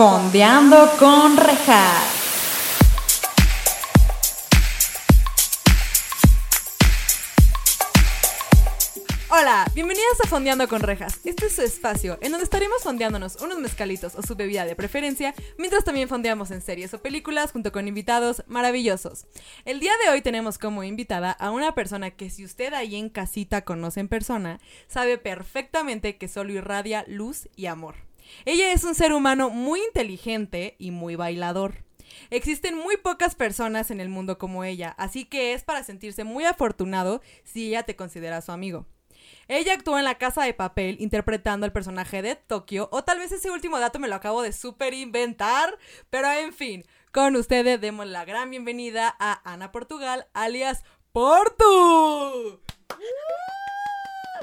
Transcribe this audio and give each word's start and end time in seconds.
Fondeando 0.00 0.90
con 0.98 1.36
rejas. 1.36 2.06
Hola, 9.28 9.70
bienvenidos 9.74 10.18
a 10.24 10.26
Fondeando 10.26 10.68
con 10.68 10.80
Rejas. 10.80 11.20
Este 11.26 11.48
es 11.48 11.52
su 11.54 11.60
espacio 11.60 12.16
en 12.22 12.30
donde 12.30 12.44
estaremos 12.44 12.82
fondeándonos 12.82 13.36
unos 13.42 13.58
mezcalitos 13.58 14.14
o 14.14 14.22
su 14.22 14.36
bebida 14.36 14.64
de 14.64 14.74
preferencia, 14.74 15.34
mientras 15.58 15.84
también 15.84 16.08
fondeamos 16.08 16.50
en 16.50 16.62
series 16.62 16.94
o 16.94 17.02
películas 17.02 17.52
junto 17.52 17.70
con 17.70 17.86
invitados 17.86 18.42
maravillosos. 18.46 19.26
El 19.66 19.80
día 19.80 19.92
de 20.02 20.12
hoy 20.12 20.22
tenemos 20.22 20.56
como 20.56 20.82
invitada 20.82 21.30
a 21.30 21.50
una 21.50 21.74
persona 21.74 22.10
que 22.10 22.30
si 22.30 22.46
usted 22.46 22.72
ahí 22.72 22.96
en 22.96 23.10
casita 23.10 23.66
conoce 23.66 24.00
en 24.00 24.08
persona, 24.08 24.60
sabe 24.88 25.18
perfectamente 25.18 26.16
que 26.16 26.26
solo 26.26 26.54
irradia 26.54 27.04
luz 27.06 27.50
y 27.54 27.66
amor. 27.66 28.09
Ella 28.44 28.72
es 28.72 28.84
un 28.84 28.94
ser 28.94 29.12
humano 29.12 29.50
muy 29.50 29.80
inteligente 29.80 30.76
y 30.78 30.90
muy 30.90 31.16
bailador. 31.16 31.84
Existen 32.30 32.76
muy 32.76 32.96
pocas 32.96 33.34
personas 33.34 33.90
en 33.90 34.00
el 34.00 34.08
mundo 34.08 34.38
como 34.38 34.64
ella, 34.64 34.94
así 34.98 35.24
que 35.24 35.54
es 35.54 35.64
para 35.64 35.84
sentirse 35.84 36.24
muy 36.24 36.44
afortunado 36.44 37.22
si 37.44 37.68
ella 37.68 37.84
te 37.84 37.96
considera 37.96 38.40
su 38.40 38.52
amigo. 38.52 38.86
Ella 39.48 39.74
actuó 39.74 39.98
en 39.98 40.04
La 40.04 40.18
Casa 40.18 40.44
de 40.44 40.54
Papel 40.54 40.96
interpretando 41.00 41.66
al 41.66 41.72
personaje 41.72 42.22
de 42.22 42.36
Tokio, 42.36 42.88
o 42.92 43.02
tal 43.02 43.18
vez 43.18 43.32
ese 43.32 43.50
último 43.50 43.80
dato 43.80 43.98
me 43.98 44.08
lo 44.08 44.14
acabo 44.14 44.42
de 44.42 44.52
super 44.52 44.94
inventar, 44.94 45.76
pero 46.08 46.30
en 46.30 46.52
fin, 46.52 46.84
con 47.12 47.34
ustedes 47.36 47.80
demos 47.80 48.06
la 48.06 48.24
gran 48.24 48.50
bienvenida 48.50 49.14
a 49.18 49.40
Ana 49.50 49.72
Portugal, 49.72 50.28
alias 50.32 50.84
Portu. 51.12 52.60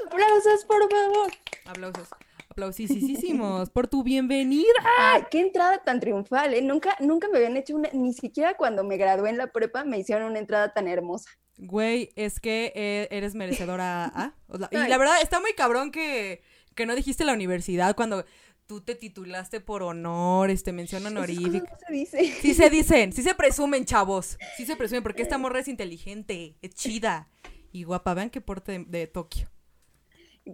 ¡Aplausos, 0.06 0.64
por 0.66 0.90
favor! 0.90 1.32
Aplausos. 1.66 2.08
Aplausísimos 2.58 3.70
por 3.70 3.86
tu 3.86 4.02
bienvenida. 4.02 4.66
Ay, 4.98 5.22
qué 5.30 5.38
entrada 5.38 5.78
tan 5.84 6.00
triunfal, 6.00 6.54
¿eh? 6.54 6.60
Nunca, 6.60 6.96
nunca 6.98 7.28
me 7.28 7.38
habían 7.38 7.56
hecho 7.56 7.76
una, 7.76 7.88
ni 7.92 8.12
siquiera 8.12 8.56
cuando 8.56 8.82
me 8.82 8.96
gradué 8.96 9.30
en 9.30 9.36
la 9.36 9.52
prepa 9.52 9.84
me 9.84 9.96
hicieron 9.96 10.28
una 10.28 10.40
entrada 10.40 10.72
tan 10.72 10.88
hermosa. 10.88 11.30
Güey, 11.56 12.10
es 12.16 12.40
que 12.40 12.72
eh, 12.74 13.06
eres 13.12 13.36
merecedora 13.36 14.34
y 14.72 14.76
la 14.76 14.98
verdad, 14.98 15.22
está 15.22 15.38
muy 15.38 15.52
cabrón 15.52 15.92
que, 15.92 16.42
que 16.74 16.84
no 16.84 16.96
dijiste 16.96 17.24
la 17.24 17.32
universidad 17.32 17.94
cuando 17.94 18.24
tú 18.66 18.80
te 18.80 18.96
titulaste 18.96 19.60
por 19.60 19.84
honor, 19.84 20.50
este, 20.50 20.72
mención 20.72 21.06
honorífica. 21.06 21.70
No 21.70 21.78
se 21.86 21.92
dice. 21.92 22.24
Sí 22.40 22.54
se 22.54 22.70
dicen, 22.70 23.12
sí 23.12 23.22
se 23.22 23.36
presumen, 23.36 23.84
chavos. 23.84 24.36
Sí 24.56 24.66
se 24.66 24.74
presumen, 24.74 25.04
porque 25.04 25.22
esta 25.22 25.38
morra 25.38 25.60
es 25.60 25.68
inteligente, 25.68 26.56
es 26.60 26.74
chida 26.74 27.28
y 27.70 27.84
guapa. 27.84 28.14
Vean 28.14 28.30
qué 28.30 28.40
porte 28.40 28.84
de 28.84 29.06
Tokio. 29.06 29.48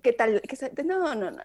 ¿Qué 0.02 0.12
tal? 0.12 0.42
No, 0.84 1.14
no, 1.14 1.30
no. 1.30 1.42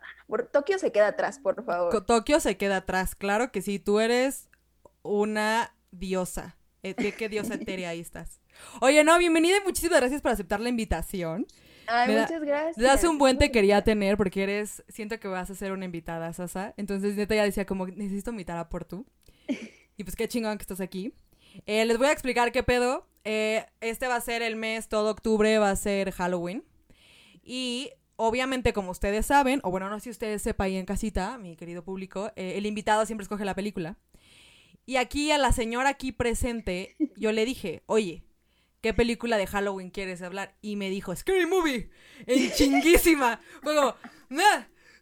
Tokio 0.52 0.80
se 0.80 0.92
queda 0.92 1.08
atrás, 1.08 1.40
por 1.40 1.64
favor. 1.64 2.06
Tokio 2.06 2.40
se 2.40 2.58
queda 2.58 2.78
atrás, 2.78 3.16
claro 3.16 3.52
que 3.52 3.62
sí. 3.62 3.80
Tú 3.80 4.00
eres 4.00 4.50
una 5.02 5.76
diosa. 5.92 6.56
¿De 6.82 6.92
eh, 6.92 7.14
qué 7.18 7.30
diosa 7.30 7.54
etérea 7.56 7.90
ahí 7.90 8.00
estás? 8.00 8.40
Oye, 8.82 9.04
no, 9.04 9.18
bienvenida 9.18 9.58
y 9.58 9.64
muchísimas 9.64 10.00
gracias 10.00 10.22
por 10.22 10.32
aceptar 10.32 10.60
la 10.60 10.70
invitación. 10.70 11.46
Ay, 11.88 12.16
muchas 12.16 12.42
gracias. 12.42 12.90
hace 12.90 13.08
un 13.08 13.18
buen 13.18 13.38
te 13.38 13.52
quería 13.52 13.84
tener 13.84 14.16
porque 14.16 14.44
eres, 14.44 14.84
siento 14.90 15.20
que 15.20 15.28
vas 15.28 15.50
a 15.50 15.56
ser 15.56 15.72
una 15.72 15.86
invitada, 15.86 16.32
Sasa. 16.34 16.74
Entonces, 16.78 17.16
neta 17.16 17.36
ya 17.36 17.44
decía 17.44 17.66
como, 17.66 17.88
necesito 17.88 18.32
invitar 18.32 18.58
a 18.58 18.70
Portu. 18.70 19.06
Y 19.98 20.06
pues 20.06 20.16
qué 20.16 20.30
chingón 20.30 20.58
que 20.58 20.62
estás 20.62 20.80
aquí. 20.80 21.14
Eh, 21.66 21.84
les 21.84 21.98
voy 21.98 22.08
a 22.08 22.14
explicar 22.14 22.54
qué 22.54 22.64
pedo. 22.64 23.06
Eh, 23.26 23.66
este 23.82 24.08
va 24.08 24.16
a 24.16 24.22
ser 24.22 24.42
el 24.42 24.56
mes, 24.56 24.88
todo 24.88 25.12
octubre 25.12 25.58
va 25.58 25.72
a 25.72 25.76
ser 25.76 26.12
Halloween. 26.12 26.64
Y 27.44 27.92
obviamente, 28.20 28.74
como 28.74 28.92
ustedes 28.92 29.26
saben, 29.26 29.62
o 29.64 29.72
bueno, 29.72 29.90
no 29.90 29.98
sé 29.98 30.06
si 30.06 30.10
ustedes 30.10 30.42
sepan 30.42 30.66
ahí 30.66 30.76
en 30.76 30.86
casita, 30.86 31.38
mi 31.38 31.56
querido 31.56 31.86
público, 31.86 32.32
eh, 32.36 32.58
el 32.58 32.66
invitado 32.66 33.06
siempre 33.06 33.24
escoge 33.24 33.46
la 33.46 33.56
película. 33.56 33.98
Y 34.86 34.98
aquí 34.98 35.32
a 35.32 35.38
la 35.38 35.54
señora 35.54 35.90
aquí 35.90 36.12
presente, 36.12 36.98
yo 37.16 37.32
le 37.32 37.46
dije, 37.46 37.82
oye, 37.86 38.26
¿qué 38.82 38.94
película 38.94 39.38
de 39.38 39.48
Halloween 39.48 39.90
quieres 39.90 40.22
hablar? 40.22 40.54
Y 40.62 40.76
me 40.76 40.90
dijo, 40.90 41.16
Scary 41.16 41.46
Movie, 41.46 41.92
en 42.28 42.52
chinguísima. 42.56 43.40
Fue 43.64 43.74
como, 43.74 43.96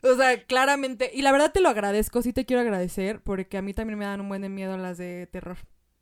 O 0.04 0.16
sea, 0.16 0.44
claramente, 0.44 1.10
y 1.12 1.24
la 1.24 1.32
verdad 1.32 1.52
te 1.52 1.60
lo 1.60 1.70
agradezco, 1.70 2.22
sí 2.22 2.34
te 2.34 2.46
quiero 2.46 2.62
agradecer, 2.62 3.24
porque 3.24 3.58
a 3.58 3.64
mí 3.64 3.74
también 3.74 3.98
me 3.98 4.06
dan 4.06 4.22
un 4.22 4.30
buen 4.30 4.44
de 4.44 4.50
miedo 4.50 4.78
las 4.78 5.00
de 5.00 5.26
terror. 5.26 5.58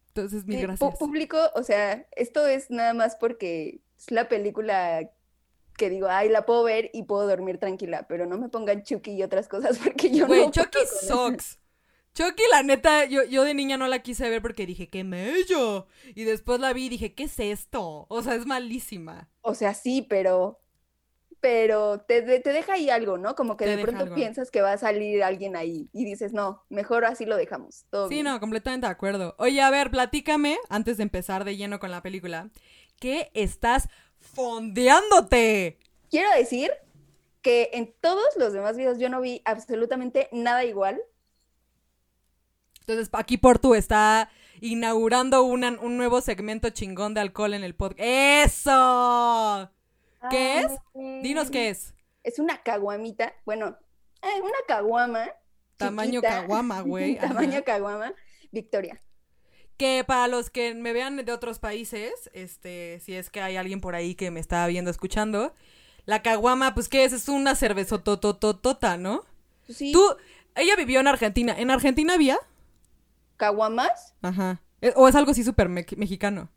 Entonces, 0.10 0.46
mil 0.46 0.62
gracias. 0.62 0.98
Público, 0.98 1.38
o 1.56 1.64
sea, 1.64 2.06
esto 2.12 2.46
es 2.46 2.70
nada 2.72 2.94
más 2.94 3.16
porque 3.16 3.80
es 3.98 4.12
la 4.12 4.28
película 4.28 5.10
que 5.76 5.90
digo, 5.90 6.08
ay, 6.10 6.30
la 6.30 6.46
puedo 6.46 6.64
ver 6.64 6.90
y 6.94 7.04
puedo 7.04 7.28
dormir 7.28 7.58
tranquila, 7.58 8.06
pero 8.08 8.26
no 8.26 8.38
me 8.38 8.50
pongan 8.50 8.84
Chucky 8.84 9.12
y 9.12 9.24
otras 9.24 9.48
cosas 9.48 9.78
porque 9.84 10.10
yo 10.10 10.28
no. 10.28 10.52
Chucky 10.52 10.80
sucks. 11.08 11.60
Chucky, 12.16 12.44
la 12.50 12.64
neta, 12.64 13.04
yo, 13.06 13.26
yo 13.26 13.44
de 13.44 13.54
niña 13.54 13.76
no 13.76 13.88
la 13.88 14.00
quise 14.00 14.30
ver 14.30 14.42
porque 14.42 14.66
dije, 14.66 14.90
qué 14.90 15.04
mello. 15.04 15.88
Y 16.16 16.24
después 16.24 16.62
la 16.62 16.72
vi 16.72 16.86
y 16.86 16.90
dije, 16.90 17.14
¿qué 17.14 17.24
es 17.26 17.38
esto? 17.40 18.06
O 18.08 18.22
sea, 18.24 18.36
es 18.36 18.46
malísima. 18.46 19.30
O 19.42 19.54
sea, 19.54 19.74
sí, 19.74 20.02
pero. 20.02 20.62
Pero 21.42 22.00
te, 22.00 22.22
te 22.24 22.54
deja 22.54 22.74
ahí 22.74 22.90
algo, 22.90 23.18
¿no? 23.20 23.36
Como 23.36 23.56
que 23.56 23.66
de 23.68 23.78
pronto 23.78 24.16
piensas 24.16 24.50
que 24.50 24.62
va 24.62 24.72
a 24.72 24.78
salir 24.78 25.22
alguien 25.22 25.56
ahí 25.56 25.90
y 25.94 26.04
dices, 26.04 26.34
no, 26.34 26.64
mejor 26.70 27.06
así 27.06 27.26
lo 27.26 27.36
dejamos. 27.36 27.86
Todo 27.92 28.10
sí, 28.10 28.24
no, 28.24 28.40
completamente 28.40 28.88
de 28.88 28.92
acuerdo. 28.92 29.36
Oye, 29.38 29.62
a 29.62 29.70
ver, 29.70 29.92
platícame, 29.92 30.58
antes 30.70 30.98
de 30.98 31.04
empezar 31.04 31.44
de 31.44 31.56
lleno 31.56 31.80
con 31.80 31.92
la 31.92 32.02
película, 32.02 32.50
¿qué 33.00 33.30
estás 33.36 33.90
fondeándote. 34.34 35.78
Quiero 36.10 36.30
decir 36.32 36.72
que 37.42 37.70
en 37.74 37.94
todos 38.02 38.36
los 38.38 38.54
demás 38.54 38.76
videos 38.78 38.98
yo 38.98 39.10
no 39.10 39.22
vi 39.22 39.42
absolutamente 39.46 40.30
nada 40.32 40.66
igual. 40.66 41.02
Entonces, 42.82 43.10
aquí 43.14 43.38
Portu 43.38 43.76
está 43.76 44.30
inaugurando 44.62 45.44
un 45.44 45.98
nuevo 45.98 46.22
segmento 46.22 46.70
chingón 46.70 47.14
de 47.14 47.22
alcohol 47.22 47.54
en 47.54 47.64
el 47.64 47.76
podcast. 47.76 48.02
¡Eso! 48.04 49.72
¿Qué 50.30 50.60
es? 50.60 50.72
Dinos 51.22 51.52
qué 51.52 51.70
es. 51.70 51.94
Es 52.24 52.40
una 52.40 52.62
caguamita. 52.64 53.34
Bueno, 53.46 53.78
eh, 54.22 54.42
una 54.42 54.58
caguama. 54.68 55.30
Tamaño 55.78 56.22
caguama, 56.22 56.82
güey. 56.82 57.18
Tamaño 57.20 57.64
caguama. 57.64 58.14
Victoria. 58.52 59.02
Que 59.78 60.04
para 60.06 60.28
los 60.28 60.50
que 60.50 60.74
me 60.74 60.94
vean 60.94 61.18
de 61.18 61.32
otros 61.32 61.60
países, 61.60 62.30
este, 62.34 63.02
si 63.02 63.14
es 63.14 63.30
que 63.30 63.42
hay 63.42 63.58
alguien 63.58 63.82
por 63.82 63.96
ahí 63.96 64.16
que 64.16 64.32
me 64.32 64.40
está 64.40 64.66
viendo, 64.68 64.90
escuchando, 64.90 65.54
la 66.06 66.22
caguama, 66.22 66.74
pues, 66.74 66.88
¿qué 66.88 67.04
es? 67.04 67.14
Es 67.14 67.28
una 67.28 67.56
cervezotototota, 67.56 68.98
¿no? 68.98 69.24
Sí. 69.68 69.92
Tú, 69.92 70.02
ella 70.56 70.76
vivió 70.76 71.00
en 71.00 71.08
Argentina. 71.08 71.54
¿En 71.58 71.72
Argentina 71.72 72.14
había? 72.14 72.38
¿Caguamas? 73.38 74.16
Ajá. 74.22 74.62
Eh, 74.82 74.94
¿O 74.96 75.08
es 75.08 75.16
algo 75.16 75.32
así 75.32 75.44
súper 75.44 75.68
mexicano? 75.68 76.50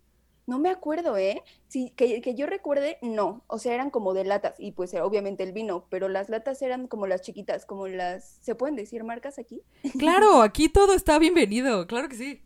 No 0.47 0.59
me 0.59 0.71
acuerdo, 0.71 1.17
¿eh? 1.17 1.43
Sí, 1.67 1.93
que, 1.97 2.23
que, 2.23 2.35
yo 2.35 2.47
recuerde, 2.47 2.99
no. 3.03 3.43
O 3.49 3.59
sea, 3.59 3.75
eran 3.75 3.91
como 3.91 4.15
de 4.15 4.25
latas. 4.25 4.55
Y 4.59 4.73
pues 4.73 4.95
obviamente 4.95 5.43
el 5.43 5.53
vino, 5.53 5.87
pero 5.91 6.09
las 6.09 6.31
latas 6.31 6.63
eran 6.63 6.87
como 6.87 7.07
las 7.07 7.21
chiquitas, 7.23 7.67
como 7.67 7.87
las... 7.89 8.39
¿Se 8.41 8.55
pueden 8.55 8.77
decir 8.77 9.05
marcas 9.05 9.39
aquí? 9.39 9.63
Claro, 9.99 10.41
aquí 10.41 10.69
todo 10.69 10.95
está 10.95 11.19
bienvenido, 11.19 11.87
claro 11.87 12.09
que 12.09 12.17
sí 12.17 12.43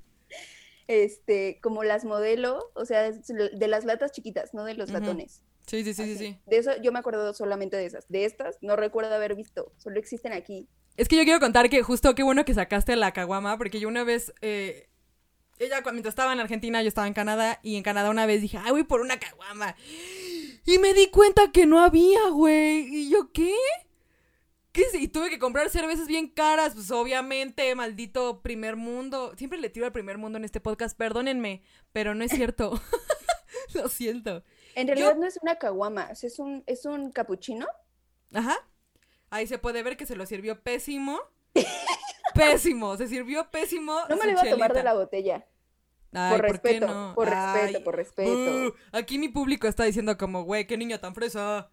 este, 0.92 1.58
como 1.62 1.84
las 1.84 2.04
modelo, 2.04 2.70
o 2.74 2.84
sea, 2.84 3.10
de 3.10 3.68
las 3.68 3.84
latas 3.84 4.12
chiquitas, 4.12 4.54
no 4.54 4.64
de 4.64 4.74
los 4.74 4.90
latones. 4.90 5.42
Sí, 5.66 5.84
sí, 5.84 5.94
sí, 5.94 6.16
sí, 6.16 6.38
De 6.46 6.56
eso 6.56 6.72
yo 6.82 6.92
me 6.92 6.98
acuerdo 6.98 7.32
solamente 7.34 7.76
de 7.76 7.86
esas. 7.86 8.08
De 8.08 8.24
estas 8.24 8.58
no 8.60 8.76
recuerdo 8.76 9.14
haber 9.14 9.34
visto, 9.36 9.72
solo 9.78 9.98
existen 9.98 10.32
aquí. 10.32 10.68
Es 10.96 11.08
que 11.08 11.16
yo 11.16 11.24
quiero 11.24 11.40
contar 11.40 11.70
que 11.70 11.82
justo 11.82 12.14
qué 12.14 12.22
bueno 12.22 12.44
que 12.44 12.52
sacaste 12.52 12.96
la 12.96 13.12
caguama, 13.12 13.56
porque 13.56 13.80
yo 13.80 13.88
una 13.88 14.04
vez, 14.04 14.34
eh, 14.42 14.90
ella 15.58 15.80
mientras 15.92 16.12
estaba 16.12 16.32
en 16.32 16.40
Argentina, 16.40 16.82
yo 16.82 16.88
estaba 16.88 17.06
en 17.06 17.14
Canadá, 17.14 17.60
y 17.62 17.76
en 17.76 17.82
Canadá 17.82 18.10
una 18.10 18.26
vez 18.26 18.42
dije, 18.42 18.58
ay, 18.62 18.72
voy 18.72 18.84
por 18.84 19.00
una 19.00 19.18
caguama. 19.18 19.76
Y 20.66 20.78
me 20.78 20.92
di 20.94 21.08
cuenta 21.08 21.50
que 21.52 21.64
no 21.66 21.80
había, 21.80 22.28
güey. 22.30 22.86
Y 22.88 23.10
yo, 23.10 23.32
¿qué? 23.32 23.54
¿Qué? 24.72 24.84
Y 24.94 25.08
tuve 25.08 25.28
que 25.28 25.38
comprar 25.38 25.68
cervezas 25.68 26.08
bien 26.08 26.28
caras, 26.28 26.74
pues 26.74 26.90
obviamente, 26.90 27.74
maldito 27.74 28.40
primer 28.40 28.76
mundo. 28.76 29.34
Siempre 29.36 29.58
le 29.58 29.68
tiro 29.68 29.84
al 29.84 29.92
primer 29.92 30.16
mundo 30.16 30.38
en 30.38 30.44
este 30.44 30.60
podcast, 30.60 30.96
perdónenme, 30.96 31.62
pero 31.92 32.14
no 32.14 32.24
es 32.24 32.32
cierto. 32.32 32.80
Lo 33.74 33.88
siento. 33.88 34.42
En 34.74 34.86
realidad 34.86 35.16
no 35.16 35.26
es 35.26 35.38
una 35.42 35.56
caguama, 35.56 36.10
es 36.10 36.38
un, 36.38 36.64
es 36.66 36.86
un 36.86 37.12
capuchino. 37.12 37.66
Ajá. 38.32 38.56
Ahí 39.30 39.46
se 39.46 39.58
puede 39.58 39.82
ver 39.82 39.96
que 39.96 40.06
se 40.06 40.16
lo 40.16 40.26
sirvió 40.26 40.60
pésimo. 40.62 41.20
pésimo, 42.34 42.96
se 42.96 43.08
sirvió 43.08 43.50
pésimo. 43.50 43.98
No 44.08 44.16
me 44.16 44.24
lo 44.24 44.32
iba 44.32 44.42
a 44.42 44.50
tomar 44.50 44.72
de 44.74 44.82
la 44.82 44.94
botella. 44.94 45.46
por, 46.12 46.40
respeto, 46.40 47.12
por 47.14 47.28
respeto, 47.28 47.84
por 47.84 47.96
respeto, 47.96 48.74
aquí 48.92 49.18
mi 49.18 49.28
público 49.28 49.68
está 49.68 49.84
diciendo 49.84 50.18
como, 50.18 50.44
güey, 50.44 50.66
qué 50.66 50.76
niña 50.76 50.98
tan 50.98 51.14
fresa. 51.14 51.70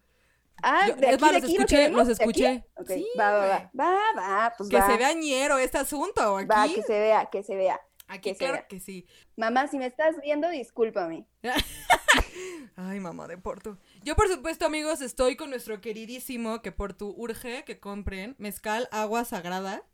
Ah, 0.62 0.90
de 0.96 1.08
aquí, 1.08 1.24
los 1.32 1.44
escuché, 1.44 1.88
los 1.90 2.08
escuché. 2.08 2.64
Sí, 2.86 3.06
va, 3.18 3.32
va, 3.32 3.46
va, 3.46 3.70
va, 3.78 4.12
va, 4.16 4.54
pues 4.56 4.68
Que 4.68 4.80
se 4.80 4.96
vea 4.96 5.12
ñero 5.14 5.58
este 5.58 5.78
asunto 5.78 6.36
aquí. 6.36 6.46
Va, 6.46 6.66
que 6.72 6.82
se 6.82 6.98
vea, 6.98 7.26
que 7.26 7.42
se 7.42 7.54
vea. 7.56 7.80
Aquí, 8.10 8.34
claro 8.34 8.64
que 8.68 8.80
sí. 8.80 9.06
Mamá, 9.36 9.68
si 9.68 9.78
me 9.78 9.86
estás 9.86 10.16
viendo, 10.20 10.48
discúlpame. 10.48 11.26
Ay, 12.76 12.98
mamá 12.98 13.28
de 13.28 13.38
Porto. 13.38 13.78
Yo, 14.02 14.16
por 14.16 14.28
supuesto, 14.28 14.66
amigos, 14.66 15.00
estoy 15.00 15.36
con 15.36 15.50
nuestro 15.50 15.80
queridísimo 15.80 16.60
que 16.60 16.72
Porto 16.72 17.14
urge 17.16 17.64
que 17.64 17.78
compren 17.78 18.34
mezcal 18.38 18.88
agua 18.90 19.24
sagrada, 19.24 19.84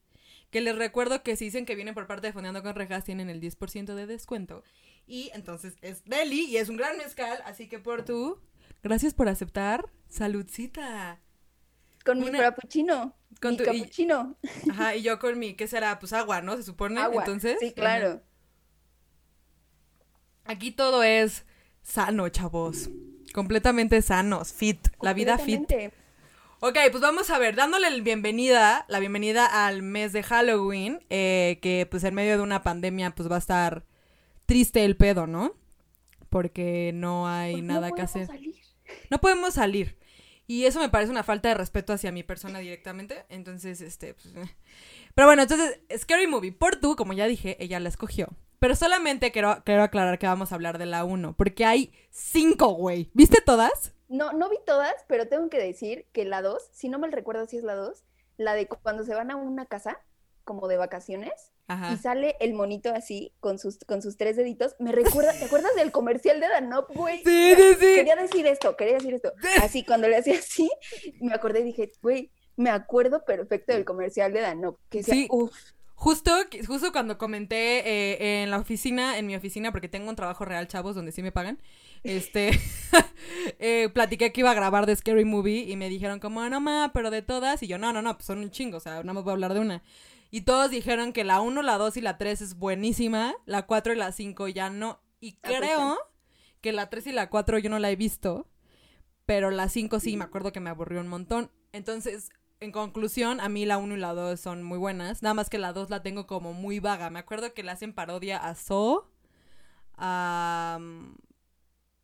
Que 0.51 0.62
les 0.62 0.77
recuerdo 0.77 1.23
que 1.23 1.37
si 1.37 1.47
dicen 1.47 1.67
que 1.67 1.75
vienen 1.75 1.95
por 1.95 2.07
parte 2.07 2.29
de 2.29 2.33
Fondeando 2.33 2.62
con 2.62 2.75
Rejas, 2.75 3.05
tienen 3.05 3.29
el 3.29 3.41
10% 3.41 3.95
de 3.95 4.07
descuento. 4.07 4.62
Y 5.07 5.31
entonces 5.35 5.77
es 5.83 6.05
deli 6.05 6.47
y 6.47 6.57
es 6.57 6.69
un 6.69 6.77
gran 6.77 6.97
mezcal, 6.97 7.43
así 7.45 7.69
que 7.69 7.79
por 7.79 8.05
tú, 8.05 8.41
gracias 8.83 9.12
por 9.12 9.29
aceptar. 9.29 9.91
Saludcita. 10.08 11.20
Con 12.05 12.20
mi 12.20 12.29
frappuccino. 12.29 13.17
Con 13.41 13.53
mi 13.53 13.56
tu- 13.58 13.62
y- 13.64 13.67
cappuccino. 13.81 14.37
Ajá, 14.70 14.94
y 14.97 15.03
yo 15.03 15.19
con 15.19 15.38
mi, 15.38 15.55
¿qué 15.55 15.67
será? 15.67 15.99
Pues 15.99 16.12
agua, 16.12 16.41
¿no? 16.43 16.56
Se 16.56 16.62
supone. 16.62 17.00
Agua. 17.00 17.23
Entonces. 17.23 17.56
Sí, 17.61 17.73
claro. 17.73 18.23
Aquí 20.44 20.70
todo 20.70 21.03
es 21.03 21.44
sano, 21.82 22.29
chavos. 22.29 22.88
Completamente 23.35 24.00
sanos, 24.03 24.53
fit. 24.53 24.88
La 25.03 25.12
vida 25.12 25.38
fit. 25.38 25.70
Ok, 26.61 26.79
pues 26.91 27.02
vamos 27.02 27.29
a 27.31 27.38
ver, 27.38 27.55
dándole 27.55 27.91
la 27.91 28.02
bienvenida, 28.02 28.87
la 28.88 28.99
bienvenida 28.99 29.67
al 29.67 29.82
mes 29.82 30.12
de 30.14 30.23
Halloween, 30.23 31.05
eh, 31.11 31.59
que 31.61 31.87
pues 31.91 32.02
en 32.05 32.14
medio 32.14 32.37
de 32.38 32.43
una 32.43 32.62
pandemia 32.62 33.14
pues 33.14 33.31
va 33.31 33.35
a 33.37 33.41
estar 33.41 33.85
triste 34.47 34.85
el 34.87 34.97
pedo, 34.97 35.26
¿no? 35.26 35.52
Porque 36.31 36.93
no 36.94 37.29
hay 37.29 37.52
Pues 37.55 37.64
no 37.64 37.75
nada 37.75 37.91
que 37.91 38.00
hacer. 38.02 38.26
salir. 38.26 38.55
No 39.11 39.19
podemos 39.19 39.55
salir. 39.55 39.99
Y 40.47 40.65
eso 40.67 40.79
me 40.79 40.89
parece 40.89 41.11
una 41.11 41.25
falta 41.25 41.49
de 41.49 41.55
respeto 41.55 41.93
hacia 41.93 42.13
mi 42.13 42.23
persona 42.23 42.61
directamente. 42.61 43.25
Entonces, 43.29 43.81
este, 43.81 44.15
pues, 44.15 44.27
eh. 44.37 44.57
Pero 45.15 45.27
bueno, 45.27 45.43
entonces, 45.43 45.81
Scary 45.97 46.27
Movie. 46.27 46.53
Por 46.53 46.77
tú, 46.77 46.95
como 46.95 47.13
ya 47.13 47.27
dije, 47.27 47.57
ella 47.59 47.81
la 47.81 47.89
escogió. 47.89 48.29
Pero 48.59 48.75
solamente 48.75 49.33
quiero, 49.33 49.63
quiero 49.65 49.83
aclarar 49.83 50.19
que 50.19 50.27
vamos 50.27 50.53
a 50.53 50.55
hablar 50.55 50.79
de 50.79 50.87
la 50.87 51.05
1. 51.05 51.37
Porque 51.37 51.65
hay 51.65 51.93
cinco, 52.11 52.69
güey. 52.69 53.11
¿Viste 53.13 53.41
todas? 53.45 53.93
No, 54.09 54.33
no 54.33 54.49
vi 54.49 54.57
todas, 54.65 54.95
pero 55.09 55.27
tengo 55.27 55.49
que 55.51 55.59
decir 55.59 56.07
que 56.13 56.25
la 56.25 56.43
2, 56.43 56.63
si 56.73 56.89
no 56.89 56.99
me 56.99 57.09
recuerdo 57.09 57.47
si 57.47 57.57
es 57.57 57.65
la 57.65 57.75
2, 57.75 58.05
la 58.37 58.55
de 58.55 58.69
cuando 58.69 59.05
se 59.05 59.15
van 59.15 59.31
a 59.31 59.37
una 59.37 59.67
casa, 59.67 60.01
como 60.45 60.69
de 60.69 60.77
vacaciones, 60.77 61.53
y 61.69 61.73
Ajá. 61.73 61.97
sale 61.97 62.37
el 62.41 62.55
monito 62.55 62.93
así, 62.95 63.33
con 63.41 63.59
sus, 63.59 63.79
con 63.87 64.01
sus 64.03 64.17
tres 64.17 64.37
deditos, 64.37 64.77
me 64.79 64.93
recuerda, 64.93 65.33
¿te 65.33 65.47
acuerdas 65.47 65.75
del 65.75 65.91
comercial 65.91 66.39
de 66.41 66.49
Danop, 66.49 66.91
güey? 66.95 67.19
Sí, 67.25 67.55
sí, 67.57 67.75
sí. 67.81 67.95
Quería 67.97 68.17
decir 68.17 68.47
esto, 68.47 68.77
quería 68.77 68.95
decir 68.95 69.15
esto. 69.15 69.33
Así, 69.63 69.85
cuando 69.85 70.09
le 70.09 70.17
hacía 70.17 70.39
así, 70.39 70.71
me 71.21 71.35
acordé 71.35 71.61
y 71.61 71.65
dije, 71.65 71.91
güey, 72.03 72.31
me 72.57 72.71
acuerdo 72.71 73.25
perfecto 73.25 73.73
del 73.73 73.85
comercial 73.85 74.33
de 74.33 74.41
Danop, 74.41 74.79
que 74.89 74.99
decía, 74.99 75.15
Sí. 75.15 75.27
uff, 75.31 75.53
Justo, 75.99 76.31
justo 76.67 76.93
cuando 76.93 77.17
comenté 77.17 77.79
eh, 77.79 78.43
en 78.43 78.51
la 78.51 78.59
oficina, 78.59 79.17
en 79.17 79.27
mi 79.27 79.35
oficina, 79.35 79.73
porque 79.73 79.89
tengo 79.89 80.11
un 80.11 80.15
trabajo 80.15 80.45
real, 80.45 80.69
chavos, 80.69 80.95
donde 80.95 81.11
sí 81.11 81.23
me 81.23 81.33
pagan, 81.33 81.59
este, 82.03 82.51
eh, 83.59 83.89
platiqué 83.95 84.31
que 84.31 84.43
iba 84.43 84.51
a 84.51 84.55
grabar 84.55 84.85
de 84.85 84.95
Scary 84.95 85.25
Movie 85.25 85.65
y 85.71 85.77
me 85.77 85.89
dijeron 85.89 86.21
como, 86.21 86.47
no 86.51 86.61
ma, 86.61 86.91
pero 86.93 87.11
de 87.11 87.23
todas, 87.23 87.62
y 87.62 87.67
yo, 87.67 87.79
no, 87.79 87.95
no, 87.95 88.03
no, 88.03 88.15
pues 88.15 88.27
son 88.27 88.41
un 88.41 88.51
chingo, 88.51 88.77
o 88.77 88.81
sea, 88.81 88.97
nada 88.97 89.15
más 89.15 89.25
voy 89.25 89.31
a 89.31 89.35
hablar 89.35 89.55
de 89.55 89.61
una. 89.61 89.83
Y 90.31 90.43
todos 90.43 90.70
dijeron 90.70 91.12
que 91.12 91.25
la 91.25 91.40
1, 91.40 91.62
la 91.62 91.78
2 91.78 91.96
y 91.96 92.00
la 92.00 92.19
3 92.19 92.40
es 92.43 92.55
buenísima, 92.58 93.34
la 93.46 93.67
4 93.67 93.93
y 93.93 93.96
la 93.96 94.12
5 94.12 94.49
ya 94.49 94.70
no, 94.70 95.00
y 95.20 95.38
Ah, 95.43 95.49
pues, 95.49 95.56
creo 95.58 95.99
que 96.61 96.73
la 96.73 96.90
3 96.90 97.06
y 97.08 97.12
la 97.12 97.31
4 97.31 97.58
yo 97.58 97.70
no 97.70 97.78
la 97.78 97.90
he 97.90 97.96
visto, 97.96 98.49
pero 99.25 99.50
la 99.50 99.69
5 99.69 100.00
sí, 100.00 100.17
me 100.17 100.25
acuerdo 100.25 100.52
que 100.52 100.61
me 100.61 100.70
aburrió 100.70 101.00
un 101.00 101.08
montón. 101.08 101.50
Entonces, 101.73 102.31
en 102.61 102.73
conclusión, 102.73 103.40
a 103.40 103.49
mí 103.49 103.67
la 103.67 103.78
1 103.78 103.94
y 103.94 103.99
la 103.99 104.14
2 104.14 104.40
son 104.40 104.62
muy 104.62 104.78
buenas. 104.78 105.23
Nada 105.23 105.34
más 105.34 105.49
que 105.50 105.58
la 105.58 105.73
2 105.73 105.90
la 105.90 106.02
tengo 106.02 106.26
como 106.26 106.52
muy 106.55 106.81
vaga. 106.81 107.11
Me 107.11 107.19
acuerdo 107.19 107.52
que 107.55 107.62
le 107.62 107.70
hacen 107.70 107.93
parodia 107.93 108.38
a 108.38 108.55
So. 108.55 109.11
A. 109.96 110.78
mm, 110.81 111.14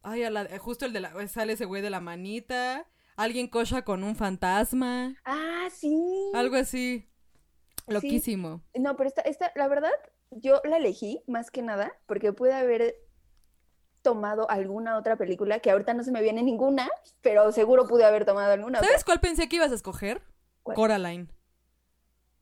Ay, 0.04 0.24
a 0.24 0.30
la- 0.30 0.42
eh, 0.44 0.58
justo 0.58 0.84
el 0.84 0.92
de 0.92 1.00
la. 1.00 1.28
Sale 1.28 1.52
ese 1.54 1.64
güey 1.64 1.80
de 1.80 1.90
la 1.90 2.00
manita. 2.00 2.86
Alguien 3.16 3.46
cocha 3.48 3.82
con 3.84 4.02
un 4.04 4.16
fantasma. 4.16 5.14
ah, 5.24 5.68
sí. 5.72 5.96
Algo 6.34 6.56
así. 6.56 7.06
Loquísimo. 7.86 8.62
No, 8.74 8.96
pero 8.96 9.08
esta, 9.08 9.22
esta, 9.22 9.52
la 9.54 9.68
verdad, 9.68 9.92
yo 10.30 10.60
la 10.64 10.76
elegí 10.76 11.22
más 11.26 11.50
que 11.50 11.62
nada 11.62 11.92
porque 12.06 12.32
pude 12.32 12.54
haber 12.54 12.96
tomado 14.02 14.50
alguna 14.50 14.96
otra 14.98 15.16
película, 15.16 15.60
que 15.60 15.70
ahorita 15.70 15.94
no 15.94 16.02
se 16.02 16.10
me 16.10 16.22
viene 16.22 16.42
ninguna, 16.42 16.88
pero 17.20 17.52
seguro 17.52 17.86
pude 17.86 18.04
haber 18.04 18.24
tomado 18.24 18.52
alguna 18.52 18.78
otra. 18.78 18.88
¿Sabes 18.88 19.04
cuál 19.04 19.20
pensé 19.20 19.48
que 19.48 19.56
ibas 19.56 19.70
a 19.72 19.76
escoger? 19.76 20.22
¿Cuál? 20.62 20.76
Coraline. 20.76 21.28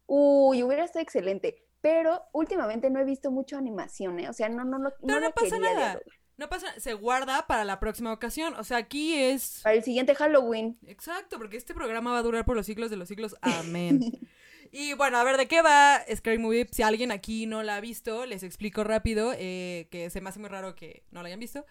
Uy, 0.07 0.63
hubiera 0.63 0.85
estado 0.85 1.03
excelente. 1.03 1.67
Pero 1.81 2.23
últimamente 2.33 2.91
no 2.91 3.01
he 3.01 3.05
visto 3.05 3.31
mucho 3.31 3.57
animación, 3.57 4.19
¿eh? 4.19 4.29
O 4.29 4.33
sea, 4.33 4.49
no, 4.49 4.65
no, 4.65 4.79
no, 4.79 4.91
Pero 5.01 5.15
no 5.15 5.21
la 5.21 5.31
pasa 5.31 5.59
nada. 5.59 6.01
No 6.37 6.49
pasa, 6.49 6.69
se 6.79 6.95
guarda 6.95 7.47
para 7.47 7.65
la 7.65 7.81
próxima 7.81 8.13
ocasión. 8.13 8.55
O 8.55 8.65
sea, 8.65 8.79
aquí 8.79 9.15
es. 9.15 9.61
Para 9.63 9.77
el 9.77 9.83
siguiente 9.83 10.15
Halloween. 10.15 10.79
Exacto, 10.87 11.39
porque 11.39 11.57
este 11.57 11.75
programa 11.75 12.13
va 12.13 12.19
a 12.19 12.23
durar 12.23 12.45
por 12.45 12.57
los 12.57 12.67
siglos 12.67 12.91
de 12.91 12.97
los 12.97 13.09
siglos. 13.09 13.37
Amén. 13.41 14.01
y 14.73 14.95
bueno, 14.95 15.19
a 15.19 15.25
ver, 15.25 15.37
¿de 15.37 15.47
qué 15.49 15.63
va 15.63 16.01
Scary 16.15 16.39
Movie? 16.39 16.69
Si 16.71 16.83
alguien 16.83 17.11
aquí 17.13 17.47
no 17.47 17.63
la 17.63 17.77
ha 17.77 17.81
visto, 17.81 18.27
les 18.27 18.43
explico 18.43 18.85
rápido, 18.85 19.33
eh, 19.37 19.89
que 19.91 20.11
se 20.11 20.21
me 20.21 20.29
hace 20.29 20.39
muy 20.41 20.49
raro 20.49 20.75
que 20.77 21.05
no 21.11 21.23
la 21.23 21.27
hayan 21.29 21.41
visto. 21.41 21.65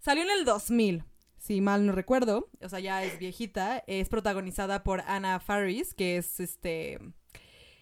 Salió 0.00 0.22
en 0.22 0.30
el 0.30 0.44
2000, 0.44 1.04
si 1.38 1.60
mal 1.60 1.86
no 1.86 1.92
recuerdo. 1.92 2.50
O 2.62 2.68
sea, 2.68 2.80
ya 2.80 3.02
es 3.04 3.18
viejita. 3.18 3.82
Es 3.86 4.08
protagonizada 4.08 4.82
por 4.84 5.00
Anna 5.06 5.40
Faris, 5.40 5.94
que 5.94 6.16
es 6.18 6.40
este... 6.40 6.98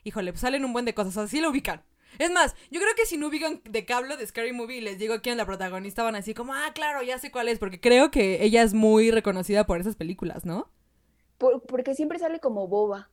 Híjole, 0.04 0.32
pues 0.32 0.40
salen 0.40 0.64
un 0.64 0.72
buen 0.72 0.84
de 0.84 0.94
cosas. 0.94 1.16
Así 1.16 1.40
lo 1.40 1.50
ubican. 1.50 1.82
Es 2.18 2.30
más, 2.30 2.54
yo 2.70 2.78
creo 2.80 2.94
que 2.94 3.06
si 3.06 3.16
no 3.16 3.28
ubican 3.28 3.62
de 3.64 3.86
hablo 3.92 4.16
de 4.16 4.26
Scary 4.26 4.52
Movie 4.52 4.82
les 4.82 4.98
digo 4.98 5.20
quién 5.22 5.32
es 5.34 5.36
la 5.38 5.46
protagonista, 5.46 6.02
van 6.02 6.14
así 6.16 6.34
como, 6.34 6.52
ah, 6.52 6.70
claro, 6.74 7.02
ya 7.02 7.18
sé 7.18 7.30
cuál 7.30 7.48
es, 7.48 7.58
porque 7.58 7.80
creo 7.80 8.10
que 8.10 8.44
ella 8.44 8.62
es 8.62 8.74
muy 8.74 9.10
reconocida 9.10 9.64
por 9.64 9.80
esas 9.80 9.96
películas, 9.96 10.44
¿no? 10.44 10.70
Por- 11.38 11.62
porque 11.62 11.94
siempre 11.94 12.18
sale 12.18 12.38
como 12.38 12.68
boba. 12.68 13.08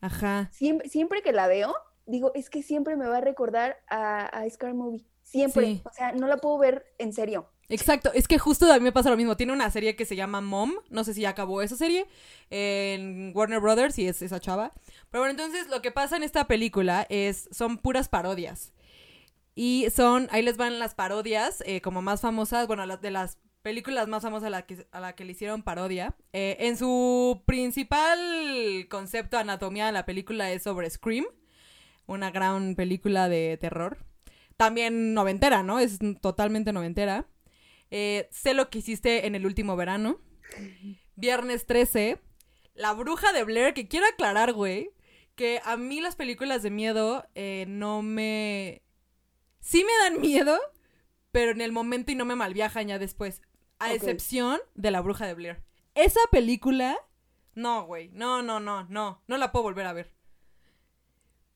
Ajá. 0.00 0.50
Siempre, 0.52 0.88
siempre 0.88 1.22
que 1.22 1.32
la 1.32 1.46
veo, 1.46 1.74
digo, 2.06 2.32
es 2.34 2.50
que 2.50 2.62
siempre 2.62 2.96
me 2.96 3.06
va 3.06 3.18
a 3.18 3.20
recordar 3.20 3.76
a, 3.88 4.26
a 4.26 4.48
Scar 4.50 4.74
Movie. 4.74 5.06
Siempre. 5.22 5.66
Sí. 5.66 5.82
O 5.84 5.92
sea, 5.92 6.12
no 6.12 6.26
la 6.26 6.38
puedo 6.38 6.58
ver 6.58 6.86
en 6.98 7.12
serio. 7.12 7.50
Exacto, 7.70 8.10
es 8.14 8.26
que 8.26 8.38
justo 8.38 8.72
a 8.72 8.78
mí 8.78 8.80
me 8.80 8.92
pasa 8.92 9.10
lo 9.10 9.16
mismo. 9.16 9.36
Tiene 9.36 9.52
una 9.52 9.70
serie 9.70 9.94
que 9.94 10.06
se 10.06 10.16
llama 10.16 10.40
Mom, 10.40 10.72
no 10.88 11.04
sé 11.04 11.12
si 11.12 11.20
ya 11.20 11.30
acabó 11.30 11.60
esa 11.60 11.76
serie, 11.76 12.06
en 12.48 13.32
Warner 13.34 13.60
Brothers 13.60 13.98
y 13.98 14.08
es 14.08 14.22
esa 14.22 14.40
chava. 14.40 14.72
Pero 15.10 15.22
bueno, 15.22 15.32
entonces 15.32 15.68
lo 15.68 15.82
que 15.82 15.90
pasa 15.90 16.16
en 16.16 16.22
esta 16.22 16.46
película 16.46 17.06
es, 17.10 17.48
son 17.52 17.76
puras 17.76 18.08
parodias. 18.08 18.72
Y 19.54 19.88
son, 19.94 20.28
ahí 20.30 20.42
les 20.42 20.56
van 20.56 20.78
las 20.78 20.94
parodias 20.94 21.62
eh, 21.66 21.82
como 21.82 22.00
más 22.00 22.22
famosas, 22.22 22.66
bueno, 22.66 22.86
las 22.86 23.02
de 23.02 23.10
las 23.10 23.38
películas 23.68 24.08
más 24.08 24.22
famosas 24.22 24.46
a 24.46 25.00
la 25.00 25.12
que, 25.14 25.24
le 25.26 25.32
hicieron 25.32 25.62
parodia. 25.62 26.16
Eh, 26.32 26.56
en 26.60 26.78
su 26.78 27.42
principal 27.44 28.18
concepto, 28.88 29.36
anatomía 29.36 29.84
de 29.84 29.92
la 29.92 30.06
película 30.06 30.50
es 30.50 30.62
sobre 30.62 30.88
Scream, 30.88 31.26
una 32.06 32.30
gran 32.30 32.76
película 32.76 33.28
de 33.28 33.58
terror. 33.60 33.98
También 34.56 35.12
noventera, 35.12 35.62
¿no? 35.62 35.80
Es 35.80 35.98
totalmente 36.22 36.72
noventera. 36.72 37.26
Eh, 37.90 38.26
sé 38.30 38.54
lo 38.54 38.70
que 38.70 38.78
hiciste 38.78 39.26
en 39.26 39.34
el 39.34 39.44
último 39.44 39.76
verano. 39.76 40.18
Viernes 41.14 41.66
13. 41.66 42.22
La 42.72 42.94
bruja 42.94 43.34
de 43.34 43.44
Blair, 43.44 43.74
que 43.74 43.86
quiero 43.86 44.06
aclarar, 44.06 44.54
güey, 44.54 44.92
que 45.34 45.60
a 45.62 45.76
mí 45.76 46.00
las 46.00 46.16
películas 46.16 46.62
de 46.62 46.70
miedo 46.70 47.26
eh, 47.34 47.66
no 47.68 48.00
me... 48.00 48.80
Sí 49.60 49.84
me 49.84 49.92
dan 50.04 50.22
miedo, 50.22 50.58
pero 51.32 51.50
en 51.50 51.60
el 51.60 51.72
momento 51.72 52.12
y 52.12 52.14
no 52.14 52.24
me 52.24 52.34
malviajan 52.34 52.88
ya 52.88 52.98
después. 52.98 53.42
A 53.78 53.92
excepción 53.92 54.58
de 54.74 54.90
la 54.90 55.00
bruja 55.00 55.26
de 55.26 55.34
Blair. 55.34 55.62
Esa 55.94 56.20
película... 56.30 56.96
No, 57.54 57.86
güey. 57.86 58.10
No, 58.12 58.42
no, 58.42 58.60
no, 58.60 58.84
no. 58.84 59.22
No 59.26 59.36
la 59.36 59.50
puedo 59.52 59.64
volver 59.64 59.86
a 59.86 59.92
ver. 59.92 60.12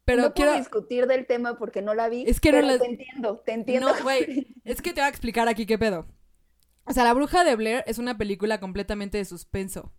Pero 0.04 0.22
no 0.22 0.34
quiero... 0.34 0.50
puedo 0.52 0.60
discutir 0.62 1.06
del 1.06 1.26
tema 1.26 1.56
porque 1.58 1.80
no 1.80 1.94
la 1.94 2.08
vi. 2.08 2.24
Es 2.26 2.40
que 2.40 2.50
no 2.52 2.60
la- 2.60 2.78
te 2.78 2.86
entiendo, 2.86 3.38
te 3.38 3.52
entiendo. 3.52 3.94
No, 3.94 4.02
güey, 4.02 4.48
es 4.64 4.82
que 4.82 4.92
te 4.92 5.00
voy 5.00 5.06
a 5.06 5.10
explicar 5.10 5.48
aquí 5.48 5.64
qué 5.64 5.78
pedo. 5.78 6.06
O 6.84 6.92
sea, 6.92 7.04
La 7.04 7.14
Bruja 7.14 7.44
de 7.44 7.54
Blair 7.54 7.84
es 7.86 7.98
una 7.98 8.18
película 8.18 8.58
completamente 8.58 9.18
de 9.18 9.24
suspenso. 9.24 9.92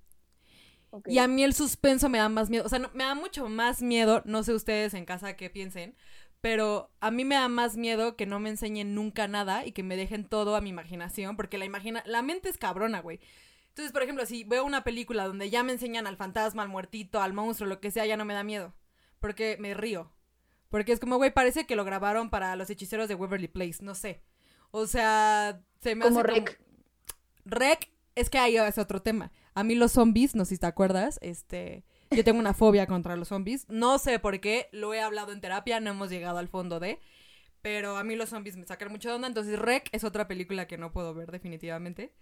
Y 1.06 1.18
a 1.20 1.28
mí 1.28 1.44
el 1.44 1.54
suspenso 1.54 2.10
me 2.10 2.18
da 2.20 2.28
más 2.30 2.50
miedo. 2.50 2.66
O 2.66 2.70
sea, 2.70 2.80
no- 2.80 2.92
me 2.94 3.06
da 3.06 3.16
mucho 3.16 3.48
más 3.48 3.82
miedo, 3.82 4.22
no 4.26 4.44
sé 4.44 4.54
ustedes 4.54 4.94
en 4.94 5.06
casa 5.06 5.36
qué 5.38 5.50
piensen, 5.50 5.96
pero 6.44 6.92
a 7.00 7.10
mí 7.10 7.24
me 7.24 7.36
da 7.36 7.48
más 7.48 7.78
miedo 7.78 8.18
que 8.18 8.26
no 8.26 8.38
me 8.38 8.50
enseñen 8.50 8.94
nunca 8.94 9.30
nada 9.30 9.66
y 9.66 9.72
que 9.72 9.82
me 9.82 9.96
dejen 9.96 10.26
todo 10.26 10.58
a 10.58 10.62
mi 10.62 10.72
imaginación, 10.72 11.38
porque 11.38 11.58
la, 11.58 11.64
imagina 11.64 12.04
la 12.06 12.22
mente 12.22 12.50
es 12.50 12.58
cabrona, 12.58 13.00
güey. 13.00 13.22
Entonces, 13.70 13.94
por 13.94 14.04
ejemplo, 14.04 14.26
si 14.26 14.44
veo 14.44 14.66
una 14.66 14.84
película 14.84 15.26
donde 15.26 15.50
ya 15.50 15.64
me 15.64 15.72
enseñan 15.72 16.06
al 16.06 16.18
fantasma, 16.18 16.62
al 16.62 16.68
muertito, 16.68 17.22
al 17.22 17.32
monstruo, 17.32 17.70
lo 17.70 17.80
que 17.80 17.92
sea, 17.92 18.06
ya 18.06 18.18
no 18.18 18.26
me 18.26 18.34
da 18.34 18.44
miedo. 18.44 18.74
Porque 19.22 19.56
me 19.58 19.74
río. 19.74 20.12
Porque 20.68 20.92
es 20.92 21.00
como, 21.00 21.16
güey, 21.16 21.34
parece 21.34 21.66
que 21.66 21.78
lo 21.78 21.86
grabaron 21.86 22.30
para 22.30 22.58
los 22.58 22.70
hechiceros 22.70 23.08
de 23.08 23.16
Waverly 23.16 23.48
Place, 23.48 23.78
no 23.80 23.96
sé. 23.96 24.22
O 24.72 24.86
sea, 24.86 25.62
se 25.80 25.96
me 25.96 26.04
Como 26.04 26.20
hace 26.20 26.28
Rec. 26.28 26.62
Rec, 27.46 27.90
es 28.16 28.30
que 28.30 28.40
ahí 28.40 28.58
es 28.58 28.78
otro 28.78 29.02
tema. 29.02 29.32
A 29.54 29.64
mí 29.64 29.76
los 29.76 29.94
zombies, 29.94 30.36
no 30.36 30.44
sé 30.44 30.56
si 30.56 30.60
te 30.60 30.68
acuerdas, 30.68 31.20
este, 31.22 31.86
yo 32.16 32.24
tengo 32.24 32.40
una 32.40 32.54
fobia 32.54 32.88
contra 32.88 33.16
los 33.16 33.30
zombies. 33.30 33.66
No 33.70 33.98
sé 33.98 34.20
por 34.20 34.40
qué, 34.40 34.70
lo 34.72 34.94
he 34.94 35.02
hablado 35.02 35.32
en 35.32 35.42
terapia, 35.42 35.80
no 35.80 35.92
hemos 35.92 36.10
llegado 36.10 36.38
al 36.38 36.48
fondo 36.48 36.80
de, 36.80 37.00
pero 37.62 37.98
a 37.98 38.04
mí 38.04 38.16
los 38.16 38.30
zombies 38.30 38.58
me 38.58 38.66
sacan 38.66 38.92
mucho 38.92 39.10
de 39.10 39.16
onda, 39.16 39.28
entonces 39.28 39.58
Rec 39.60 39.90
es 39.92 40.04
otra 40.04 40.28
película 40.28 40.68
que 40.68 40.78
no 40.78 40.92
puedo 40.92 41.14
ver 41.14 41.32
definitivamente. 41.32 42.14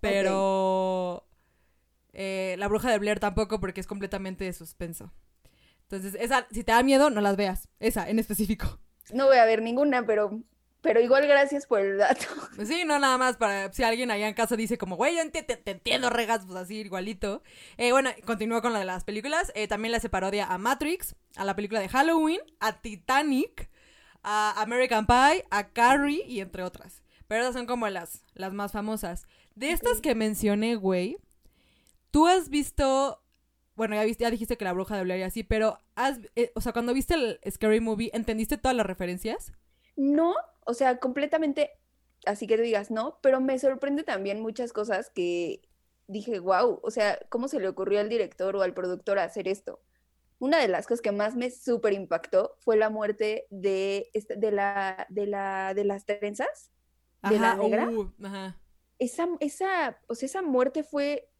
Pero 0.00 1.26
eh, 2.12 2.56
La 2.58 2.68
Bruja 2.68 2.90
de 2.90 2.98
Blair 2.98 3.20
tampoco 3.20 3.60
porque 3.60 3.80
es 3.80 3.86
completamente 3.86 4.44
de 4.44 4.52
suspenso. 4.52 5.12
Entonces, 5.82 6.16
esa, 6.20 6.46
si 6.50 6.64
te 6.64 6.72
da 6.72 6.82
miedo, 6.82 7.10
no 7.10 7.20
las 7.20 7.36
veas. 7.36 7.68
Esa, 7.80 8.08
en 8.08 8.18
específico. 8.18 8.78
No 9.12 9.26
voy 9.26 9.38
a 9.38 9.44
ver 9.44 9.60
ninguna, 9.60 10.06
pero, 10.06 10.40
pero 10.82 11.00
igual 11.00 11.26
gracias 11.26 11.66
por 11.66 11.80
el 11.80 11.98
dato. 11.98 12.26
Sí, 12.64 12.84
no 12.84 12.98
nada 12.98 13.18
más 13.18 13.36
para 13.36 13.72
si 13.72 13.82
alguien 13.82 14.10
allá 14.10 14.28
en 14.28 14.34
casa 14.34 14.56
dice 14.56 14.78
como, 14.78 14.96
güey, 14.96 15.16
yo 15.16 15.30
te, 15.30 15.42
te 15.42 15.70
entiendo, 15.70 16.10
regas, 16.10 16.44
pues 16.46 16.56
así, 16.56 16.78
igualito. 16.80 17.42
Eh, 17.76 17.92
bueno, 17.92 18.10
continúo 18.24 18.62
con 18.62 18.72
lo 18.72 18.78
de 18.78 18.84
las 18.84 19.04
películas. 19.04 19.52
Eh, 19.54 19.68
también 19.68 19.92
le 19.92 19.98
hace 19.98 20.08
parodia 20.08 20.46
a 20.46 20.58
Matrix, 20.58 21.14
a 21.36 21.44
la 21.44 21.54
película 21.54 21.80
de 21.80 21.88
Halloween, 21.88 22.40
a 22.60 22.80
Titanic, 22.80 23.70
a 24.22 24.60
American 24.60 25.06
Pie, 25.06 25.44
a 25.50 25.68
Carrie 25.68 26.24
y 26.26 26.40
entre 26.40 26.62
otras. 26.62 27.02
Pero 27.28 27.42
esas 27.42 27.54
son 27.54 27.66
como 27.66 27.88
las, 27.88 28.24
las 28.34 28.52
más 28.52 28.72
famosas. 28.72 29.26
De 29.54 29.70
estas 29.72 30.00
que 30.00 30.14
mencioné, 30.14 30.76
güey, 30.76 31.18
tú 32.10 32.26
has 32.26 32.48
visto... 32.48 33.22
Bueno, 33.76 33.94
ya, 33.94 34.04
viste, 34.04 34.22
ya 34.24 34.30
dijiste 34.30 34.58
que 34.58 34.64
la 34.64 34.74
bruja 34.74 34.96
de 34.96 35.04
Blair 35.04 35.20
y 35.20 35.22
así, 35.22 35.42
pero 35.42 35.78
has, 35.94 36.18
eh, 36.36 36.52
o 36.54 36.60
sea, 36.60 36.72
cuando 36.72 36.92
viste 36.92 37.14
el 37.14 37.40
Scary 37.50 37.80
Movie, 37.80 38.10
¿entendiste 38.12 38.58
todas 38.58 38.76
las 38.76 38.84
referencias? 38.84 39.52
No, 39.96 40.34
o 40.70 40.74
sea, 40.74 40.98
completamente, 40.98 41.70
así 42.26 42.46
que 42.46 42.56
tú 42.56 42.62
digas, 42.62 42.90
no, 42.90 43.18
pero 43.22 43.40
me 43.40 43.58
sorprende 43.58 44.04
también 44.04 44.40
muchas 44.40 44.72
cosas 44.72 45.10
que 45.10 45.62
dije, 46.08 46.40
wow, 46.40 46.80
o 46.82 46.90
sea, 46.90 47.18
¿cómo 47.30 47.48
se 47.48 47.60
le 47.60 47.68
ocurrió 47.68 48.00
al 48.00 48.08
director 48.08 48.56
o 48.56 48.62
al 48.62 48.74
productor 48.74 49.18
hacer 49.18 49.48
esto? 49.48 49.82
Una 50.40 50.58
de 50.60 50.68
las 50.68 50.86
cosas 50.86 51.02
que 51.02 51.12
más 51.12 51.36
me 51.36 51.50
súper 51.50 51.92
impactó 51.94 52.56
fue 52.60 52.76
la 52.76 52.90
muerte 52.90 53.46
de, 53.50 54.10
esta- 54.14 54.34
de, 54.36 54.52
la, 54.52 55.06
de, 55.10 55.26
la, 55.26 55.74
de 55.74 55.84
las 55.84 56.06
trenzas, 56.06 56.70
de 57.22 57.38
la 57.40 57.54
negra. 57.54 57.88
uh, 57.96 58.12
ajá. 58.24 58.60
Esa, 58.98 59.26
esa, 59.40 59.98
o 60.08 60.14
sea, 60.14 60.26
esa 60.26 60.42
muerte 60.42 60.82
fue, 60.82 61.30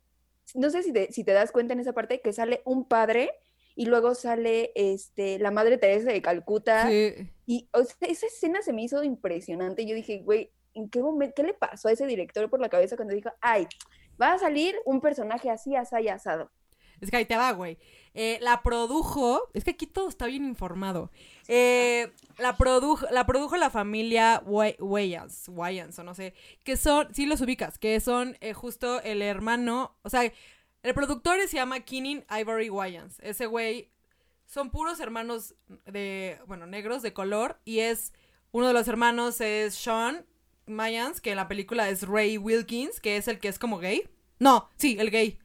no 0.55 0.71
sé 0.71 0.83
si 0.83 0.93
te, 0.93 1.13
si 1.13 1.25
te 1.25 1.33
das 1.33 1.53
cuenta 1.53 1.75
en 1.75 1.81
esa 1.81 1.93
parte, 1.95 2.21
que 2.23 2.33
sale 2.33 2.63
un 2.65 2.87
padre 2.89 3.33
y 3.81 3.87
luego 3.87 4.15
sale 4.15 4.73
este, 4.75 5.39
la 5.39 5.51
Madre 5.51 5.79
Teresa 5.79 6.13
de 6.13 6.21
Calcuta. 6.21 6.87
Sí. 6.87 7.15
Y 7.47 7.67
o 7.73 7.83
sea, 7.83 8.09
esa 8.11 8.27
escena 8.27 8.61
se 8.61 8.75
me 8.75 8.83
hizo 8.83 9.03
impresionante. 9.03 9.87
Yo 9.87 9.95
dije, 9.95 10.19
güey, 10.19 10.51
¿en 10.75 10.91
qué 10.91 11.01
momento, 11.01 11.33
qué 11.35 11.45
le 11.45 11.55
pasó 11.55 11.89
a 11.89 11.93
ese 11.93 12.07
director 12.07 12.51
por 12.51 12.61
la 12.61 12.69
cabeza 12.69 12.97
cuando 12.97 13.15
dijo, 13.15 13.31
ay, 13.41 13.67
va 14.21 14.35
a 14.35 14.39
salir 14.39 14.77
un 14.85 15.01
personaje 15.01 15.49
así, 15.49 15.77
así, 15.77 16.09
asado? 16.09 16.51
Es 17.01 17.11
que 17.11 17.17
ahí 17.17 17.25
te 17.25 17.39
va, 17.39 17.53
güey. 17.53 17.79
Eh, 18.13 18.37
la 18.43 18.63
produjo. 18.63 19.49
Es 19.55 19.65
que 19.65 19.71
aquí 19.71 19.87
todo 19.87 20.11
está 20.11 20.27
bien 20.27 20.45
informado. 20.45 21.11
Eh, 21.49 22.13
la, 22.37 22.59
produjo, 22.59 23.07
la 23.11 23.25
produjo 23.25 23.57
la 23.57 23.71
familia 23.71 24.43
Wa- 24.45 24.77
Wayans. 24.79 25.49
Wayans, 25.49 25.99
o 25.99 26.05
no 26.05 26.15
sé. 26.15 26.35
Que 26.65 26.77
son. 26.77 27.15
Sí, 27.15 27.25
los 27.25 27.41
ubicas. 27.41 27.79
Que 27.79 27.99
son 28.01 28.37
eh, 28.43 28.53
justo 28.53 29.01
el 29.01 29.23
hermano. 29.23 29.97
O 30.03 30.11
sea, 30.11 30.31
el 30.83 30.95
productor 30.95 31.41
se 31.49 31.57
llama 31.57 31.81
Keenan 31.81 32.25
Ivory 32.31 32.71
Wayans. 32.71 33.19
Ese 33.21 33.47
güey. 33.47 33.91
Son 34.47 34.71
puros 34.71 35.01
hermanos 35.01 35.55
de. 35.87 36.39
Bueno, 36.47 36.67
negros 36.67 37.03
de 37.03 37.13
color. 37.13 37.61
Y 37.65 37.81
es. 37.81 38.13
Uno 38.53 38.67
de 38.67 38.73
los 38.73 38.89
hermanos 38.89 39.41
es 39.41 39.75
Sean 39.75 40.27
Mayans, 40.67 41.21
que 41.21 41.31
en 41.31 41.37
la 41.37 41.49
película 41.49 41.89
es 41.89 42.03
Ray 42.03 42.37
Wilkins, 42.37 43.01
que 43.01 43.17
es 43.17 43.29
el 43.29 43.39
que 43.39 43.49
es 43.49 43.59
como 43.59 43.79
gay. 43.79 44.09
No, 44.39 44.69
sí, 44.77 44.97
el 44.99 45.11
gay. 45.11 45.39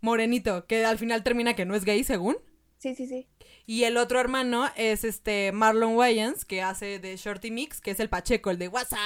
Morenito, 0.00 0.66
que 0.66 0.84
al 0.84 0.98
final 0.98 1.24
termina 1.24 1.54
que 1.54 1.64
no 1.64 1.74
es 1.74 1.84
gay, 1.84 2.04
según. 2.04 2.36
Sí, 2.78 2.94
sí, 2.94 3.06
sí. 3.08 3.26
Y 3.64 3.82
el 3.84 3.96
otro 3.96 4.20
hermano 4.20 4.70
es 4.76 5.02
este 5.02 5.50
Marlon 5.50 5.96
Wayans, 5.96 6.44
que 6.44 6.62
hace 6.62 7.00
de 7.00 7.16
Shorty 7.16 7.50
Mix, 7.50 7.80
que 7.80 7.90
es 7.90 7.98
el 7.98 8.08
Pacheco, 8.08 8.50
el 8.50 8.58
de 8.58 8.68
WhatsApp. 8.68 8.98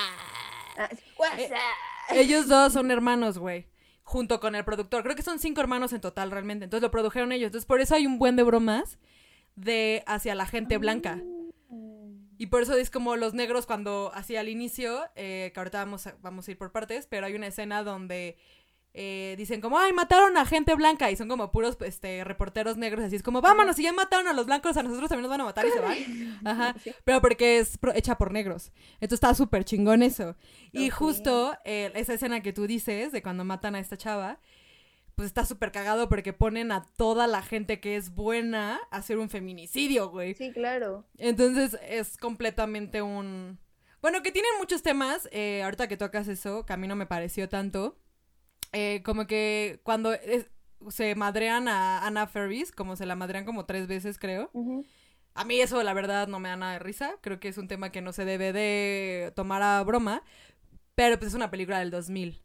Ah, 0.76 0.90
WhatsApp. 1.16 1.58
Ellos 2.10 2.48
dos 2.48 2.74
son 2.74 2.90
hermanos, 2.90 3.38
güey. 3.38 3.69
Junto 4.10 4.40
con 4.40 4.56
el 4.56 4.64
productor. 4.64 5.04
Creo 5.04 5.14
que 5.14 5.22
son 5.22 5.38
cinco 5.38 5.60
hermanos 5.60 5.92
en 5.92 6.00
total, 6.00 6.32
realmente. 6.32 6.64
Entonces 6.64 6.82
lo 6.82 6.90
produjeron 6.90 7.30
ellos. 7.30 7.46
Entonces 7.46 7.64
por 7.64 7.80
eso 7.80 7.94
hay 7.94 8.08
un 8.08 8.18
buen 8.18 8.34
de 8.34 8.42
bromas 8.42 8.98
de 9.54 10.02
hacia 10.04 10.34
la 10.34 10.46
gente 10.46 10.78
blanca. 10.78 11.22
Y 12.36 12.46
por 12.46 12.60
eso 12.60 12.74
es 12.74 12.90
como 12.90 13.14
los 13.14 13.34
negros 13.34 13.66
cuando 13.66 14.10
hacía 14.12 14.40
al 14.40 14.48
inicio, 14.48 15.04
eh, 15.14 15.52
que 15.54 15.60
ahorita 15.60 15.78
vamos 15.78 16.08
a, 16.08 16.16
vamos 16.22 16.48
a 16.48 16.50
ir 16.50 16.58
por 16.58 16.72
partes, 16.72 17.06
pero 17.06 17.24
hay 17.24 17.34
una 17.36 17.46
escena 17.46 17.84
donde 17.84 18.36
eh, 18.92 19.35
dicen 19.38 19.61
como, 19.61 19.78
ay, 19.78 19.92
mataron 19.92 20.37
a 20.37 20.44
gente 20.44 20.75
blanca 20.75 21.11
y 21.11 21.16
son 21.16 21.28
como 21.28 21.52
puros 21.52 21.76
este, 21.82 22.25
reporteros 22.25 22.76
negros, 22.76 23.04
así 23.04 23.16
es 23.16 23.23
como, 23.23 23.40
vámonos, 23.40 23.76
si 23.76 23.85
ya 23.85 23.92
mataron 23.92 24.26
a 24.26 24.32
los 24.32 24.47
blancos, 24.47 24.76
a 24.76 24.82
nosotros 24.82 25.09
también 25.09 25.23
nos 25.23 25.30
van 25.30 25.40
a 25.42 25.44
matar 25.44 25.66
y 25.66 25.70
se 25.70 25.80
van. 25.80 26.40
Ajá, 26.44 26.75
pero 27.04 27.20
porque 27.20 27.59
es 27.59 27.78
hecha 27.94 28.18
por 28.18 28.32
negros. 28.32 28.73
Entonces 28.94 29.14
está 29.14 29.35
súper 29.35 29.64
chingón 29.64 30.02
eso. 30.02 30.37
Y 30.73 30.90
justo 30.90 31.56
eh, 31.64 31.92
esa 31.94 32.14
escena 32.14 32.42
que 32.42 32.52
tú 32.52 32.66
dices 32.66 33.12
de 33.12 33.23
cuando 33.23 33.44
matan 33.44 33.76
a 33.76 33.80
esta 33.80 33.97
chava, 33.97 34.40
pues 35.14 35.26
está 35.26 35.44
súper 35.44 35.70
cagado 35.70 36.09
porque 36.09 36.32
ponen 36.32 36.73
a 36.73 36.90
toda 36.97 37.26
la 37.26 37.42
gente 37.42 37.78
que 37.78 37.97
es 37.97 38.14
buena 38.14 38.80
a 38.90 38.97
hacer 38.97 39.18
un 39.18 39.28
feminicidio, 39.28 40.09
güey. 40.09 40.35
Sí, 40.35 40.50
claro. 40.50 41.04
Entonces 41.18 41.78
es 41.87 42.16
completamente 42.16 43.02
un... 43.02 43.59
Bueno, 44.00 44.23
que 44.23 44.32
tienen 44.32 44.50
muchos 44.59 44.82
temas, 44.82 45.28
eh, 45.30 45.62
ahorita 45.62 45.88
que 45.88 45.99
tocas 45.99 46.26
eso, 46.26 46.64
que 46.64 46.73
a 46.73 46.78
mí 46.78 46.88
no 46.88 46.97
me 46.97 47.04
pareció 47.04 47.50
tanto, 47.50 47.99
eh, 48.72 49.02
como 49.04 49.26
que 49.26 49.80
cuando 49.82 50.12
es- 50.12 50.48
se 50.88 51.14
madrean 51.14 51.68
a 51.68 52.06
Anna 52.06 52.26
Ferris, 52.26 52.72
como 52.72 52.96
se 52.96 53.06
la 53.06 53.16
madrean 53.16 53.44
como 53.44 53.66
tres 53.66 53.86
veces, 53.86 54.18
creo. 54.18 54.50
A 55.34 55.44
mí 55.44 55.60
eso, 55.60 55.82
la 55.82 55.92
verdad, 55.94 56.26
no 56.28 56.40
me 56.40 56.48
da 56.48 56.56
nada 56.56 56.72
de 56.74 56.78
risa. 56.80 57.16
Creo 57.20 57.38
que 57.38 57.48
es 57.48 57.58
un 57.58 57.68
tema 57.68 57.92
que 57.92 58.00
no 58.02 58.12
se 58.12 58.24
debe 58.24 58.52
de 58.52 59.32
tomar 59.36 59.62
a 59.62 59.82
broma. 59.84 60.22
Pero 60.94 61.18
pues 61.18 61.28
es 61.30 61.34
una 61.34 61.50
película 61.50 61.78
del 61.78 61.90
2000. 61.90 62.42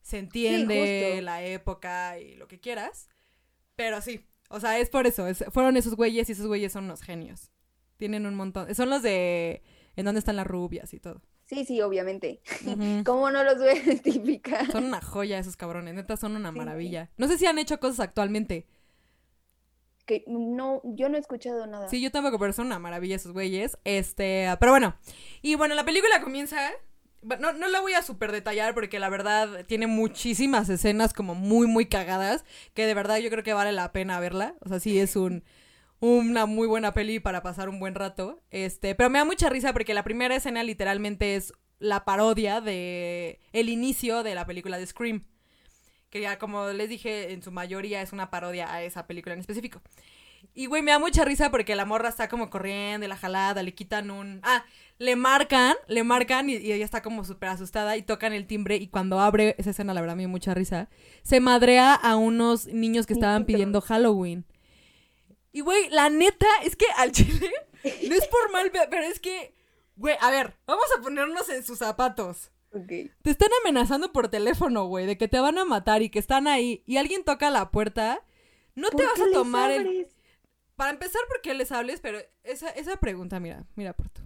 Se 0.00 0.18
entiende 0.18 1.10
justo. 1.10 1.22
la 1.24 1.42
época 1.44 2.18
y 2.18 2.34
lo 2.36 2.48
que 2.48 2.58
quieras. 2.58 3.08
Pero 3.76 4.00
sí, 4.00 4.26
o 4.48 4.60
sea, 4.60 4.78
es 4.78 4.88
por 4.90 5.06
eso. 5.06 5.26
es- 5.28 5.44
fueron 5.50 5.76
esos 5.76 5.94
güeyes 5.94 6.28
y 6.28 6.32
esos 6.32 6.46
güeyes 6.46 6.72
son 6.72 6.84
unos 6.84 7.02
genios. 7.02 7.50
Tienen 7.96 8.26
un 8.26 8.34
montón. 8.34 8.74
Son 8.74 8.90
los 8.90 9.02
de... 9.02 9.62
¿En 9.94 10.04
dónde 10.06 10.18
están 10.20 10.36
las 10.36 10.46
rubias 10.46 10.94
y 10.94 11.00
todo? 11.00 11.22
Sí, 11.52 11.66
sí, 11.66 11.82
obviamente. 11.82 12.40
¿Cómo 13.04 13.30
no 13.30 13.44
los 13.44 13.58
voy 13.58 13.68
a 13.68 13.74
identificar? 13.76 14.70
Son 14.72 14.84
una 14.84 15.02
joya 15.02 15.38
esos 15.38 15.56
cabrones. 15.56 15.94
Neta, 15.94 16.16
son 16.16 16.34
una 16.34 16.50
Sí. 16.50 16.56
maravilla. 16.58 17.10
No 17.18 17.28
sé 17.28 17.36
si 17.36 17.44
han 17.44 17.58
hecho 17.58 17.78
cosas 17.78 18.00
actualmente. 18.00 18.66
Que 20.06 20.24
no, 20.26 20.80
yo 20.84 21.08
no 21.10 21.16
he 21.16 21.20
escuchado 21.20 21.66
nada. 21.66 21.88
Sí, 21.88 22.00
yo 22.00 22.10
tampoco, 22.10 22.38
pero 22.38 22.52
son 22.54 22.66
una 22.66 22.78
maravilla 22.78 23.16
esos 23.16 23.32
güeyes. 23.32 23.76
Este, 23.84 24.48
pero 24.60 24.72
bueno. 24.72 24.96
Y 25.42 25.54
bueno, 25.56 25.74
la 25.74 25.84
película 25.84 26.22
comienza. 26.22 26.70
No, 27.38 27.52
no 27.52 27.68
la 27.68 27.80
voy 27.82 27.92
a 27.92 28.02
super 28.02 28.32
detallar 28.32 28.74
porque 28.74 28.98
la 28.98 29.08
verdad 29.10 29.64
tiene 29.66 29.86
muchísimas 29.86 30.68
escenas 30.70 31.12
como 31.12 31.34
muy, 31.34 31.66
muy 31.66 31.84
cagadas. 31.86 32.44
Que 32.74 32.86
de 32.86 32.94
verdad 32.94 33.18
yo 33.18 33.28
creo 33.30 33.44
que 33.44 33.52
vale 33.52 33.72
la 33.72 33.92
pena 33.92 34.18
verla. 34.20 34.54
O 34.64 34.70
sea, 34.70 34.80
sí 34.80 34.98
es 34.98 35.16
un, 35.16 35.44
una 36.02 36.46
muy 36.46 36.66
buena 36.66 36.92
peli 36.92 37.20
para 37.20 37.44
pasar 37.44 37.68
un 37.68 37.78
buen 37.78 37.94
rato. 37.94 38.42
Este, 38.50 38.96
pero 38.96 39.08
me 39.08 39.20
da 39.20 39.24
mucha 39.24 39.48
risa 39.48 39.72
porque 39.72 39.94
la 39.94 40.02
primera 40.02 40.34
escena 40.34 40.64
literalmente 40.64 41.36
es 41.36 41.52
la 41.78 42.04
parodia 42.04 42.60
de 42.60 43.38
el 43.52 43.68
inicio 43.68 44.24
de 44.24 44.34
la 44.34 44.44
película 44.44 44.78
de 44.78 44.86
Scream. 44.86 45.24
Que 46.10 46.20
ya, 46.20 46.40
como 46.40 46.70
les 46.70 46.88
dije, 46.88 47.32
en 47.32 47.42
su 47.42 47.52
mayoría 47.52 48.02
es 48.02 48.12
una 48.12 48.30
parodia 48.30 48.74
a 48.74 48.82
esa 48.82 49.06
película 49.06 49.34
en 49.34 49.40
específico. 49.40 49.80
Y, 50.54 50.66
güey, 50.66 50.82
me 50.82 50.90
da 50.90 50.98
mucha 50.98 51.24
risa 51.24 51.52
porque 51.52 51.76
la 51.76 51.84
morra 51.84 52.08
está 52.08 52.28
como 52.28 52.50
corriendo 52.50 53.06
la 53.06 53.16
jalada, 53.16 53.62
le 53.62 53.72
quitan 53.72 54.10
un... 54.10 54.40
Ah, 54.42 54.64
le 54.98 55.14
marcan, 55.14 55.76
le 55.86 56.02
marcan 56.02 56.50
y, 56.50 56.54
y 56.54 56.72
ella 56.72 56.84
está 56.84 57.00
como 57.00 57.24
súper 57.24 57.50
asustada 57.50 57.96
y 57.96 58.02
tocan 58.02 58.32
el 58.32 58.46
timbre 58.46 58.74
y 58.76 58.88
cuando 58.88 59.20
abre 59.20 59.54
esa 59.56 59.70
escena, 59.70 59.94
la 59.94 60.00
verdad 60.00 60.16
me 60.16 60.22
dio 60.22 60.28
mucha 60.28 60.52
risa, 60.52 60.88
se 61.22 61.40
madrea 61.40 61.94
a 61.94 62.16
unos 62.16 62.66
niños 62.66 63.06
que 63.06 63.14
estaban 63.14 63.44
pidiendo 63.44 63.80
Halloween. 63.80 64.44
Y, 65.52 65.60
güey, 65.60 65.88
la 65.90 66.08
neta 66.10 66.46
es 66.64 66.76
que 66.76 66.86
al 66.96 67.12
chile, 67.12 67.50
no 68.08 68.14
es 68.14 68.26
por 68.26 68.50
mal, 68.52 68.70
pe- 68.70 68.88
pero 68.90 69.04
es 69.04 69.20
que, 69.20 69.54
güey, 69.96 70.16
a 70.20 70.30
ver, 70.30 70.56
vamos 70.66 70.86
a 70.96 71.02
ponernos 71.02 71.48
en 71.50 71.62
sus 71.64 71.78
zapatos. 71.78 72.50
Ok. 72.74 72.88
Te 73.22 73.30
están 73.30 73.50
amenazando 73.60 74.12
por 74.12 74.28
teléfono, 74.28 74.86
güey, 74.86 75.04
de 75.06 75.18
que 75.18 75.28
te 75.28 75.38
van 75.40 75.58
a 75.58 75.64
matar 75.66 76.00
y 76.02 76.08
que 76.08 76.18
están 76.18 76.46
ahí 76.48 76.82
y 76.86 76.96
alguien 76.96 77.22
toca 77.22 77.50
la 77.50 77.70
puerta. 77.70 78.24
No 78.74 78.88
te 78.88 78.96
¿Por 78.96 79.06
vas 79.06 79.20
a 79.20 79.24
les 79.26 79.32
tomar 79.34 79.70
el... 79.70 80.08
Para 80.76 80.90
empezar, 80.92 81.20
¿por 81.28 81.42
qué 81.42 81.52
les 81.52 81.70
hables? 81.70 82.00
Pero 82.00 82.18
esa, 82.44 82.70
esa 82.70 82.96
pregunta, 82.96 83.38
mira, 83.40 83.66
mira, 83.76 83.92
Porto. 83.92 84.22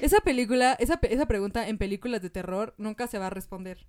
Esa 0.00 0.20
película, 0.20 0.74
esa, 0.78 1.00
esa 1.02 1.26
pregunta 1.26 1.66
en 1.68 1.76
películas 1.76 2.22
de 2.22 2.30
terror 2.30 2.72
nunca 2.78 3.08
se 3.08 3.18
va 3.18 3.26
a 3.26 3.30
responder. 3.30 3.88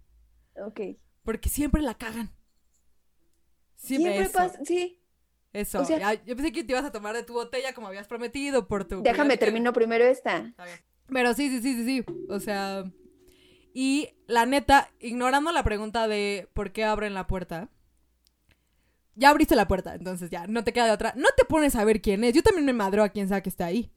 Ok. 0.56 0.82
Porque 1.24 1.48
siempre 1.50 1.84
la 1.84 1.94
cagan. 1.96 2.34
Siempre, 3.76 4.14
Siempre 4.14 4.34
pasa, 4.34 4.60
sí. 4.66 4.97
Eso. 5.60 5.82
o 5.82 5.86
sea- 5.86 5.98
Ya, 6.00 6.14
yo 6.26 6.36
pensé 6.36 6.52
que 6.52 6.64
te 6.64 6.72
ibas 6.74 6.86
a 6.86 6.92
tomar 6.92 7.16
de 7.16 7.24
tu 7.24 7.34
botella 7.34 7.74
como 7.74 7.88
habías 7.88 8.08
prometido 8.08 8.68
por 8.68 8.86
tu... 8.86 9.02
Déjame 9.02 9.38
termino 9.38 9.74
primero 9.74 10.06
esta. 10.06 10.38
Está. 10.38 10.66
Pero 11.12 11.34
sí, 11.34 11.50
sí, 11.50 11.62
sí, 11.62 11.74
sí, 11.76 11.86
sí. 11.86 12.06
O 12.30 12.40
sea. 12.40 12.84
Y 13.74 14.10
la 14.28 14.46
neta, 14.46 14.90
ignorando 15.00 15.52
la 15.52 15.64
pregunta 15.64 16.08
de 16.08 16.50
por 16.54 16.72
qué 16.72 16.84
abren 16.84 17.14
la 17.14 17.28
puerta. 17.28 17.70
Ya 19.16 19.30
abriste 19.30 19.56
la 19.56 19.68
puerta, 19.68 19.96
entonces 19.96 20.30
ya, 20.30 20.46
no 20.48 20.64
te 20.64 20.74
queda 20.74 20.86
de 20.86 20.92
otra. 20.92 21.14
No 21.16 21.28
te 21.36 21.44
pones 21.46 21.76
a 21.76 21.84
ver 21.86 22.02
quién 22.02 22.24
es. 22.24 22.34
Yo 22.34 22.44
también 22.44 22.66
me 22.66 22.74
madreo 22.74 23.04
a 23.04 23.10
quien 23.10 23.28
sea 23.28 23.42
que 23.42 23.50
esté 23.50 23.64
ahí. 23.64 23.92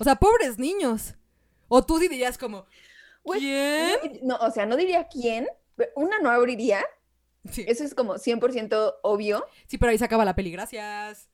O 0.00 0.04
sea, 0.04 0.16
pobres 0.16 0.58
niños. 0.58 1.14
O 1.68 1.84
tú 1.84 1.98
sí 1.98 2.08
dirías 2.08 2.36
como, 2.38 2.66
¿quién? 3.38 3.96
No, 4.22 4.36
o 4.36 4.50
sea, 4.50 4.66
no 4.66 4.76
diría 4.76 5.06
quién. 5.08 5.46
Una 5.94 6.18
no 6.20 6.30
abriría. 6.30 6.84
Sí. 7.50 7.64
Eso 7.66 7.84
es 7.84 7.94
como 7.94 8.14
100% 8.14 8.94
obvio. 9.02 9.44
sí, 9.66 9.78
pero 9.78 9.90
ahí 9.90 9.98
se 9.98 10.04
acaba 10.04 10.24
la 10.24 10.34
peli, 10.34 10.50
gracias. 10.50 11.28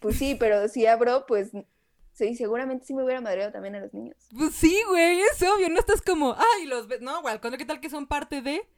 Pues 0.00 0.16
sí, 0.16 0.36
pero 0.38 0.68
si 0.68 0.86
abro, 0.86 1.26
pues 1.26 1.50
sí, 2.12 2.34
seguramente 2.36 2.84
sí 2.84 2.94
me 2.94 3.04
hubiera 3.04 3.20
madreado 3.20 3.52
también 3.52 3.74
a 3.76 3.80
los 3.80 3.92
niños. 3.92 4.16
Pues 4.36 4.54
sí, 4.54 4.80
güey, 4.88 5.20
es 5.20 5.42
obvio, 5.42 5.68
no 5.68 5.80
estás 5.80 6.02
como, 6.02 6.36
ay, 6.36 6.66
los 6.66 6.88
ves, 6.88 7.00
no, 7.00 7.22
güey, 7.22 7.38
¿qué 7.56 7.64
tal 7.64 7.80
que 7.80 7.90
son 7.90 8.06
parte 8.06 8.42
de? 8.42 8.68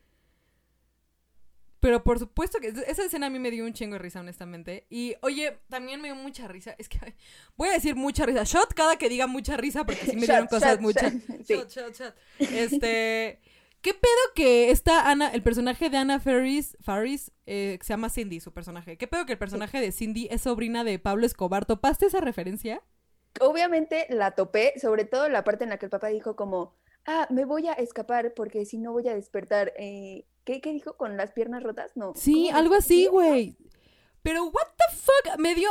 Pero 1.80 2.04
por 2.04 2.18
supuesto 2.18 2.60
que 2.60 2.68
esa 2.68 3.04
escena 3.04 3.26
a 3.26 3.30
mí 3.30 3.38
me 3.38 3.50
dio 3.50 3.64
un 3.64 3.72
chingo 3.72 3.94
de 3.94 4.00
risa, 4.00 4.20
honestamente. 4.20 4.86
Y 4.90 5.14
oye, 5.22 5.58
también 5.70 6.00
me 6.02 6.08
dio 6.08 6.14
mucha 6.14 6.46
risa. 6.46 6.74
Es 6.76 6.90
que 6.90 6.98
voy 7.56 7.70
a 7.70 7.72
decir 7.72 7.96
mucha 7.96 8.26
risa. 8.26 8.44
Shot 8.44 8.74
cada 8.74 8.96
que 8.96 9.08
diga 9.08 9.26
mucha 9.26 9.56
risa, 9.56 9.84
porque 9.84 10.04
sí 10.04 10.16
me 10.16 10.20
dieron 10.26 10.46
cosas 10.46 10.78
muchas. 10.78 11.14
Shot, 11.48 11.70
shot, 11.70 11.94
shot. 11.96 12.14
Este. 12.38 13.40
¿Qué 13.82 13.94
pedo 13.94 14.34
que 14.34 14.70
esta 14.70 15.10
Ana, 15.10 15.28
el 15.28 15.42
personaje 15.42 15.88
de 15.88 15.96
Ana 15.96 16.20
Ferris, 16.20 16.76
Faris, 16.82 17.32
eh, 17.46 17.78
se 17.80 17.88
llama 17.88 18.10
Cindy, 18.10 18.40
su 18.40 18.52
personaje? 18.52 18.98
¿Qué 18.98 19.06
pedo 19.06 19.24
que 19.24 19.32
el 19.32 19.38
personaje 19.38 19.80
de 19.80 19.90
Cindy 19.90 20.28
es 20.30 20.42
sobrina 20.42 20.84
de 20.84 20.98
Pablo 20.98 21.24
Escobar? 21.24 21.64
¿Topaste 21.64 22.06
esa 22.06 22.20
referencia? 22.20 22.82
Obviamente 23.40 24.06
la 24.10 24.32
topé, 24.32 24.74
sobre 24.78 25.04
todo 25.06 25.28
la 25.30 25.44
parte 25.44 25.64
en 25.64 25.70
la 25.70 25.78
que 25.78 25.86
el 25.86 25.90
papá 25.90 26.08
dijo 26.08 26.36
como, 26.36 26.76
ah, 27.06 27.26
me 27.30 27.46
voy 27.46 27.68
a 27.68 27.72
escapar 27.72 28.34
porque 28.34 28.66
si 28.66 28.76
no 28.76 28.92
voy 28.92 29.08
a 29.08 29.14
despertar. 29.14 29.72
Eh, 29.78 30.26
¿qué, 30.44 30.60
¿Qué 30.60 30.72
dijo? 30.72 30.98
¿Con 30.98 31.16
las 31.16 31.32
piernas 31.32 31.62
rotas? 31.62 31.96
No. 31.96 32.12
Sí, 32.16 32.50
algo 32.50 32.74
así, 32.74 33.06
güey. 33.06 33.56
Pero, 34.22 34.44
what 34.44 34.68
the 34.76 34.96
fuck? 34.96 35.38
Me 35.38 35.54
dio... 35.54 35.70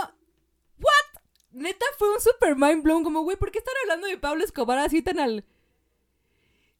¿What? 0.79 1.21
Neta 1.51 1.85
fue 1.97 2.11
un 2.11 2.21
super 2.21 2.55
mind 2.55 2.81
blown, 2.81 3.03
como, 3.03 3.21
güey, 3.21 3.37
¿por 3.37 3.51
qué 3.51 3.59
están 3.59 3.75
hablando 3.83 4.07
de 4.07 4.17
Pablo 4.17 4.43
Escobar 4.43 4.79
así 4.79 5.03
tan 5.03 5.19
al... 5.19 5.45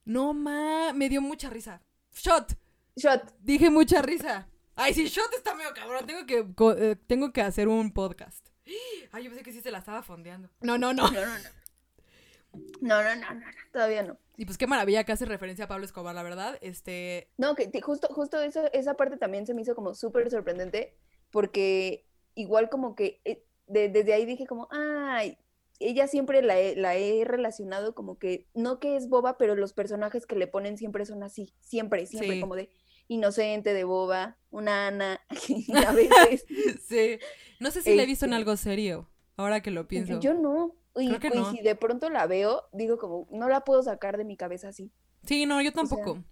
No, 0.10 0.34
ma, 0.34 0.92
me 0.92 1.08
dio 1.08 1.22
mucha 1.22 1.52
risa. 1.52 1.84
Shot. 2.16 2.54
Shot. 2.96 3.32
Dije 3.42 3.70
mucha 3.70 4.02
risa. 4.02 4.50
Ay, 4.76 4.96
sí, 4.96 5.06
shot 5.06 5.32
está 5.36 5.54
medio 5.54 5.72
cabrón. 5.76 6.08
Tengo 6.08 6.26
que, 6.26 6.48
eh, 6.80 6.96
tengo 7.06 7.32
que 7.32 7.44
hacer 7.44 7.68
un 7.68 7.94
podcast. 7.94 8.50
Ay, 9.12 9.24
yo 9.24 9.30
pensé 9.30 9.44
que 9.44 9.52
sí 9.52 9.62
se 9.62 9.70
la 9.70 9.78
estaba 9.78 10.02
fondeando. 10.02 10.50
No, 10.62 10.80
no, 10.80 10.96
no. 10.96 11.12
No, 11.12 11.12
no, 11.12 11.28
no. 11.28 11.50
No, 12.82 13.04
no, 13.04 13.16
no, 13.18 13.34
no, 13.36 13.46
todavía 13.72 14.02
no. 14.02 14.18
Y 14.36 14.46
pues 14.46 14.58
qué 14.58 14.66
maravilla 14.66 15.04
que 15.04 15.12
hace 15.12 15.26
referencia 15.26 15.66
a 15.66 15.68
Pablo 15.68 15.86
Escobar, 15.86 16.16
la 16.16 16.24
verdad. 16.24 16.58
Este. 16.62 17.30
No, 17.38 17.54
que 17.54 17.70
justo, 17.80 18.08
justo 18.08 18.42
eso, 18.42 18.64
esa 18.74 18.96
parte 18.96 19.18
también 19.18 19.46
se 19.46 19.54
me 19.54 19.62
hizo 19.62 19.76
como 19.76 19.94
súper 19.94 20.32
sorprendente. 20.32 20.98
Porque 21.30 22.08
igual 22.34 22.72
como 22.72 22.96
que 22.96 23.22
eh, 23.26 23.46
desde 23.68 24.12
ahí 24.12 24.26
dije 24.26 24.48
como, 24.48 24.68
ay, 24.72 25.38
ella 25.80 26.08
siempre 26.08 26.42
la 26.42 26.60
he, 26.60 27.24
relacionado 27.26 27.96
como 27.96 28.18
que, 28.18 28.48
no 28.54 28.80
que 28.80 28.96
es 28.96 29.08
boba, 29.08 29.38
pero 29.38 29.56
los 29.56 29.74
personajes 29.74 30.26
que 30.26 30.36
le 30.36 30.48
ponen 30.48 30.78
siempre 30.78 31.06
son 31.06 31.24
así, 31.24 31.54
siempre, 31.62 32.06
siempre, 32.06 32.40
como 32.42 32.56
de 32.56 32.70
inocente, 33.08 33.74
de 33.74 33.84
boba, 33.86 34.38
una 34.52 34.88
Ana, 34.88 35.22
a 35.88 35.94
veces. 35.94 36.46
sí, 36.88 37.20
no 37.60 37.72
sé 37.72 37.82
si 37.82 37.96
la 37.96 38.04
he 38.04 38.06
visto 38.06 38.26
en 38.26 38.34
este 38.34 38.38
algo 38.38 38.58
serio, 38.58 39.10
ahora 39.38 39.62
que 39.62 39.72
lo 39.72 39.88
pienso. 39.88 40.20
Yo 40.20 40.34
no, 40.34 40.76
y, 40.96 41.10
si 41.52 41.62
de 41.62 41.76
pronto 41.76 42.10
la 42.10 42.28
veo, 42.28 42.64
digo 42.74 42.98
como, 42.98 43.28
no 43.32 43.48
la 43.48 43.62
puedo 43.62 43.82
sacar 43.84 44.18
de 44.18 44.26
mi 44.26 44.38
cabeza 44.38 44.70
así. 44.70 44.92
Sí, 45.26 45.46
no, 45.46 45.62
yo 45.62 45.72
tampoco. 45.72 46.24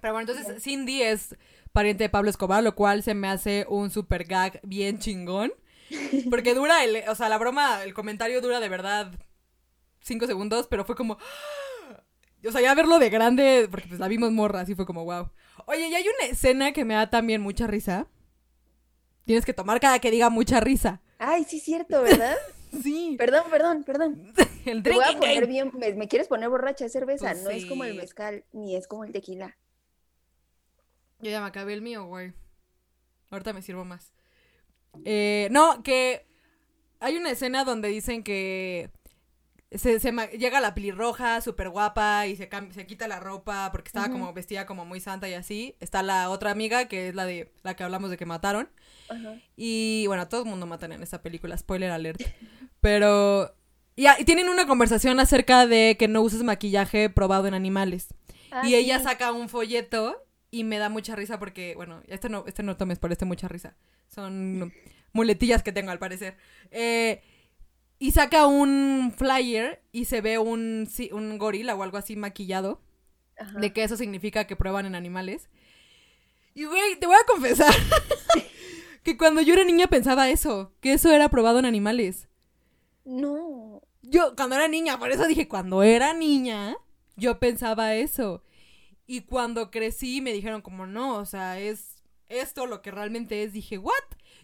pero 0.00 0.14
bueno, 0.14 0.30
entonces 0.30 0.62
Cindy 0.62 1.02
es 1.02 1.36
pariente 1.72 2.04
de 2.04 2.10
Pablo 2.10 2.30
Escobar, 2.30 2.62
lo 2.62 2.74
cual 2.74 3.02
se 3.02 3.14
me 3.14 3.28
hace 3.28 3.66
un 3.68 3.90
super 3.90 4.24
gag 4.24 4.60
bien 4.62 4.98
chingón. 4.98 5.52
Porque 6.30 6.54
dura, 6.54 6.84
el, 6.84 7.04
o 7.08 7.14
sea, 7.14 7.28
la 7.28 7.38
broma, 7.38 7.82
el 7.84 7.94
comentario 7.94 8.40
dura 8.40 8.60
de 8.60 8.68
verdad 8.68 9.12
cinco 10.02 10.26
segundos, 10.26 10.66
pero 10.68 10.84
fue 10.84 10.96
como... 10.96 11.18
O 12.44 12.50
sea, 12.50 12.60
ya 12.60 12.74
verlo 12.74 12.98
de 12.98 13.08
grande, 13.08 13.68
porque 13.70 13.86
pues 13.86 14.00
la 14.00 14.08
vimos 14.08 14.32
morra, 14.32 14.62
así 14.62 14.74
fue 14.74 14.84
como 14.84 15.04
wow. 15.04 15.30
Oye, 15.66 15.86
y 15.86 15.94
hay 15.94 16.02
una 16.02 16.28
escena 16.28 16.72
que 16.72 16.84
me 16.84 16.94
da 16.94 17.08
también 17.08 17.40
mucha 17.40 17.68
risa. 17.68 18.08
Tienes 19.24 19.44
que 19.44 19.54
tomar 19.54 19.78
cada 19.78 20.00
que 20.00 20.10
diga 20.10 20.28
mucha 20.28 20.58
risa. 20.58 21.00
Ay, 21.18 21.44
sí, 21.44 21.60
cierto, 21.60 22.02
¿verdad? 22.02 22.36
sí. 22.82 23.14
Perdón, 23.16 23.44
perdón, 23.48 23.84
perdón. 23.84 24.32
el 24.64 24.82
Te 24.82 24.90
voy 24.90 25.04
a 25.04 25.16
poner 25.16 25.46
bien, 25.46 25.70
me, 25.74 26.08
quieres 26.08 26.26
poner 26.26 26.48
borracha 26.48 26.82
de 26.82 26.90
cerveza, 26.90 27.30
pues 27.30 27.44
no 27.44 27.50
es 27.50 27.64
como 27.66 27.84
el 27.84 27.94
mezcal, 27.94 28.44
ni 28.50 28.74
es 28.74 28.88
como 28.88 29.04
el 29.04 29.12
tequila. 29.12 29.56
Yo 31.20 31.30
ya 31.30 31.40
me 31.40 31.46
acabé 31.46 31.74
el 31.74 31.82
mío, 31.82 32.06
güey. 32.06 32.32
Ahorita 33.30 33.52
me 33.52 33.62
sirvo 33.62 33.84
más. 33.84 34.12
Eh, 35.04 35.48
no, 35.50 35.82
que 35.82 36.26
hay 37.00 37.16
una 37.16 37.30
escena 37.30 37.64
donde 37.64 37.88
dicen 37.88 38.22
que 38.22 38.90
se, 39.70 39.98
llega 40.38 40.60
la 40.60 40.74
pelirroja 40.74 41.40
súper 41.40 41.70
guapa 41.70 42.26
y 42.26 42.36
se, 42.36 42.48
se 42.72 42.86
quita 42.86 43.08
la 43.08 43.20
ropa 43.20 43.70
porque 43.72 43.88
estaba 43.88 44.10
como 44.10 44.32
vestida 44.32 44.66
como 44.66 44.84
muy 44.84 45.00
santa 45.00 45.28
y 45.28 45.34
así. 45.34 45.76
Está 45.80 46.02
la 46.02 46.30
otra 46.30 46.50
amiga 46.50 46.86
que 46.86 47.08
es 47.08 47.14
la 47.14 47.24
de 47.24 47.52
la 47.62 47.74
que 47.74 47.84
hablamos 47.84 48.10
de 48.10 48.16
que 48.16 48.26
mataron. 48.26 48.68
Y 49.56 50.06
bueno, 50.06 50.28
todo 50.28 50.42
el 50.42 50.48
mundo 50.48 50.66
matan 50.66 50.92
en 50.92 51.02
esa 51.02 51.22
película, 51.22 51.56
spoiler 51.56 51.90
alert. 51.90 52.22
Pero 52.80 53.54
y, 53.96 54.06
y, 54.08 54.24
tienen 54.24 54.48
una 54.48 54.66
conversación 54.66 55.20
acerca 55.20 55.66
de 55.66 55.96
que 55.98 56.08
no 56.08 56.22
uses 56.22 56.42
maquillaje 56.42 57.10
probado 57.10 57.46
en 57.46 57.54
animales. 57.54 58.08
Ah, 58.50 58.66
y 58.66 58.74
ella 58.74 59.00
saca 59.00 59.32
un 59.32 59.48
folleto 59.48 60.24
y 60.52 60.64
me 60.64 60.78
da 60.78 60.90
mucha 60.90 61.16
risa 61.16 61.38
porque, 61.38 61.74
bueno, 61.74 62.02
este 62.06 62.28
no, 62.28 62.44
este 62.46 62.62
no 62.62 62.76
tomes 62.76 62.98
por 62.98 63.10
este 63.10 63.24
mucha 63.24 63.48
risa. 63.48 63.74
Son 64.06 64.70
muletillas 65.14 65.62
que 65.62 65.72
tengo 65.72 65.90
al 65.90 65.98
parecer. 65.98 66.36
Eh, 66.70 67.22
y 67.98 68.10
saca 68.10 68.46
un 68.46 69.14
flyer 69.16 69.82
y 69.92 70.04
se 70.04 70.20
ve 70.20 70.38
un, 70.38 70.86
un 71.12 71.38
gorila 71.38 71.74
o 71.74 71.82
algo 71.82 71.96
así 71.96 72.16
maquillado. 72.16 72.82
De 73.58 73.72
que 73.72 73.82
eso 73.82 73.96
significa 73.96 74.46
que 74.46 74.54
prueban 74.54 74.84
en 74.84 74.94
animales. 74.94 75.48
Y 76.54 76.64
güey, 76.64 76.96
te 77.00 77.06
voy 77.06 77.16
a 77.16 77.26
confesar 77.26 77.74
que 79.02 79.16
cuando 79.16 79.40
yo 79.40 79.54
era 79.54 79.64
niña 79.64 79.86
pensaba 79.86 80.28
eso, 80.28 80.74
que 80.80 80.92
eso 80.92 81.10
era 81.10 81.30
probado 81.30 81.60
en 81.60 81.64
animales. 81.64 82.28
No. 83.06 83.80
Yo, 84.02 84.36
cuando 84.36 84.56
era 84.56 84.68
niña, 84.68 84.98
por 84.98 85.10
eso 85.12 85.26
dije, 85.26 85.48
cuando 85.48 85.82
era 85.82 86.12
niña, 86.12 86.76
yo 87.16 87.38
pensaba 87.38 87.94
eso. 87.94 88.44
Y 89.12 89.20
cuando 89.20 89.70
crecí 89.70 90.22
me 90.22 90.32
dijeron 90.32 90.62
como 90.62 90.86
no, 90.86 91.18
o 91.18 91.26
sea, 91.26 91.60
es 91.60 92.02
esto 92.30 92.64
lo 92.64 92.80
que 92.80 92.90
realmente 92.90 93.42
es. 93.42 93.52
Dije, 93.52 93.76
¿what? 93.76 93.92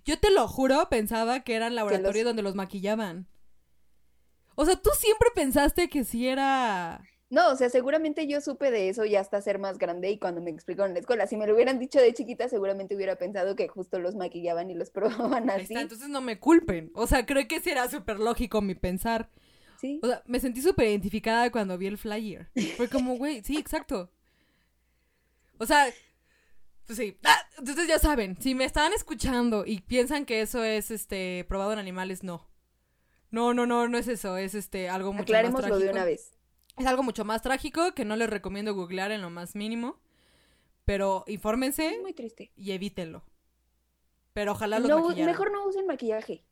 Yo 0.04 0.18
te 0.18 0.30
lo 0.30 0.46
juro, 0.46 0.90
pensaba 0.90 1.40
que 1.40 1.54
eran 1.54 1.74
laboratorios 1.74 2.26
donde 2.26 2.42
los 2.42 2.54
maquillaban. 2.54 3.26
O 4.56 4.66
sea, 4.66 4.76
tú 4.76 4.90
siempre 4.94 5.30
pensaste 5.34 5.88
que 5.88 6.04
sí 6.04 6.28
era... 6.28 7.02
No, 7.30 7.50
o 7.50 7.56
sea, 7.56 7.70
seguramente 7.70 8.26
yo 8.26 8.42
supe 8.42 8.70
de 8.70 8.90
eso 8.90 9.06
ya 9.06 9.20
hasta 9.20 9.40
ser 9.40 9.58
más 9.58 9.78
grande 9.78 10.10
y 10.10 10.18
cuando 10.18 10.42
me 10.42 10.50
explicaron 10.50 10.90
en 10.90 10.96
la 10.96 11.00
escuela. 11.00 11.26
Si 11.26 11.38
me 11.38 11.46
lo 11.46 11.54
hubieran 11.54 11.78
dicho 11.78 11.98
de 11.98 12.12
chiquita, 12.12 12.50
seguramente 12.50 12.94
hubiera 12.94 13.16
pensado 13.16 13.56
que 13.56 13.68
justo 13.68 13.98
los 13.98 14.16
maquillaban 14.16 14.70
y 14.70 14.74
los 14.74 14.90
probaban 14.90 15.48
así. 15.48 15.72
entonces 15.72 16.10
no 16.10 16.20
me 16.20 16.38
culpen. 16.38 16.90
O 16.94 17.06
sea, 17.06 17.24
creo 17.24 17.48
que 17.48 17.60
sí 17.60 17.70
era 17.70 17.88
súper 17.88 18.20
lógico 18.20 18.60
mi 18.60 18.74
pensar. 18.74 19.30
Sí. 19.80 19.98
O 20.02 20.08
sea, 20.08 20.22
me 20.26 20.40
sentí 20.40 20.60
súper 20.60 20.88
identificada 20.88 21.50
cuando 21.50 21.78
vi 21.78 21.86
el 21.86 21.96
flyer. 21.96 22.50
Fue 22.76 22.90
como, 22.90 23.16
güey, 23.16 23.42
sí, 23.42 23.56
exacto. 23.56 24.10
O 25.58 25.66
sea, 25.66 25.86
pues 26.86 26.98
sí. 26.98 27.18
Ah, 27.24 27.46
entonces 27.58 27.86
ya 27.86 27.98
saben, 27.98 28.40
si 28.40 28.54
me 28.54 28.64
están 28.64 28.92
escuchando 28.92 29.64
y 29.66 29.80
piensan 29.80 30.24
que 30.24 30.40
eso 30.40 30.64
es 30.64 30.90
este 30.90 31.44
probado 31.48 31.72
en 31.72 31.78
animales, 31.78 32.22
no. 32.22 32.48
No, 33.30 33.52
no, 33.52 33.66
no, 33.66 33.88
no 33.88 33.98
es 33.98 34.08
eso, 34.08 34.38
es 34.38 34.54
este 34.54 34.88
algo 34.88 35.12
mucho 35.12 35.32
más 35.32 35.54
trágico. 35.54 35.78
de 35.78 35.90
una 35.90 36.04
vez. 36.04 36.32
Es 36.78 36.86
algo 36.86 37.02
mucho 37.02 37.24
más 37.24 37.42
trágico 37.42 37.92
que 37.92 38.04
no 38.04 38.16
les 38.16 38.30
recomiendo 38.30 38.74
googlear 38.74 39.10
en 39.10 39.20
lo 39.20 39.30
más 39.30 39.54
mínimo. 39.54 40.00
Pero 40.84 41.24
infórmense. 41.26 41.88
Es 41.88 42.00
muy 42.00 42.14
triste. 42.14 42.52
Y 42.56 42.72
evítenlo. 42.72 43.22
Pero 44.32 44.52
ojalá 44.52 44.78
los 44.78 44.88
no, 44.88 45.08
Mejor 45.08 45.52
no 45.52 45.66
usen 45.66 45.86
maquillaje. 45.86 46.44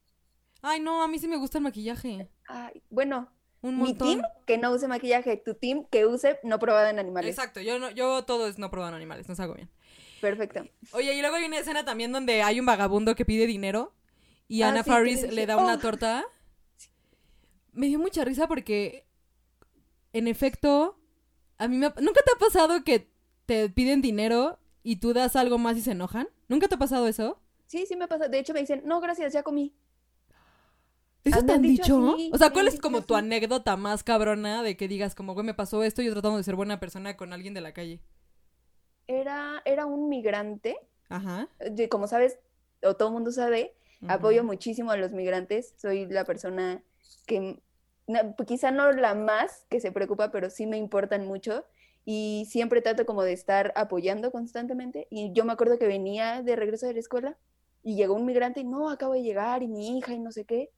Ay, 0.60 0.80
no, 0.80 1.02
a 1.02 1.08
mí 1.08 1.18
sí 1.18 1.28
me 1.28 1.36
gusta 1.36 1.58
el 1.58 1.64
maquillaje. 1.64 2.28
Ay, 2.48 2.82
bueno, 2.90 3.30
mi 3.72 3.94
team 3.94 4.22
que 4.46 4.58
no 4.58 4.72
use 4.72 4.86
maquillaje, 4.88 5.36
tu 5.36 5.54
team 5.54 5.84
que 5.90 6.06
use 6.06 6.38
no 6.42 6.58
probado 6.58 6.88
en 6.88 6.98
animales. 6.98 7.30
Exacto, 7.30 7.60
yo 7.60 7.78
no, 7.78 7.90
yo 7.90 8.24
todo 8.24 8.48
es 8.48 8.58
no 8.58 8.70
probado 8.70 8.90
en 8.90 8.96
animales, 8.96 9.28
no 9.28 9.34
hago 9.42 9.54
bien. 9.54 9.70
Perfecto. 10.20 10.64
Oye, 10.92 11.14
y 11.14 11.20
luego 11.20 11.36
hay 11.36 11.44
una 11.44 11.58
escena 11.58 11.84
también 11.84 12.12
donde 12.12 12.42
hay 12.42 12.58
un 12.58 12.66
vagabundo 12.66 13.14
que 13.14 13.24
pide 13.24 13.46
dinero 13.46 13.92
y 14.48 14.62
ah, 14.62 14.68
Ana 14.68 14.84
Faris 14.84 15.22
le 15.32 15.46
da 15.46 15.56
una 15.56 15.74
oh. 15.74 15.78
torta. 15.78 16.24
Me 17.72 17.88
dio 17.88 17.98
mucha 17.98 18.24
risa 18.24 18.48
porque, 18.48 19.04
en 20.14 20.28
efecto, 20.28 20.98
a 21.58 21.68
mí 21.68 21.76
me... 21.76 21.92
¿Nunca 22.00 22.22
te 22.24 22.32
ha 22.34 22.38
pasado 22.38 22.82
que 22.84 23.10
te 23.44 23.68
piden 23.68 24.00
dinero 24.00 24.58
y 24.82 24.96
tú 24.96 25.12
das 25.12 25.36
algo 25.36 25.58
más 25.58 25.76
y 25.76 25.82
se 25.82 25.90
enojan? 25.90 26.26
¿Nunca 26.48 26.68
te 26.68 26.76
ha 26.76 26.78
pasado 26.78 27.06
eso? 27.06 27.38
Sí, 27.66 27.84
sí 27.84 27.94
me 27.94 28.04
ha 28.04 28.08
pasado. 28.08 28.30
De 28.30 28.38
hecho, 28.38 28.54
me 28.54 28.60
dicen, 28.60 28.80
no, 28.86 28.98
gracias, 29.02 29.34
ya 29.34 29.42
comí. 29.42 29.74
¿Eso 31.26 31.44
te 31.44 31.52
han 31.52 31.62
dicho? 31.62 32.16
o 32.32 32.38
sea, 32.38 32.50
¿cuál 32.50 32.68
es 32.68 32.80
como 32.80 33.02
tu 33.02 33.16
anécdota 33.16 33.76
más 33.76 34.04
cabrona 34.04 34.62
de 34.62 34.76
que 34.76 34.86
digas 34.86 35.14
como, 35.14 35.34
güey, 35.34 35.44
me 35.44 35.54
pasó 35.54 35.82
esto 35.82 36.02
y 36.02 36.06
yo 36.06 36.12
tratando 36.12 36.36
de 36.36 36.44
ser 36.44 36.54
buena 36.54 36.78
persona 36.78 37.16
con 37.16 37.32
alguien 37.32 37.52
de 37.52 37.60
la 37.60 37.72
calle? 37.72 38.00
Era, 39.08 39.62
era 39.64 39.86
un 39.86 40.08
migrante. 40.08 40.78
Ajá. 41.08 41.48
Como 41.90 42.06
sabes, 42.06 42.38
o 42.82 42.94
todo 42.94 43.08
el 43.08 43.14
mundo 43.14 43.32
sabe, 43.32 43.74
apoyo 44.08 44.44
muchísimo 44.44 44.90
a 44.92 44.96
los 44.96 45.12
migrantes. 45.12 45.74
Soy 45.76 46.06
la 46.06 46.24
persona 46.24 46.82
que, 47.26 47.60
quizá 48.46 48.70
no 48.70 48.92
la 48.92 49.14
más 49.14 49.66
que 49.68 49.80
se 49.80 49.92
preocupa, 49.92 50.30
pero 50.30 50.48
sí 50.50 50.66
me 50.66 50.76
importan 50.76 51.26
mucho. 51.26 51.64
Y 52.04 52.46
siempre 52.48 52.82
trato 52.82 53.04
como 53.04 53.24
de 53.24 53.32
estar 53.32 53.72
apoyando 53.74 54.30
constantemente. 54.30 55.08
Y 55.10 55.32
yo 55.32 55.44
me 55.44 55.52
acuerdo 55.52 55.76
que 55.78 55.88
venía 55.88 56.42
de 56.42 56.54
regreso 56.54 56.86
de 56.86 56.92
la 56.92 57.00
escuela 57.00 57.36
Y 57.82 57.96
llegó 57.96 58.14
un 58.14 58.26
migrante 58.26 58.60
y 58.60 58.64
no, 58.64 58.90
acabo 58.90 59.14
de 59.14 59.22
llegar 59.22 59.64
y 59.64 59.68
mi 59.68 59.98
hija 59.98 60.12
y 60.12 60.20
no 60.20 60.30
sé 60.30 60.44
qué. 60.44 60.70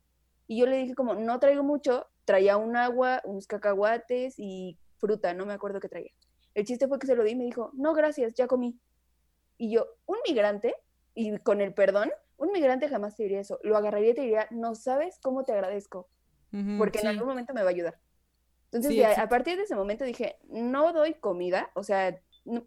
Y 0.48 0.58
yo 0.58 0.66
le 0.66 0.78
dije 0.78 0.96
como, 0.96 1.14
no 1.14 1.38
traigo 1.40 1.62
mucho, 1.62 2.08
traía 2.26 2.56
un 2.56 2.76
agua, 2.76 3.22
unos 3.24 3.46
cacahuates 3.46 4.34
y 4.38 4.78
fruta, 4.98 5.34
no 5.34 5.46
me 5.46 5.52
acuerdo 5.54 5.80
qué 5.80 5.88
traía. 5.88 6.12
El 6.54 6.64
chiste 6.66 6.88
fue 6.88 6.98
que 6.98 7.06
se 7.06 7.14
lo 7.14 7.22
di 7.24 7.32
y 7.32 7.37
me 7.37 7.44
dijo, 7.44 7.70
no, 7.74 7.94
gracias, 7.94 8.34
ya 8.34 8.48
comí. 8.48 8.80
Y 9.58 9.72
yo, 9.72 9.87
un 10.06 10.18
migrante, 10.26 10.74
y 11.14 11.38
con 11.40 11.61
el 11.61 11.74
perdón, 11.74 12.11
un 12.38 12.52
migrante 12.52 12.88
jamás 12.88 13.16
te 13.16 13.24
diría 13.24 13.40
eso. 13.40 13.61
Lo 13.62 13.76
agarraría 13.76 14.11
y 14.11 14.14
te 14.14 14.22
diría, 14.22 14.48
no 14.50 14.74
sabes 14.74 15.18
cómo 15.22 15.44
te 15.44 15.52
agradezco, 15.52 16.08
porque 16.78 17.00
sí. 17.00 17.06
en 17.06 17.12
algún 17.12 17.28
momento 17.28 17.54
me 17.54 17.62
va 17.62 17.68
a 17.68 17.72
ayudar. 17.72 18.00
Entonces, 18.66 18.94
Sí, 18.94 19.02
a- 19.02 19.28
partir 19.28 19.56
de 19.56 19.64
ese 19.64 19.76
momento 19.76 20.04
dije, 20.04 20.38
no 20.48 20.92
doy 20.92 21.14
comida, 21.14 21.70
o 21.74 21.82
sea, 21.82 22.20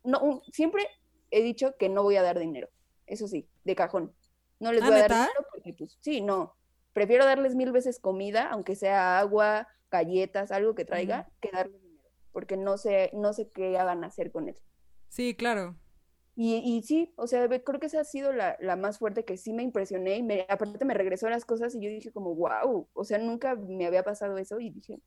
no, 0.03 0.41
siempre 0.51 0.87
he 1.31 1.41
dicho 1.43 1.75
que 1.77 1.89
no 1.89 2.03
voy 2.03 2.15
a 2.17 2.23
dar 2.23 2.39
dinero, 2.39 2.69
eso 3.05 3.27
sí, 3.27 3.47
de 3.63 3.75
cajón. 3.75 4.13
No 4.59 4.71
les 4.71 4.83
¿Ah, 4.83 4.87
voy 4.89 4.97
a 4.97 5.01
dar 5.01 5.11
dinero 5.11 5.47
porque, 5.51 5.73
pues, 5.73 5.97
sí, 6.01 6.21
no. 6.21 6.55
Prefiero 6.93 7.25
darles 7.25 7.55
mil 7.55 7.71
veces 7.71 7.99
comida, 7.99 8.49
aunque 8.49 8.75
sea 8.75 9.19
agua, 9.19 9.67
galletas, 9.89 10.51
algo 10.51 10.75
que 10.75 10.85
traiga, 10.85 11.29
que 11.41 11.51
darles 11.51 11.81
dinero, 11.81 12.09
porque 12.31 12.57
no 12.57 12.77
sé, 12.77 13.11
no 13.13 13.33
sé 13.33 13.49
qué 13.49 13.77
hagan 13.77 14.03
hacer 14.03 14.31
con 14.31 14.49
él. 14.49 14.55
Sí, 15.09 15.35
claro. 15.35 15.75
Y, 16.35 16.55
y 16.57 16.81
sí, 16.83 17.13
o 17.17 17.27
sea, 17.27 17.47
creo 17.47 17.79
que 17.79 17.87
esa 17.87 18.01
ha 18.01 18.05
sido 18.05 18.31
la, 18.31 18.57
la 18.59 18.75
más 18.75 18.99
fuerte 18.99 19.25
que 19.25 19.37
sí 19.37 19.53
me 19.53 19.63
impresioné 19.63 20.17
y 20.17 20.23
me, 20.23 20.45
aparte 20.47 20.85
me 20.85 20.93
regresó 20.93 21.29
las 21.29 21.45
cosas 21.45 21.75
y 21.75 21.81
yo 21.81 21.89
dije 21.89 22.11
como, 22.11 22.33
wow, 22.35 22.87
o 22.93 23.03
sea, 23.03 23.17
nunca 23.17 23.55
me 23.55 23.85
había 23.85 24.03
pasado 24.03 24.37
eso 24.37 24.59
y 24.59 24.69
dije, 24.71 24.99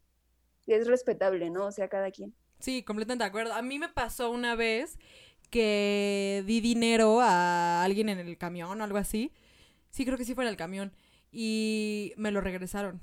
es 0.66 0.86
respetable, 0.86 1.50
¿no? 1.50 1.66
O 1.66 1.72
sea, 1.72 1.88
cada 1.88 2.10
quien. 2.10 2.34
Sí, 2.58 2.82
completamente 2.82 3.24
de 3.24 3.28
acuerdo. 3.28 3.54
A 3.54 3.62
mí 3.62 3.78
me 3.78 3.88
pasó 3.88 4.30
una 4.30 4.54
vez 4.54 4.98
que 5.50 6.42
di 6.46 6.60
dinero 6.60 7.20
a 7.20 7.82
alguien 7.82 8.08
en 8.08 8.18
el 8.18 8.38
camión 8.38 8.80
o 8.80 8.84
algo 8.84 8.98
así. 8.98 9.32
Sí, 9.90 10.04
creo 10.04 10.18
que 10.18 10.24
sí 10.24 10.34
fue 10.34 10.44
en 10.44 10.50
el 10.50 10.56
camión. 10.56 10.92
Y 11.36 12.12
me 12.16 12.30
lo 12.30 12.40
regresaron. 12.40 13.02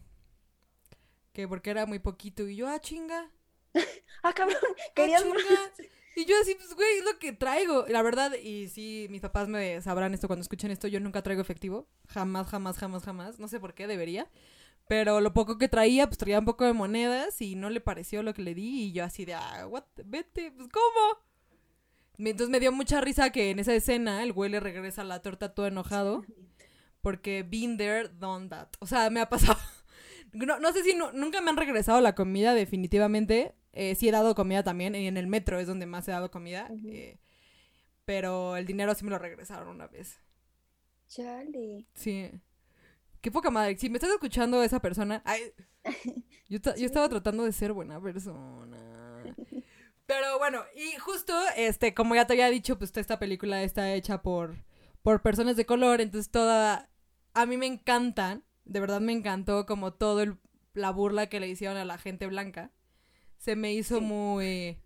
Que 1.34 1.50
porque 1.50 1.70
era 1.70 1.86
muy 1.86 2.00
poquito. 2.00 2.48
Y 2.48 2.56
yo, 2.56 2.67
ah, 2.67 2.80
chinga. 2.80 3.30
Ah, 4.24 4.34
cabrón, 4.34 4.58
ah, 4.63 4.91
querías 4.94 5.24
chinga. 5.24 5.38
Y 6.15 6.26
yo 6.26 6.36
así, 6.41 6.56
pues, 6.56 6.76
güey, 6.76 7.00
es 7.00 7.06
lo 7.06 7.17
que 7.20 7.32
traigo. 7.32 7.86
La 7.88 8.02
verdad, 8.02 8.34
y 8.34 8.67
sí, 8.67 9.08
mis 9.10 9.22
papás 9.22 9.48
me 9.48 9.82
sabrán 9.82 10.13
esto 10.13 10.28
cuando 10.28 10.41
escuchen 10.41 10.70
esto, 10.70 10.88
yo 10.88 11.00
nunca 11.00 11.22
traigo 11.22 11.41
efectivo. 11.41 11.88
Jamás, 12.08 12.48
jamás, 12.48 12.78
jamás, 12.78 13.04
jamás. 13.04 13.39
No 13.39 13.48
sé 13.48 13.60
por 13.60 13.74
qué, 13.74 13.88
debería. 13.88 14.30
Pero 14.88 15.22
lo 15.22 15.34
poco 15.34 15.58
que 15.58 15.70
traía, 15.70 16.08
pues 16.08 16.17
traía 16.17 16.39
un 16.39 16.46
poco 16.46 16.65
de 16.65 16.74
monedas 16.74 17.41
y 17.41 17.56
no 17.56 17.70
le 17.70 17.82
pareció 17.82 18.24
lo 18.24 18.34
que 18.34 18.41
le 18.41 18.54
di. 18.54 18.84
Y 18.84 18.91
yo 18.91 19.04
así 19.06 19.26
de, 19.26 19.34
ah, 19.34 19.65
what, 19.67 19.86
vete, 20.06 20.52
pues, 20.52 20.67
¿cómo? 20.70 21.24
Entonces 22.17 22.50
me 22.50 22.60
dio 22.60 22.72
mucha 22.72 23.02
risa 23.02 23.32
que 23.32 23.50
en 23.50 23.60
esa 23.60 23.74
escena 23.74 24.22
el 24.22 24.34
güey 24.34 24.52
le 24.52 24.60
regresa 24.60 25.04
la 25.04 25.22
torta 25.22 25.54
todo 25.54 25.67
enojado. 25.67 26.26
Porque 27.01 27.43
been 27.43 27.77
there, 27.77 28.09
done 28.09 28.49
that. 28.49 28.69
O 28.79 28.87
sea, 28.87 29.09
me 29.09 29.19
ha 29.21 29.29
pasado. 29.29 29.59
No, 30.33 30.61
no 30.61 30.71
sé 30.71 30.81
si 30.83 30.93
nu- 30.93 31.11
nunca 31.11 31.41
me 31.41 31.49
han 31.49 31.57
regresado 31.57 31.99
la 31.99 32.15
comida, 32.15 32.53
definitivamente. 32.53 33.53
Eh, 33.73 33.95
sí 33.95 34.07
he 34.07 34.11
dado 34.13 34.33
comida 34.33 34.63
también. 34.63 34.95
Y 34.95 35.07
en 35.07 35.17
el 35.17 35.27
metro 35.27 35.59
es 35.59 35.67
donde 35.67 35.85
más 35.85 36.07
he 36.07 36.11
dado 36.11 36.31
comida. 36.31 36.69
Eh, 36.85 37.19
pero 38.05 38.55
el 38.55 38.65
dinero 38.65 38.95
sí 38.95 39.03
me 39.03 39.11
lo 39.11 39.19
regresaron 39.19 39.67
una 39.67 39.87
vez. 39.87 40.21
Chale. 41.09 41.85
Sí. 41.95 42.31
Qué 43.19 43.29
poca 43.29 43.49
madre. 43.51 43.77
Si 43.77 43.89
me 43.89 43.97
estás 43.97 44.11
escuchando 44.11 44.63
esa 44.63 44.79
persona. 44.79 45.21
ay, 45.25 45.41
yo, 46.47 46.59
yo 46.59 46.85
estaba 46.85 47.09
tratando 47.09 47.43
de 47.43 47.51
ser 47.51 47.73
buena 47.73 47.99
persona. 48.01 49.35
Pero 50.05 50.37
bueno, 50.39 50.63
y 50.77 50.97
justo, 50.97 51.33
este, 51.57 51.93
como 51.93 52.15
ya 52.15 52.25
te 52.25 52.33
había 52.33 52.49
dicho, 52.49 52.77
pues 52.77 52.95
esta 52.95 53.19
película 53.19 53.63
está 53.63 53.93
hecha 53.93 54.21
por, 54.21 54.63
por 55.01 55.21
personas 55.21 55.57
de 55.57 55.65
color. 55.65 55.99
Entonces 55.99 56.31
toda. 56.31 56.89
A 57.34 57.46
mí 57.46 57.58
me 57.58 57.65
encantan. 57.65 58.44
De 58.65 58.80
verdad 58.80 59.02
me 59.02 59.12
encantó 59.13 59.65
como 59.65 59.94
todo 59.94 60.22
el, 60.22 60.38
la 60.74 60.91
burla 60.91 61.28
que 61.28 61.39
le 61.39 61.48
hicieron 61.50 61.78
a 61.78 61.86
la 61.86 61.98
gente 61.98 62.28
blanca. 62.28 62.72
Se 63.38 63.56
me 63.56 63.74
hizo 63.74 64.00
Sí. 64.00 64.02
muy. 64.06 64.78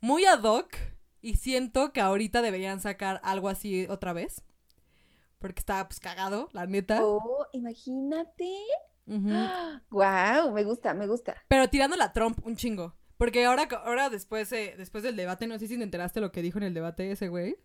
Muy 0.00 0.24
ad 0.24 0.42
hoc. 0.42 0.74
Y 1.22 1.36
siento 1.36 1.92
que 1.92 2.00
ahorita 2.00 2.40
deberían 2.42 2.80
sacar 2.80 3.20
algo 3.24 3.48
así 3.48 3.86
otra 3.88 4.12
vez. 4.12 4.42
Porque 5.38 5.60
está 5.60 5.86
pues 5.88 6.00
cagado, 6.00 6.48
la 6.52 6.66
neta. 6.66 7.00
Oh, 7.04 7.46
imagínate. 7.52 8.50
Ujú. 9.06 9.28
Wow, 9.90 10.52
me 10.52 10.64
gusta, 10.64 10.94
me 10.94 11.06
gusta. 11.06 11.36
Pero 11.48 11.68
tirando 11.68 11.96
a 12.00 12.12
Trump 12.12 12.38
un 12.46 12.56
chingo. 12.56 12.94
Porque 13.16 13.44
ahora, 13.44 13.68
ahora 13.84 14.08
después, 14.08 14.50
eh, 14.52 14.74
después 14.78 15.02
del 15.02 15.16
debate, 15.16 15.46
no 15.46 15.58
sé 15.58 15.66
si 15.66 15.76
te 15.76 15.82
enteraste 15.82 16.20
lo 16.20 16.32
que 16.32 16.40
dijo 16.42 16.58
en 16.58 16.64
el 16.64 16.74
debate 16.74 17.10
ese 17.10 17.28
güey. 17.28 17.56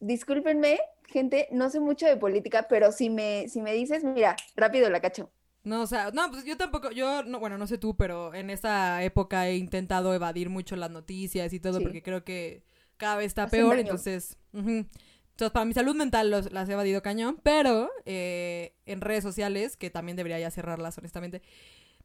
Discúlpenme, 0.00 0.80
gente, 1.06 1.48
no 1.52 1.70
sé 1.70 1.80
mucho 1.80 2.06
de 2.06 2.16
política, 2.16 2.66
pero 2.68 2.92
si 2.92 3.10
me, 3.10 3.48
si 3.48 3.60
me 3.62 3.72
dices, 3.74 4.02
mira, 4.04 4.36
rápido 4.56 4.88
la 4.90 5.00
cacho. 5.00 5.30
No, 5.62 5.82
o 5.82 5.86
sea, 5.86 6.10
no, 6.12 6.30
pues 6.30 6.44
yo 6.44 6.56
tampoco, 6.56 6.90
yo, 6.90 7.22
no, 7.24 7.38
bueno, 7.38 7.58
no 7.58 7.66
sé 7.66 7.76
tú, 7.76 7.94
pero 7.96 8.32
en 8.34 8.48
esa 8.48 9.02
época 9.04 9.46
he 9.46 9.56
intentado 9.56 10.14
evadir 10.14 10.48
mucho 10.48 10.74
las 10.74 10.90
noticias 10.90 11.52
y 11.52 11.60
todo 11.60 11.78
Sí. 11.78 11.82
porque 11.82 12.02
creo 12.02 12.24
que 12.24 12.64
cada 12.96 13.16
vez 13.16 13.26
está 13.26 13.46
peor, 13.48 13.78
entonces, 13.78 14.38
ujú. 14.54 14.70
entonces 15.30 15.50
para 15.52 15.64
mi 15.66 15.74
salud 15.74 15.94
mental 15.94 16.30
los, 16.30 16.50
las 16.52 16.68
he 16.68 16.72
evadido 16.72 17.02
cañón, 17.02 17.38
pero 17.42 17.90
eh, 18.06 18.74
en 18.86 19.02
redes 19.02 19.22
sociales, 19.22 19.76
que 19.76 19.90
también 19.90 20.16
debería 20.16 20.38
ya 20.38 20.50
cerrarlas 20.50 20.96
honestamente, 20.96 21.42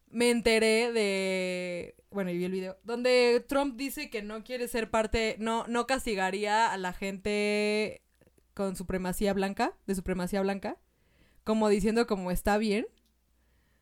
me 0.10 0.32
enteré 0.32 0.92
de, 0.92 1.96
bueno, 2.16 2.32
y 2.32 2.38
vi 2.38 2.46
el 2.46 2.52
video, 2.54 2.78
donde 2.84 3.46
Trump 3.48 3.76
dice 3.76 4.10
que 4.10 4.24
no 4.24 4.44
quiere 4.44 4.68
ser 4.70 4.90
parte, 4.90 5.36
no, 5.38 5.68
no 5.68 5.86
castigaría 5.86 6.72
a 6.72 6.78
la 6.78 6.94
gente 6.94 8.02
con 8.54 8.78
supremacía 8.78 9.34
blanca, 9.34 9.74
de 9.86 9.96
supremacía 9.96 10.42
blanca, 10.42 10.78
como 11.44 11.68
diciendo 11.68 12.08
como 12.08 12.32
está 12.32 12.58
bien. 12.58 12.88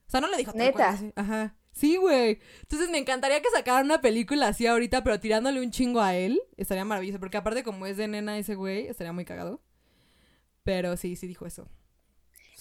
O 0.07 0.11
sea, 0.11 0.19
no 0.19 0.27
le 0.29 0.37
dijo 0.37 0.51
cual 0.51 0.65
Neta. 0.65 0.99
Ajá. 1.15 1.55
Sí, 1.71 1.97
güey. 1.97 2.39
Entonces 2.61 2.89
me 2.89 2.97
encantaría 2.97 3.41
que 3.41 3.49
sacaran 3.51 3.85
una 3.85 4.01
película 4.01 4.47
así 4.47 4.65
ahorita, 4.65 5.03
pero 5.03 5.19
tirándole 5.19 5.61
un 5.61 5.69
chingo 5.69 6.01
a 6.01 6.15
él. 6.15 6.41
Estaría 6.57 6.85
maravilloso, 6.85 7.19
porque 7.19 7.37
aparte 7.37 7.63
como 7.63 7.85
es 7.85 7.97
de 7.97 8.07
nena 8.07 8.37
ese 8.37 8.55
güey, 8.55 8.87
estaría 8.87 9.13
muy 9.13 9.25
cagado. 9.25 9.61
Pero 10.63 10.97
sí, 10.97 11.15
sí 11.15 11.27
dijo 11.27 11.45
eso. 11.45 11.69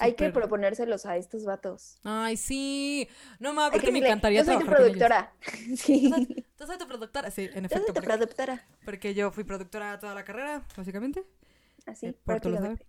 Hay 0.03 0.15
que 0.15 0.31
proponérselos 0.31 1.07
a 1.07 1.17
estos 1.17 1.45
vatos. 1.45 1.97
Ay, 2.05 2.37
sí. 2.37 3.09
No, 3.39 3.53
ma, 3.53 3.67
Hay 3.67 3.71
que 3.73 3.77
aparte 3.79 3.93
me 3.93 3.99
encantaría 4.01 4.41
Yo 4.43 4.45
soy 4.53 4.59
tu 4.65 4.67
productora. 4.67 5.33
Sí. 5.77 6.11
Tú 6.57 6.67
soy 6.67 6.79
tu 6.79 6.87
productora. 6.87 7.31
Sí, 7.31 7.43
en 7.43 7.49
Yo 7.49 7.55
soy 7.55 7.65
efecto. 7.65 7.87
tu 7.87 7.95
Porque, 7.95 8.07
productora. 8.09 8.67
porque 8.85 9.15
yo 9.15 9.31
fui 9.31 9.45
productora 9.45 9.99
toda 9.99 10.15
la 10.15 10.25
carrera, 10.25 10.67
básicamente. 10.77 11.25
Así, 11.87 12.07
Eh, 12.07 12.09
lo 12.11 12.15
sabe. 12.15 12.25
prácticamente. 12.25 12.87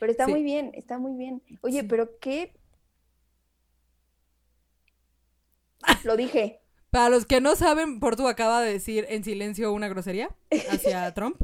Pero 0.00 0.10
está 0.12 0.24
Sí. 0.26 0.30
muy 0.32 0.42
bien, 0.42 0.70
está 0.74 0.98
muy 0.98 1.14
bien. 1.16 1.42
Oye, 1.62 1.80
Sí. 1.82 1.86
pero 1.86 2.18
qué. 2.18 2.54
Lo 6.04 6.16
dije. 6.16 6.60
Para 6.90 7.08
los 7.08 7.26
que 7.26 7.40
no 7.40 7.56
saben, 7.56 7.98
Portu 8.00 8.28
acaba 8.28 8.60
de 8.62 8.72
decir 8.72 9.04
en 9.08 9.24
silencio 9.24 9.72
una 9.72 9.88
grosería 9.88 10.28
hacia 10.70 11.12
Trump. 11.14 11.40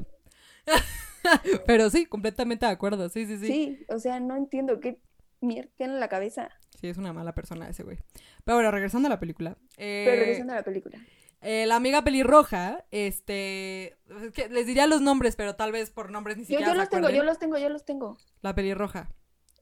Pero 1.67 1.91
sí, 1.91 2.07
completamente 2.07 2.65
de 2.67 2.73
acuerdo. 2.73 3.09
Sí, 3.09 3.27
sí, 3.27 3.37
sí. 3.39 3.47
Sí, 3.47 3.87
o 3.89 3.99
sea, 3.99 4.21
no 4.21 4.37
entiendo 4.37 4.81
qué 4.81 5.01
mierda 5.41 5.71
tiene 5.77 5.95
en 5.95 6.01
la 6.01 6.09
cabeza. 6.09 6.51
Sí, 6.81 6.89
es 6.89 6.97
una 6.99 7.13
mala 7.13 7.35
persona 7.35 7.69
ese 7.69 7.83
güey. 7.83 7.99
Pero 8.45 8.57
bueno, 8.57 8.71
regresando 8.71 9.07
a 9.07 9.11
la 9.11 9.21
película. 9.21 9.57
eh, 9.77 10.05
Pero 10.07 10.21
regresando 10.23 10.53
a 10.53 10.57
la 10.57 10.63
película. 10.63 10.99
eh, 11.43 11.67
la 11.67 11.77
amiga 11.77 12.03
pelirroja, 12.05 12.85
este... 12.91 13.99
es 14.25 14.33
que 14.35 14.49
les 14.49 14.67
diría 14.67 14.87
los 14.87 15.01
nombres, 15.01 15.37
pero 15.37 15.57
tal 15.57 15.73
vez 15.73 15.91
por 15.91 16.11
nombres 16.11 16.37
ni 16.37 16.43
Yo, 16.45 16.49
siquiera 16.49 16.67
yo 16.69 16.73
se 16.73 16.79
los 16.79 16.89
tengo, 16.89 17.11
yo 17.11 17.23
los 17.23 17.39
tengo, 17.39 17.59
yo 17.59 17.69
los 17.69 17.85
tengo. 17.85 18.17
La 18.43 18.55
pelirroja. 18.55 19.11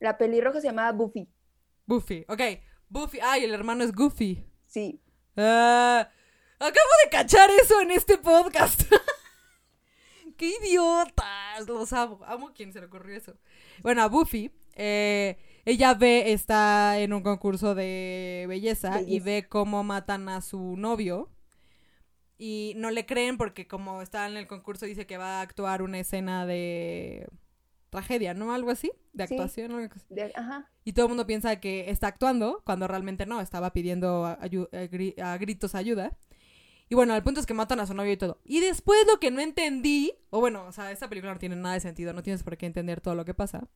La 0.00 0.16
pelirroja 0.18 0.60
se 0.60 0.68
llamaba 0.68 0.92
Buffy. 0.92 1.28
Buffy. 1.86 2.24
Ok, 2.28 2.40
Buffy. 2.88 3.18
Ay, 3.22 3.44
el 3.44 3.54
hermano 3.54 3.82
es 3.84 3.92
Goofy. 3.92 4.44
Sí. 4.66 5.00
Ah, 5.36 6.08
acabo 6.58 6.90
de 7.04 7.10
cachar 7.10 7.50
eso 7.62 7.80
en 7.80 7.90
este 7.90 8.18
podcast. 8.18 8.82
¡Qué 10.36 10.52
idiotas! 10.62 11.66
Los 11.66 11.92
amo. 11.92 12.20
Amo 12.24 12.48
a 12.48 12.52
quien 12.54 12.72
se 12.72 12.80
le 12.80 12.86
ocurrió 12.86 13.16
eso. 13.16 13.34
Bueno, 13.82 14.02
a 14.02 14.08
Buffy, 14.08 14.52
eh, 14.74 15.36
ella 15.70 15.94
ve, 15.94 16.32
está 16.32 16.98
en 16.98 17.12
un 17.12 17.22
concurso 17.22 17.74
de 17.74 18.46
belleza, 18.48 19.02
y 19.02 19.20
ve 19.20 19.46
cómo 19.48 19.84
matan 19.84 20.28
a 20.28 20.40
su 20.40 20.76
novio. 20.76 21.30
Y 22.38 22.74
no 22.76 22.90
le 22.90 23.04
creen 23.04 23.36
porque 23.36 23.66
como 23.66 24.00
está 24.00 24.28
en 24.28 24.36
el 24.36 24.46
concurso 24.46 24.86
dice 24.86 25.06
que 25.06 25.18
va 25.18 25.38
a 25.38 25.42
actuar 25.42 25.82
una 25.82 25.98
escena 25.98 26.46
de 26.46 27.28
tragedia, 27.90 28.32
¿no? 28.34 28.52
Algo 28.52 28.70
así, 28.70 28.92
de 29.12 29.26
Sí. 29.26 29.34
actuación. 29.34 29.72
algo 29.72 29.92
así. 29.94 30.06
De- 30.08 30.32
ajá. 30.36 30.70
Y 30.84 30.92
todo 30.92 31.06
el 31.06 31.08
mundo 31.10 31.26
piensa 31.26 31.58
que 31.60 31.90
está 31.90 32.06
actuando, 32.06 32.62
cuando 32.64 32.86
realmente 32.86 33.26
no, 33.26 33.40
estaba 33.40 33.72
pidiendo 33.72 34.24
a, 34.24 34.38
a 34.40 35.36
gritos 35.38 35.74
ayuda. 35.74 36.16
Y 36.88 36.94
bueno, 36.94 37.14
el 37.16 37.22
punto 37.22 37.40
es 37.40 37.46
que 37.46 37.54
matan 37.54 37.80
a 37.80 37.86
su 37.86 37.92
novio 37.94 38.12
y 38.12 38.16
todo. 38.16 38.40
Y 38.44 38.60
después 38.60 38.98
lo 39.06 39.18
que 39.20 39.30
no 39.30 39.40
entendí, 39.40 40.12
o 40.30 40.40
bueno, 40.40 40.64
o 40.66 40.72
sea, 40.72 40.90
esta 40.92 41.08
película 41.08 41.32
no 41.34 41.38
tiene 41.38 41.56
nada 41.56 41.74
de 41.74 41.80
sentido, 41.80 42.12
no 42.12 42.22
tienes 42.22 42.42
por 42.42 42.56
qué 42.56 42.66
entender 42.66 43.00
todo 43.00 43.14
lo 43.14 43.24
que 43.26 43.34
pasa. 43.34 43.68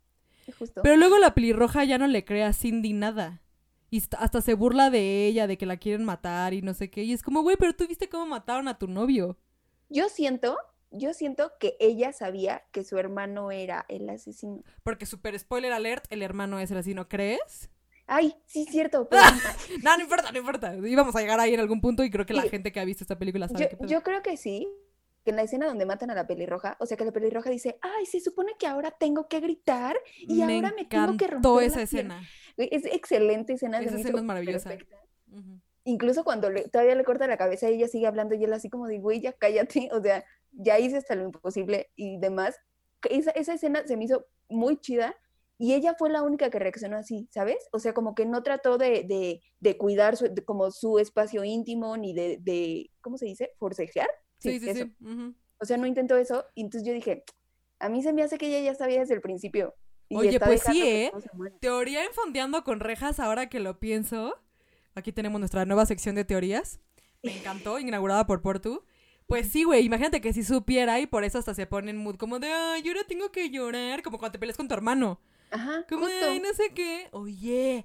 Justo. 0.59 0.83
Pero 0.83 0.97
luego 0.97 1.19
la 1.19 1.35
pelirroja 1.35 1.85
ya 1.85 1.99
no 1.99 2.07
le 2.07 2.25
cree 2.25 2.45
a 2.45 2.53
Cindy 2.53 2.93
nada. 2.93 3.43
Y 3.91 4.03
hasta- 4.19 4.41
se 4.41 4.55
burla 4.55 4.91
de 4.91 5.27
ella, 5.27 5.47
de 5.47 5.59
que 5.59 5.67
la 5.67 5.77
quieren 5.77 6.05
matar 6.05 6.55
y 6.55 6.63
no 6.63 6.73
sé 6.75 6.91
qué. 6.91 7.05
Y 7.05 7.13
es 7.13 7.23
como, 7.23 7.43
güey, 7.43 7.57
pero 7.57 7.75
tú 7.75 7.87
viste 7.87 8.09
cómo 8.09 8.27
mataron 8.27 8.67
a 8.69 8.79
tu 8.79 8.89
novio. 8.89 9.39
Yo 9.89 10.09
siento 10.09 10.57
yo 10.93 11.15
siento 11.15 11.53
que 11.59 11.77
ella 11.81 12.13
sabía 12.13 12.65
que 12.71 12.85
su 12.85 12.99
hermano 12.99 13.51
era 13.51 13.85
el 13.89 14.09
asesino. 14.09 14.63
Porque 14.83 15.07
super 15.07 15.39
spoiler 15.39 15.73
alert, 15.73 16.05
el 16.11 16.23
hermano 16.23 16.61
es 16.61 16.71
el 16.71 16.77
asesino, 16.77 17.09
¿crees? 17.09 17.71
Ay, 18.07 18.35
sí, 18.47 18.67
cierto. 18.67 19.09
Pero... 19.11 19.23
no, 19.83 19.97
no 19.97 20.03
importa, 20.03 20.31
no 20.33 20.39
importa. 20.39 20.77
Íbamos 20.77 21.17
a 21.17 21.21
llegar 21.21 21.41
ahí 21.41 21.55
en 21.55 21.61
algún 21.61 21.81
punto 21.81 22.05
y 22.05 22.11
creo 22.11 22.27
que 22.27 22.35
la 22.35 22.43
gente 22.43 22.73
que 22.73 22.81
ha 22.81 22.85
visto 22.85 23.05
esta 23.05 23.19
película 23.19 23.49
sabe 23.49 23.77
yo 23.87 24.03
creo 24.03 24.23
que 24.23 24.37
sí. 24.37 24.69
Que 25.25 25.31
en 25.31 25.37
la 25.37 25.43
escena 25.43 25.67
donde 25.67 25.87
matan 25.87 26.11
a 26.11 26.15
la 26.15 26.27
pelirroja, 26.27 26.77
o 26.81 26.87
sea 26.87 26.97
que 26.97 27.05
la 27.05 27.13
pelirroja 27.13 27.49
dice, 27.51 27.79
ay, 27.81 28.07
se 28.07 28.21
supone 28.21 28.53
que 28.59 28.67
ahora 28.67 28.91
tengo 28.91 29.29
que 29.29 29.39
gritar 29.41 29.97
y 30.19 30.43
me 30.45 30.57
ahora 30.57 30.73
me 30.77 30.85
tengo 30.85 31.17
que 31.17 31.27
romper 31.29 31.65
esa 31.65 31.81
la 31.81 31.87
pierna". 31.87 32.19
escena. 32.19 32.29
Güey, 32.57 32.69
Es 32.73 32.85
excelente 32.87 33.53
escena. 33.53 33.81
Esa 33.81 33.97
escena 33.97 34.19
es 34.19 34.25
maravillosa. 34.25 34.77
Incluso 35.85 36.23
cuando 36.25 36.51
le- 36.51 36.69
todavía 36.69 36.95
le 36.95 37.05
corta 37.05 37.27
la 37.27 37.37
cabeza 37.37 37.69
y 37.71 37.75
ella 37.75 37.89
sigue 37.89 38.07
hablando 38.07 38.35
y 38.35 38.45
él 38.45 38.53
así 38.53 38.69
como 38.71 38.87
de, 38.87 38.99
güey, 38.99 39.21
ya 39.21 39.33
cállate. 39.33 39.89
O 39.93 40.03
sea, 40.03 40.25
ya 40.53 40.79
hice 40.79 40.97
hasta 40.99 41.15
lo 41.15 41.25
imposible 41.25 41.91
y 41.97 42.19
demás. 42.19 42.57
Esa, 43.11 43.31
esa 43.33 43.55
escena 43.55 43.85
se 43.87 43.97
me 43.97 44.05
hizo 44.05 44.27
muy 44.49 44.77
chida 44.79 45.17
y 45.59 45.75
ella 45.75 45.95
fue 45.99 46.11
la 46.11 46.23
única 46.23 46.51
que 46.51 46.59
reaccionó 46.59 46.97
así, 46.97 47.29
¿sabes? 47.33 47.57
O 47.73 47.79
sea, 47.79 47.95
como 47.95 48.15
que 48.15 48.27
no 48.27 48.43
trató 48.43 48.79
de, 48.79 49.05
de, 49.05 49.41
de 49.61 49.77
cuidar 49.77 50.17
su, 50.17 50.29
de- 50.33 50.45
como 50.45 50.71
su 50.71 50.99
espacio 50.99 51.43
íntimo 51.45 51.97
ni 51.97 52.13
de, 52.15 52.39
de, 52.41 52.91
¿cómo 53.01 53.19
se 53.19 53.27
dice? 53.27 53.51
Forcejear. 53.59 54.09
Sí, 54.43 54.61
sí, 54.61 54.69
eso. 54.71 54.85
sí. 54.85 55.35
O 55.59 55.65
sea, 55.65 55.77
no 55.77 55.87
intentó 55.87 56.17
eso. 56.17 56.45
Y 56.55 56.63
entonces 56.63 56.87
yo 56.87 56.93
dije, 56.93 57.25
a 57.79 57.89
mí 57.89 58.03
se 58.03 58.13
me 58.13 58.23
hace 58.23 58.39
que 58.39 58.47
ella 58.49 58.61
ya 58.73 58.75
sabía 58.75 59.01
desde 59.01 59.15
el 59.15 59.21
principio. 59.21 59.75
y 60.09 60.17
Oye, 60.17 60.39
pues 60.41 60.63
sí, 60.63 60.83
¿eh? 60.83 61.13
Teoría 61.61 62.05
en 62.05 62.13
Fondeando 62.13 62.65
con 62.65 62.81
Rejas, 62.81 63.21
ahora 63.21 63.49
que 63.49 63.61
lo 63.61 63.79
pienso. 63.81 64.37
Aquí 64.95 65.13
tenemos 65.13 65.39
nuestra 65.41 65.65
nueva 65.65 65.87
sección 65.87 66.15
de 66.15 66.25
teorías. 66.25 66.81
Me 67.23 67.37
encantó, 67.39 67.79
inaugurada 67.79 68.27
por 68.27 68.43
Portu. 68.43 68.85
Pues 69.27 69.49
sí, 69.51 69.63
güey, 69.65 69.85
imagínate 69.85 70.21
que 70.21 70.33
si 70.33 70.43
supiera 70.43 71.01
y 71.01 71.07
por 71.07 71.25
eso 71.25 71.39
hasta 71.39 71.55
se 71.55 71.67
pone 71.67 71.91
en 71.91 71.97
mood 71.97 72.17
como 72.17 72.39
de, 72.39 72.49
ay, 72.53 72.83
yo 72.83 72.91
ahora 72.93 73.05
tengo 73.07 73.31
que 73.33 73.49
llorar, 73.51 74.03
como 74.03 74.19
cuando 74.19 74.33
te 74.33 74.39
peleas 74.39 74.57
con 74.57 74.69
tu 74.69 74.75
hermano. 74.75 75.21
Ajá, 75.51 75.87
Como, 75.89 76.07
de, 76.07 76.13
justo. 76.15 76.27
ay, 76.31 76.41
no 76.41 76.53
sé 76.55 76.73
qué. 76.75 77.09
Oye. 77.13 77.85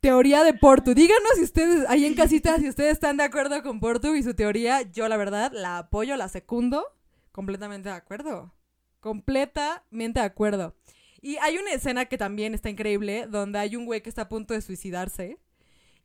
Teoría 0.00 0.42
de 0.44 0.54
Portu. 0.54 0.94
Díganos 0.94 1.32
si 1.36 1.42
ustedes, 1.42 1.84
ahí 1.88 2.06
en 2.06 2.14
casita, 2.14 2.56
si 2.58 2.68
ustedes 2.68 2.92
están 2.92 3.16
de 3.18 3.24
acuerdo 3.24 3.62
con 3.62 3.80
Portu 3.80 4.14
y 4.14 4.22
su 4.22 4.34
teoría. 4.34 4.82
Yo, 4.82 5.08
la 5.08 5.16
verdad, 5.18 5.52
la 5.52 5.78
apoyo, 5.78 6.16
la 6.16 6.28
secundo. 6.28 6.86
Completamente 7.32 7.90
de 7.90 7.94
acuerdo. 7.94 8.54
Completamente 9.00 10.20
de 10.20 10.26
acuerdo. 10.26 10.74
Y 11.20 11.36
hay 11.38 11.58
una 11.58 11.72
escena 11.72 12.06
que 12.06 12.16
también 12.16 12.54
está 12.54 12.70
increíble, 12.70 13.26
donde 13.28 13.58
hay 13.58 13.76
un 13.76 13.84
güey 13.84 14.02
que 14.02 14.08
está 14.08 14.22
a 14.22 14.28
punto 14.28 14.54
de 14.54 14.62
suicidarse. 14.62 15.38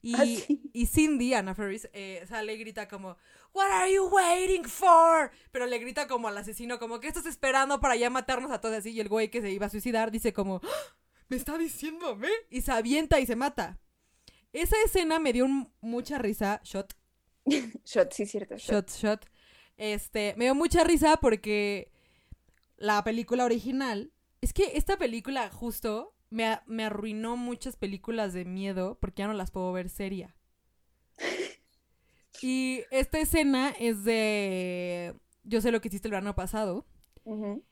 Y, 0.02 0.14
Ah, 0.16 0.26
sí. 0.26 0.70
y 0.74 0.86
Cindy, 0.88 1.34
Anna 1.34 1.56
Ferris, 1.56 1.90
eh, 1.94 2.24
sale 2.28 2.54
y 2.54 2.58
grita 2.58 2.88
como, 2.90 3.16
What 3.54 3.72
are 3.72 3.94
you 3.94 4.08
waiting 4.08 4.66
for? 4.66 5.32
Pero 5.52 5.66
le 5.68 5.80
grita 5.80 6.06
como 6.08 6.28
al 6.28 6.38
asesino, 6.38 6.80
como, 6.80 7.00
¿qué 7.00 7.08
estás 7.08 7.26
esperando 7.26 7.80
para 7.80 7.96
ya 7.96 8.10
matarnos 8.10 8.52
a 8.52 8.60
todos 8.60 8.76
así? 8.76 8.92
Y 8.92 9.00
el 9.00 9.08
güey 9.08 9.32
que 9.32 9.42
se 9.42 9.50
iba 9.52 9.66
a 9.68 9.70
suicidar 9.70 10.12
dice 10.12 10.34
como, 10.34 10.60
"¡Ah! 10.64 10.96
me 11.30 11.38
está 11.38 11.58
diciendo, 11.58 12.16
¿me? 12.18 12.28
Y 12.52 12.62
se 12.62 12.74
avienta 12.74 13.20
y 13.22 13.26
se 13.26 13.38
mata. 13.38 13.80
Esa 14.56 14.76
escena 14.86 15.20
me 15.20 15.34
dio 15.34 15.46
un- 15.46 15.72
mucha 15.82 16.18
risa, 16.18 16.62
shot, 16.64 16.94
Shot, 17.86 18.12
sí, 18.14 18.26
cierto. 18.26 18.56
shot. 18.58 18.90
shot, 18.90 18.90
shot. 18.92 19.26
Este, 19.78 20.34
me 20.38 20.46
dio 20.46 20.56
mucha 20.56 20.84
risa 20.84 21.18
porque 21.18 21.92
la 22.78 23.04
película 23.04 23.46
original, 23.46 24.12
es 24.42 24.54
que 24.54 24.72
esta 24.78 24.98
película 24.98 25.50
justo 25.50 26.16
me, 26.30 26.60
me 26.68 26.86
arruinó 26.86 27.36
muchas 27.38 27.76
películas 27.76 28.34
de 28.34 28.46
miedo 28.46 28.98
porque 29.00 29.22
ya 29.24 29.28
no 29.28 29.34
las 29.34 29.52
puedo 29.52 29.72
ver 29.74 29.90
seria. 29.90 30.36
Y 32.42 32.84
esta 32.92 33.18
escena 33.20 33.74
es 33.80 34.04
de 34.04 35.16
Yo 35.44 35.62
sé 35.62 35.72
lo 35.72 35.82
que 35.82 35.88
hiciste 35.88 36.08
el 36.08 36.12
verano 36.12 36.36
pasado. 36.36 36.86
Ujú. 37.24 37.64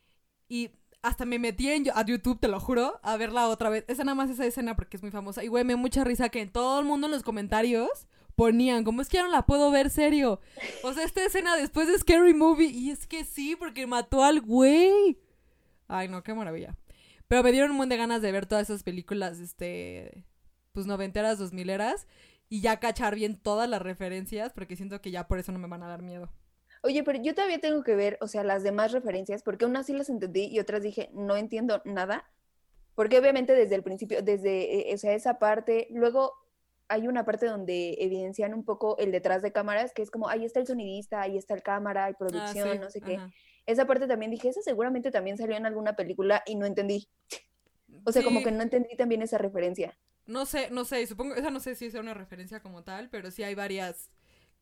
Y 0.47 0.71
hasta 1.03 1.25
me 1.25 1.37
metí 1.37 1.69
en, 1.69 1.83
YouTube, 1.83 2.39
te 2.39 2.47
lo 2.47 2.61
juro, 2.61 2.99
a 3.03 3.17
verla 3.17 3.49
otra 3.49 3.69
vez. 3.69 3.83
Esa 3.89 4.05
nada 4.05 4.15
más 4.15 4.29
esa 4.29 4.45
escena 4.45 4.75
porque 4.75 4.95
es 4.95 5.03
muy 5.03 5.11
famosa. 5.11 5.43
Y 5.43 5.47
güey, 5.47 5.65
me 5.65 5.75
mucha 5.75 6.05
risa 6.05 6.29
que 6.29 6.45
todo 6.45 6.79
el 6.79 6.85
mundo 6.85 7.07
en 7.07 7.11
los 7.11 7.23
comentarios 7.23 8.07
ponían, 8.35 8.85
como 8.85 9.01
es 9.01 9.09
que 9.09 9.17
ya 9.17 9.23
no 9.23 9.29
la 9.29 9.45
puedo 9.45 9.69
ver 9.69 9.89
serio. 9.89 10.39
O 10.81 10.93
sea, 10.93 11.03
esta 11.03 11.25
escena 11.25 11.57
después 11.57 11.89
de 11.89 11.99
Scary 11.99 12.33
Movie. 12.33 12.69
Y 12.69 12.89
es 12.89 13.05
que 13.05 13.25
sí, 13.25 13.57
porque 13.57 13.85
mató 13.85 14.23
al 14.23 14.39
güey. 14.39 15.19
Ay, 15.89 16.07
no, 16.07 16.23
qué 16.23 16.33
maravilla. 16.33 16.77
Pero 17.27 17.43
me 17.43 17.51
dieron 17.51 17.71
un 17.71 17.77
montón 17.77 17.89
de 17.89 17.97
ganas 17.97 18.21
de 18.21 18.31
ver 18.31 18.45
todas 18.45 18.69
esas 18.69 18.83
películas, 18.83 19.39
este, 19.39 20.25
pues 20.71 20.85
noventeras, 20.85 21.37
dos 21.37 21.51
mileras. 21.51 22.07
Y 22.47 22.61
ya 22.61 22.79
cachar 22.79 23.15
bien 23.15 23.37
todas 23.37 23.69
las 23.69 23.81
referencias, 23.81 24.53
porque 24.53 24.77
siento 24.77 25.01
que 25.01 25.11
ya 25.11 25.27
por 25.27 25.37
eso 25.37 25.51
no 25.51 25.59
me 25.59 25.67
van 25.67 25.83
a 25.83 25.87
dar 25.89 26.01
miedo. 26.01 26.31
Oye, 26.85 27.01
pero 27.03 27.21
yo 27.21 27.33
todavía 27.33 27.59
tengo 27.59 27.81
que 27.81 27.95
ver, 27.95 28.17
o 28.19 28.27
sea, 28.27 28.43
las 28.43 28.61
demás 28.61 28.91
referencias, 28.91 29.41
porque 29.41 29.65
unas 29.65 29.85
sí 29.85 29.93
las 29.93 30.09
entendí 30.09 30.45
y 30.47 30.59
otras 30.59 30.83
dije, 30.83 31.09
no 31.13 31.37
entiendo 31.37 31.81
nada. 31.85 32.29
Porque 32.93 33.17
obviamente 33.17 33.53
desde 33.55 33.75
el 33.75 33.83
principio, 33.83 34.21
desde, 34.21 34.91
eh, 34.91 34.93
o 34.93 34.97
sea, 34.97 35.13
esa 35.13 35.39
parte, 35.39 35.87
luego 35.91 36.33
hay 36.89 37.07
una 37.07 37.23
parte 37.25 37.45
donde 37.45 37.95
evidencian 37.99 38.53
un 38.53 38.65
poco 38.65 38.97
el 38.97 39.11
detrás 39.13 39.41
de 39.41 39.53
cámaras, 39.53 39.93
que 39.93 40.01
es 40.01 40.11
como, 40.11 40.27
ahí 40.27 40.43
está 40.43 40.59
el 40.59 40.67
sonidista, 40.67 41.21
ahí 41.21 41.37
está 41.37 41.53
el 41.53 41.63
cámara, 41.63 42.05
hay 42.05 42.13
producción, 42.15 42.67
Ah, 42.67 42.73
sí, 42.73 42.79
no 42.79 42.89
sé 42.89 43.01
qué. 43.01 43.15
ajá. 43.15 43.31
Esa 43.65 43.87
parte 43.87 44.05
también 44.05 44.29
dije, 44.29 44.49
esa 44.49 44.61
seguramente 44.61 45.09
también 45.09 45.37
salió 45.37 45.55
en 45.55 45.65
alguna 45.65 45.95
película 45.95 46.43
y 46.45 46.55
no 46.55 46.65
entendí. 46.65 47.07
O 48.03 48.11
sea, 48.11 48.23
como 48.23 48.39
Sí. 48.39 48.45
que 48.45 48.51
no 48.51 48.61
entendí 48.61 48.95
también 48.97 49.21
esa 49.21 49.37
referencia. 49.37 49.97
No 50.25 50.45
sé, 50.45 50.69
no 50.69 50.83
sé, 50.83 51.07
supongo, 51.07 51.35
esa 51.35 51.49
no 51.49 51.61
sé 51.61 51.75
si 51.75 51.89
sea 51.89 52.01
una 52.01 52.13
referencia 52.13 52.59
como 52.61 52.83
tal, 52.83 53.09
pero 53.09 53.31
sí 53.31 53.41
hay 53.41 53.55
varias 53.55 54.09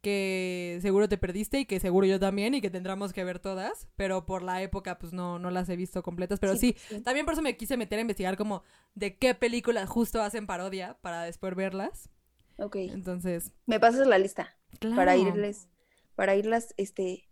que 0.02 0.80
seguro 0.82 1.08
te 1.08 1.18
perdiste 1.18 1.60
y 1.60 1.66
que 1.66 1.80
seguro 1.80 2.08
yo 2.08 2.20
también 2.20 2.54
y 2.56 2.62
que 2.62 2.70
tendremos 2.70 3.14
que 3.14 3.24
ver 3.24 3.40
todas, 3.40 3.88
pero 3.96 4.26
por 4.26 4.42
la 4.42 4.62
época 4.62 4.98
pues 4.98 5.14
no, 5.14 5.40
no 5.40 5.52
las 5.52 5.70
he 5.70 5.76
visto 5.76 6.02
completas, 6.04 6.40
pero 6.40 6.56
sí, 6.56 6.76
también 7.04 7.26
por 7.26 7.34
eso 7.34 7.42
me 7.42 7.56
quise 7.56 7.78
meter 7.78 8.00
a 8.00 8.02
investigar 8.02 8.36
como 8.38 8.64
de 8.96 9.16
qué 9.18 9.36
películas 9.36 9.88
justo 9.90 10.22
hacen 10.22 10.48
parodia 10.48 10.98
para 11.02 11.24
después 11.24 11.56
verlas. 11.56 12.10
Ok. 12.58 12.76
Entonces, 12.78 13.54
Me 13.66 13.80
pasas 13.80 14.08
la 14.08 14.18
lista 14.18 14.56
para 14.96 15.14
claro. 15.14 15.30
irles, 15.30 15.68
para 16.16 16.36
irlas, 16.36 16.74
este, 16.78 17.30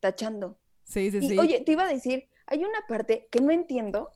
tachando. 0.00 0.58
Sí, 0.84 1.10
sí, 1.10 1.18
Y 1.18 1.28
sí. 1.28 1.38
oye, 1.38 1.60
te 1.60 1.72
iba 1.72 1.84
a 1.84 1.92
decir, 1.92 2.28
hay 2.46 2.64
una 2.64 2.86
parte 2.88 3.28
que 3.30 3.40
no 3.40 3.50
entiendo, 3.52 4.10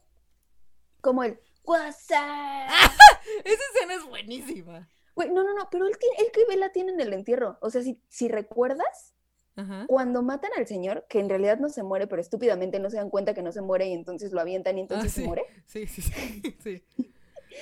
como 1.00 1.22
el 1.22 1.38
WhatsApp. 1.64 2.68
Esa 3.44 3.62
escena 3.74 3.94
es 3.94 4.04
buenísima. 4.04 4.88
Güey, 5.16 5.30
no, 5.30 5.42
no, 5.42 5.52
no, 5.54 5.68
pero 5.70 5.86
él, 5.86 5.96
tiene, 5.98 6.16
él 6.20 6.26
que 6.32 6.44
ve 6.48 6.56
la 6.56 6.70
tiene 6.70 6.92
en 6.92 7.00
el 7.00 7.12
entierro. 7.12 7.58
O 7.60 7.70
sea, 7.70 7.82
si, 7.82 8.00
si 8.08 8.28
recuerdas, 8.28 9.14
Ajá. 9.56 9.86
cuando 9.88 10.22
matan 10.22 10.50
al 10.56 10.66
señor, 10.66 11.06
que 11.08 11.18
en 11.18 11.28
realidad 11.28 11.58
no 11.58 11.68
se 11.70 11.82
muere, 11.82 12.06
pero 12.06 12.20
estúpidamente 12.22 12.78
no 12.78 12.90
se 12.90 12.98
dan 12.98 13.10
cuenta 13.10 13.34
que 13.34 13.42
no 13.42 13.50
se 13.50 13.62
muere 13.62 13.88
y 13.88 13.92
entonces 13.94 14.30
lo 14.32 14.40
avientan 14.40 14.78
y 14.78 14.82
entonces 14.82 15.10
Ah, 15.10 15.14
sí. 15.14 15.20
se 15.22 15.26
muere. 15.26 15.42
Sí, 15.66 15.86
sí, 15.86 16.02
sí. 16.02 16.56
sí. 16.62 16.84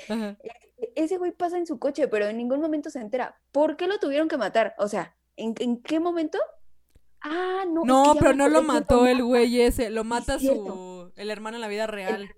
Ajá. 0.08 0.36
e- 0.42 0.92
Ese 0.96 1.16
güey 1.18 1.30
pasa 1.32 1.56
en 1.56 1.66
su 1.66 1.78
coche, 1.78 2.08
pero 2.08 2.26
en 2.26 2.36
ningún 2.36 2.60
momento 2.60 2.90
se 2.90 2.98
entera. 3.00 3.36
¿Por 3.52 3.76
qué 3.76 3.86
lo 3.86 3.98
tuvieron 3.98 4.28
que 4.28 4.36
matar? 4.36 4.74
O 4.78 4.88
sea, 4.88 5.16
¿en, 5.36 5.54
en 5.60 5.80
qué 5.82 6.00
momento? 6.00 6.38
Ah, 7.20 7.64
no. 7.68 7.82
es 7.82 7.86
No, 7.86 8.12
que 8.14 8.18
pero 8.20 8.34
no 8.34 8.48
lo 8.48 8.62
mató 8.62 9.06
el 9.06 9.22
güey 9.24 9.60
ese, 9.62 9.88
lo 9.90 10.04
mata 10.04 10.38
su 10.38 11.12
el 11.16 11.30
hermano 11.30 11.56
en 11.56 11.60
la 11.60 11.68
vida 11.68 11.86
real. 11.86 12.28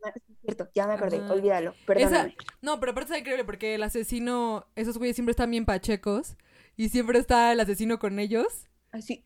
Cierto, 0.46 0.68
ya 0.74 0.86
me 0.86 0.94
acordé, 0.94 1.18
Ajá. 1.18 1.32
olvídalo, 1.32 1.74
perdóname. 1.86 2.36
No, 2.62 2.80
pero 2.80 2.92
aparte 2.92 3.06
está 3.08 3.18
increíble 3.18 3.44
porque 3.44 3.74
el 3.74 3.82
asesino, 3.82 4.66
esos 4.74 4.96
güeyes 4.98 5.16
siempre 5.16 5.32
están 5.32 5.50
bien 5.50 5.66
pachecos 5.66 6.36
y 6.76 6.88
siempre 6.88 7.18
está 7.18 7.52
el 7.52 7.60
asesino 7.60 7.98
con 7.98 8.18
ellos. 8.18 8.66
Así, 8.92 9.24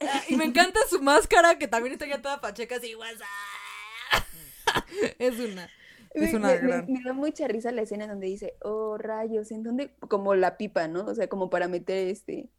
Ah, 0.00 0.22
Y 0.28 0.36
me 0.36 0.44
encanta 0.44 0.80
su 0.90 1.00
máscara 1.02 1.56
que 1.58 1.68
también 1.68 1.92
está 1.92 2.06
ya 2.06 2.20
toda 2.20 2.40
pacheca 2.40 2.76
así. 2.76 2.94
Es 5.18 5.38
una. 5.38 5.68
Es 6.14 6.32
Me- 6.32 6.36
una 6.36 6.48
me, 6.48 6.54
me- 6.54 6.60
gran. 6.68 6.92
me 6.92 7.02
da 7.02 7.12
mucha 7.12 7.48
risa 7.48 7.72
la 7.72 7.82
escena 7.82 8.06
donde 8.06 8.26
dice, 8.28 8.54
oh 8.62 8.96
rayos, 8.98 9.50
en 9.50 9.62
donde, 9.62 9.94
como 10.08 10.34
la 10.34 10.56
pipa, 10.56 10.86
¿no? 10.88 11.04
O 11.06 11.14
sea, 11.14 11.28
como 11.28 11.50
para 11.50 11.66
meter 11.68 12.08
este, 12.08 12.50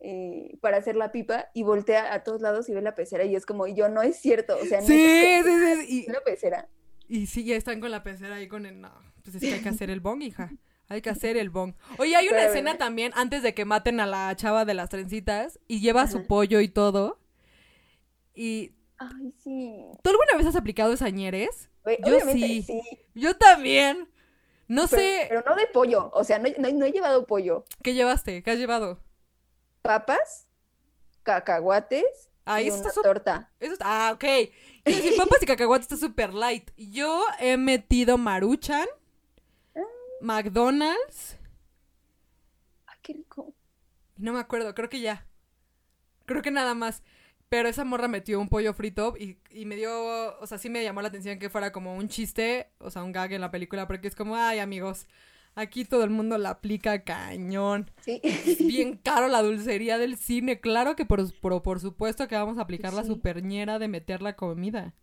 eh, 0.00 0.56
para 0.60 0.76
hacer 0.78 0.96
la 0.96 1.12
pipa 1.12 1.46
y 1.54 1.62
voltea 1.62 2.12
a 2.12 2.22
todos 2.24 2.40
lados 2.42 2.68
y 2.68 2.74
ve 2.74 2.82
la 2.82 2.94
pecera 2.94 3.24
y 3.24 3.34
es 3.36 3.46
como, 3.46 3.66
yo 3.66 3.88
no 3.88 4.02
es 4.02 4.16
cierto, 4.16 4.56
o 4.60 4.64
sea, 4.66 4.80
no 4.80 4.86
Sí, 4.86 5.00
es 5.02 5.44
sí, 5.46 5.86
sí. 5.86 6.06
una 6.08 6.20
pecera. 6.20 6.68
Y, 7.12 7.26
sí, 7.26 7.44
ya 7.44 7.56
están 7.56 7.80
con 7.80 7.90
la 7.90 8.02
pecera 8.04 8.36
ahí 8.36 8.46
con 8.46 8.66
el. 8.66 8.80
No, 8.80 8.90
pues 9.24 9.34
es 9.36 9.40
que 9.42 9.54
hay 9.54 9.60
que 9.62 9.68
hacer 9.68 9.90
el 9.90 9.98
bong, 10.00 10.22
hija. 10.22 10.50
Hay 10.88 11.02
que 11.02 11.10
hacer 11.10 11.36
el 11.36 11.50
bong. 11.50 11.74
Oye, 11.98 12.14
hay 12.16 12.28
una 12.28 12.38
Pero, 12.38 12.50
escena 12.50 12.78
también 12.78 13.12
antes 13.16 13.42
de 13.42 13.52
que 13.54 13.64
maten 13.64 14.00
a 14.00 14.06
la 14.06 14.34
chava 14.36 14.64
de 14.64 14.74
las 14.74 14.88
trencitas 14.88 15.58
y 15.68 15.80
lleva 15.80 16.06
su 16.06 16.26
pollo 16.26 16.60
y 16.60 16.68
todo. 16.68 17.18
Y. 18.34 18.72
Ay, 18.98 19.32
sí. 19.42 19.82
¿Tú 20.02 20.10
alguna 20.10 20.36
vez 20.36 20.46
has 20.46 20.56
aplicado 20.56 20.92
esa 20.92 21.08
ñeres? 21.10 21.68
Güey, 21.84 21.98
Yo 22.06 22.20
sí. 22.32 22.62
sí. 22.62 22.80
Yo 23.14 23.36
también. 23.36 24.08
No 24.68 24.86
Pero, 24.86 25.02
sé. 25.02 25.26
pero 25.28 25.42
no 25.48 25.56
de 25.56 25.66
pollo, 25.66 26.10
o 26.14 26.22
sea, 26.22 26.38
no, 26.38 26.48
no- 26.58 26.70
no 26.70 26.84
he 26.86 26.92
llevado 26.92 27.26
pollo. 27.26 27.64
¿Qué 27.82 27.92
llevaste? 27.94 28.42
¿Qué 28.44 28.52
has 28.52 28.58
llevado? 28.58 29.02
Papas, 29.82 30.46
cacahuates 31.24 32.29
Ay, 32.54 32.64
y 32.64 32.68
eso 32.68 32.78
una 32.80 32.88
está 32.88 33.02
torta. 33.02 33.50
Eso 33.60 33.72
está- 33.74 33.84
Ah, 34.08 34.12
ok. 34.12 34.24
Decir, 34.84 35.16
papas 35.16 35.42
y 35.42 35.46
cacahuates 35.46 35.84
está 35.90 35.96
súper 35.96 36.32
light. 36.34 36.70
Yo 36.76 37.22
he 37.38 37.56
metido 37.56 38.16
Maruchan, 38.18 38.86
Ah. 39.76 39.80
McDonald's. 40.20 41.36
Ay, 42.86 42.96
qué 43.02 43.12
rico. 43.14 43.54
y 44.18 44.22
No 44.22 44.32
me 44.32 44.40
acuerdo, 44.40 44.74
creo 44.74 44.88
que 44.88 45.00
ya. 45.00 45.26
Creo 46.26 46.42
que 46.42 46.50
nada 46.50 46.74
más. 46.74 47.02
Pero 47.48 47.68
esa 47.68 47.84
morra 47.84 48.06
metió 48.06 48.38
un 48.40 48.48
pollo 48.48 48.72
frito 48.74 49.14
y, 49.18 49.38
y 49.50 49.64
me 49.66 49.74
dio, 49.74 50.38
o 50.38 50.46
sea, 50.46 50.56
sí 50.56 50.70
me 50.70 50.84
llamó 50.84 51.02
la 51.02 51.08
atención 51.08 51.40
que 51.40 51.50
fuera 51.50 51.72
como 51.72 51.96
un 51.96 52.08
chiste, 52.08 52.70
o 52.78 52.92
sea, 52.92 53.02
un 53.02 53.10
gag 53.10 53.32
en 53.32 53.40
la 53.40 53.50
película, 53.50 53.88
porque 53.88 54.06
es 54.06 54.14
como, 54.14 54.36
ay, 54.36 54.60
amigos, 54.60 55.08
aquí 55.54 55.84
todo 55.84 56.04
el 56.04 56.10
mundo 56.10 56.38
la 56.38 56.50
aplica 56.50 57.04
cañón. 57.04 57.90
Sí. 58.00 58.20
Es 58.22 58.64
bien 58.66 58.96
caro 58.96 59.28
la 59.28 59.42
dulcería 59.42 59.98
del 59.98 60.16
cine, 60.16 60.60
claro 60.60 60.96
que 60.96 61.06
por, 61.06 61.32
por, 61.40 61.62
por 61.62 61.80
supuesto 61.80 62.28
que 62.28 62.36
vamos 62.36 62.58
a 62.58 62.62
aplicar 62.62 62.92
la 62.94 63.04
superñera 63.04 63.78
de 63.78 63.88
meter 63.88 64.22
la 64.22 64.36
comida. 64.36 64.94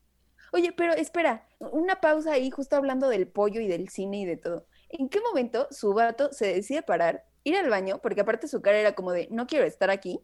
Oye, 0.54 0.72
pero 0.72 0.94
espera, 0.94 1.48
una 1.60 2.00
pausa 2.00 2.34
ahí, 2.34 2.50
justo 2.52 2.76
hablando 2.76 3.10
del 3.10 3.28
pollo 3.28 3.60
y 3.62 3.68
del 3.68 3.90
cine 3.90 4.22
y 4.22 4.26
de 4.26 4.38
todo. 4.38 4.68
¿En 4.90 5.10
qué 5.10 5.20
momento 5.22 5.68
su 5.72 5.94
vato 5.94 6.32
se 6.32 6.48
decide 6.54 6.82
parar, 6.84 7.26
ir 7.44 7.58
al 7.58 7.70
baño, 7.70 8.00
porque 8.02 8.22
aparte 8.22 8.48
su 8.48 8.62
cara 8.62 8.78
era 8.80 8.96
como 8.96 9.12
de, 9.12 9.28
no 9.32 9.46
quiero 9.48 9.66
estar 9.66 9.90
aquí, 9.90 10.22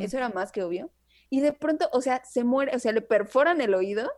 eso 0.00 0.16
era 0.16 0.28
más 0.30 0.52
que 0.52 0.62
obvio, 0.62 0.92
y 1.28 1.40
de 1.40 1.52
pronto, 1.52 1.88
o 1.92 2.00
sea, 2.00 2.22
se 2.24 2.44
muere, 2.44 2.74
o 2.76 2.78
sea, 2.78 2.92
le 2.92 3.00
perforan 3.02 3.60
el 3.60 3.74
oído 3.74 4.10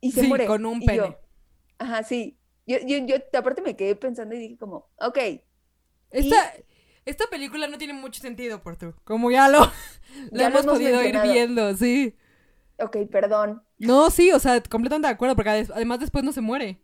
y 0.00 0.12
se 0.12 0.22
Sí, 0.22 0.28
muere. 0.28 0.46
con 0.46 0.66
un 0.66 0.82
yo, 0.82 0.86
pene. 0.86 1.18
ajá, 1.78 2.02
sí. 2.04 2.39
Yo, 2.70 2.78
yo, 2.86 2.98
yo 3.06 3.16
aparte 3.38 3.62
me 3.62 3.76
quedé 3.76 3.96
pensando 3.96 4.34
y 4.34 4.38
dije 4.38 4.58
como, 4.58 4.76
ok, 4.98 5.18
Esta, 6.10 6.36
esta 7.04 7.26
película 7.28 7.68
no 7.68 7.78
tiene 7.78 7.92
mucho 7.94 8.20
sentido, 8.20 8.62
por 8.62 8.76
tú. 8.76 8.94
Como 9.04 9.30
ya 9.30 9.48
lo, 9.48 9.60
Ya 10.32 10.46
hemos 10.46 10.64
hemos 10.64 10.66
podido 10.66 11.02
ir 11.04 11.18
viendo, 11.20 11.76
sí. 11.76 12.16
ok, 12.78 12.96
perdón. 13.10 13.62
No, 13.78 14.10
sí, 14.10 14.30
o 14.32 14.38
sea, 14.38 14.62
completamente 14.62 15.08
de 15.08 15.14
acuerdo, 15.14 15.34
porque 15.36 15.50
además 15.50 16.00
después 16.00 16.22
no 16.24 16.32
se 16.32 16.40
muere. 16.40 16.80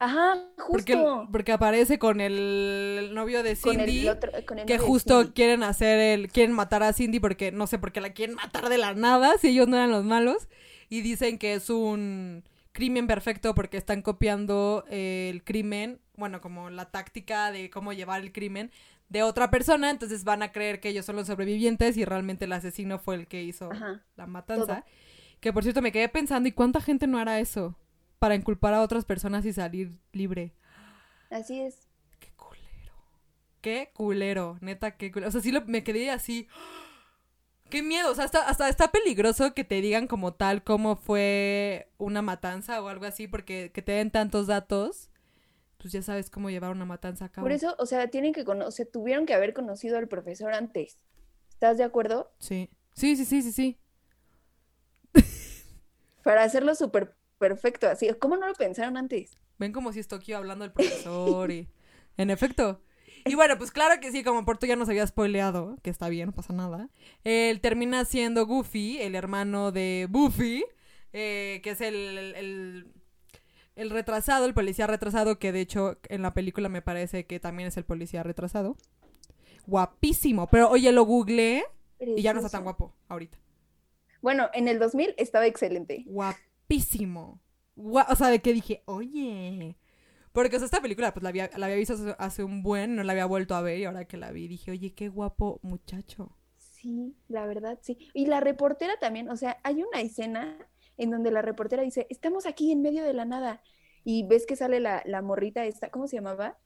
Ajá, 0.00 0.36
Porque, 0.70 0.94
justo. 0.94 1.28
porque 1.32 1.52
aparece 1.52 1.98
con 1.98 2.20
el 2.20 3.10
novio 3.14 3.42
de 3.42 3.56
con 3.60 3.80
Cindy, 3.80 4.00
el 4.02 4.08
otro, 4.08 4.30
con 4.46 4.58
el 4.58 4.66
que 4.66 4.78
justo 4.78 5.32
quieren 5.34 5.62
hacer 5.62 5.98
el, 5.98 6.28
quieren 6.30 6.54
matar 6.54 6.82
a 6.82 6.92
Cindy 6.92 7.20
porque 7.20 7.52
no 7.52 7.66
sé 7.66 7.78
por 7.78 7.92
qué 7.92 8.00
la 8.00 8.12
quieren 8.12 8.36
matar 8.36 8.68
de 8.68 8.78
la 8.78 8.94
nada, 8.94 9.38
si 9.38 9.48
ellos 9.48 9.66
no 9.68 9.76
eran 9.76 9.90
los 9.90 10.04
malos, 10.04 10.48
y 10.88 11.00
dicen 11.02 11.38
que 11.38 11.54
es 11.54 11.70
un 11.70 12.44
crimen 12.78 13.08
perfecto 13.08 13.56
porque 13.56 13.76
están 13.76 14.02
copiando 14.02 14.84
eh, 14.88 15.30
el 15.32 15.42
crimen, 15.42 15.98
bueno, 16.16 16.40
como 16.40 16.70
la 16.70 16.92
táctica 16.92 17.50
de 17.50 17.70
cómo 17.70 17.92
llevar 17.92 18.20
el 18.22 18.30
crimen 18.30 18.70
de 19.08 19.24
otra 19.24 19.50
persona, 19.50 19.90
entonces 19.90 20.22
van 20.22 20.44
a 20.44 20.52
creer 20.52 20.78
que 20.78 20.90
ellos 20.90 21.04
son 21.04 21.16
los 21.16 21.26
sobrevivientes 21.26 21.96
y 21.96 22.04
realmente 22.04 22.44
el 22.44 22.52
asesino 22.52 23.00
fue 23.00 23.16
el 23.16 23.26
que 23.26 23.42
hizo 23.42 23.72
Ajá. 23.72 24.04
la 24.14 24.26
matanza. 24.28 24.84
Que 25.40 25.52
por 25.52 25.64
cierto 25.64 25.82
me 25.82 25.90
quedé 25.90 26.08
pensando, 26.08 26.48
¿y 26.48 26.52
cuánta 26.52 26.80
gente 26.80 27.08
no 27.08 27.18
hará 27.18 27.40
eso? 27.40 27.76
Para 28.20 28.36
inculpar 28.36 28.74
a 28.74 28.82
otras 28.82 29.04
personas 29.04 29.44
y 29.44 29.52
salir 29.52 29.98
libre. 30.12 30.52
Así 31.30 31.60
es. 31.60 31.88
Qué 32.20 32.30
culero. 32.36 32.94
Qué 33.60 33.90
culero, 33.92 34.56
neta, 34.60 34.96
qué 34.96 35.10
culero. 35.10 35.28
O 35.30 35.32
sea, 35.32 35.40
sí 35.40 35.50
lo- 35.50 35.64
me 35.66 35.82
quedé 35.82 36.10
así. 36.10 36.46
Qué 37.70 37.82
miedo, 37.82 38.10
o 38.10 38.14
sea, 38.14 38.24
hasta, 38.24 38.48
hasta 38.48 38.68
está 38.68 38.90
peligroso 38.90 39.52
que 39.54 39.64
te 39.64 39.80
digan 39.80 40.06
como 40.06 40.32
tal 40.34 40.64
cómo 40.64 40.96
fue 40.96 41.90
una 41.98 42.22
matanza 42.22 42.80
o 42.82 42.88
algo 42.88 43.04
así, 43.04 43.28
porque 43.28 43.70
que 43.72 43.82
te 43.82 43.92
den 43.92 44.10
tantos 44.10 44.46
datos, 44.46 45.10
pues 45.76 45.92
ya 45.92 46.00
sabes 46.02 46.30
cómo 46.30 46.48
llevar 46.48 46.70
una 46.70 46.86
matanza 46.86 47.26
a 47.26 47.28
cabo. 47.28 47.44
Por 47.44 47.52
eso, 47.52 47.76
o 47.78 47.84
sea, 47.86 48.08
tienen 48.08 48.32
que 48.32 48.44
cono- 48.44 48.66
o 48.66 48.70
sea, 48.70 48.86
tuvieron 48.86 49.26
que 49.26 49.34
haber 49.34 49.52
conocido 49.52 49.98
al 49.98 50.08
profesor 50.08 50.54
antes. 50.54 50.96
¿Estás 51.50 51.76
de 51.76 51.84
acuerdo? 51.84 52.32
Sí. 52.38 52.70
Sí, 52.94 53.16
sí, 53.16 53.24
sí, 53.26 53.42
sí, 53.42 53.52
sí. 53.52 53.78
Para 56.22 56.42
hacerlo 56.44 56.74
súper 56.74 57.14
perfecto, 57.38 57.88
así. 57.88 58.08
¿Cómo 58.18 58.36
no 58.36 58.46
lo 58.48 58.54
pensaron 58.54 58.96
antes? 58.96 59.36
Ven 59.58 59.72
como 59.72 59.92
si 59.92 60.00
estoy 60.00 60.18
aquí 60.18 60.32
hablando 60.32 60.64
del 60.64 60.72
profesor 60.72 61.50
y... 61.50 61.68
En 62.16 62.30
efecto. 62.30 62.80
Y 63.28 63.34
bueno, 63.34 63.58
pues 63.58 63.70
claro 63.70 64.00
que 64.00 64.10
sí, 64.12 64.22
como 64.24 64.44
Porto 64.44 64.66
ya 64.66 64.76
nos 64.76 64.88
había 64.88 65.06
spoileado, 65.06 65.76
que 65.82 65.90
está 65.90 66.08
bien, 66.08 66.26
no 66.26 66.32
pasa 66.32 66.52
nada. 66.52 66.88
Él 67.24 67.60
termina 67.60 68.04
siendo 68.04 68.46
Goofy, 68.46 68.98
el 69.00 69.14
hermano 69.14 69.72
de 69.72 70.06
Buffy, 70.10 70.64
eh, 71.12 71.60
que 71.62 71.70
es 71.70 71.80
el, 71.80 72.84
el, 73.76 73.90
retrasado, 73.90 74.44
el 74.46 74.54
policía 74.54 74.86
retrasado, 74.86 75.38
que 75.38 75.52
de 75.52 75.60
hecho 75.60 75.98
en 76.08 76.22
la 76.22 76.34
película 76.34 76.68
me 76.68 76.82
parece 76.82 77.26
que 77.26 77.40
también 77.40 77.68
es 77.68 77.76
el 77.76 77.84
policía 77.84 78.22
retrasado. 78.22 78.76
Guapísimo, 79.66 80.48
pero 80.48 80.70
oye, 80.70 80.90
lo 80.92 81.04
googleé 81.04 81.64
y 82.00 82.22
ya 82.22 82.32
no 82.32 82.40
está 82.40 82.50
tan 82.50 82.64
guapo 82.64 82.94
ahorita. 83.08 83.38
Bueno, 84.22 84.48
en 84.52 84.66
el 84.68 84.78
2000 84.78 85.14
estaba 85.18 85.46
excelente. 85.46 86.04
Guapísimo. 86.06 87.40
Gua- 87.76 88.06
o 88.08 88.16
sea, 88.16 88.28
de 88.28 88.40
que 88.40 88.52
dije, 88.52 88.82
oye. 88.86 89.76
Porque 90.38 90.54
o 90.54 90.60
sea, 90.60 90.66
esta 90.66 90.80
película 90.80 91.12
pues 91.12 91.24
la 91.24 91.30
había, 91.30 91.50
la 91.56 91.66
había 91.66 91.78
visto 91.78 91.94
hace, 91.94 92.14
hace 92.16 92.44
un 92.44 92.62
buen, 92.62 92.94
no 92.94 93.02
la 93.02 93.10
había 93.10 93.26
vuelto 93.26 93.56
a 93.56 93.60
ver 93.60 93.76
y 93.78 93.86
ahora 93.86 94.04
que 94.04 94.16
la 94.16 94.30
vi 94.30 94.46
dije, 94.46 94.70
oye, 94.70 94.94
qué 94.94 95.08
guapo 95.08 95.58
muchacho. 95.64 96.30
Sí, 96.58 97.16
la 97.26 97.44
verdad, 97.44 97.80
sí. 97.82 98.08
Y 98.14 98.26
la 98.26 98.38
reportera 98.38 98.96
también, 99.00 99.30
o 99.30 99.36
sea, 99.36 99.58
hay 99.64 99.82
una 99.82 100.00
escena 100.00 100.56
en 100.96 101.10
donde 101.10 101.32
la 101.32 101.42
reportera 101.42 101.82
dice, 101.82 102.06
estamos 102.08 102.46
aquí 102.46 102.70
en 102.70 102.82
medio 102.82 103.02
de 103.02 103.14
la 103.14 103.24
nada. 103.24 103.64
Y 104.04 104.28
ves 104.28 104.46
que 104.46 104.54
sale 104.54 104.78
la, 104.78 105.02
la 105.06 105.22
morrita 105.22 105.64
esta, 105.64 105.90
¿cómo 105.90 106.06
se 106.06 106.14
llamaba? 106.14 106.56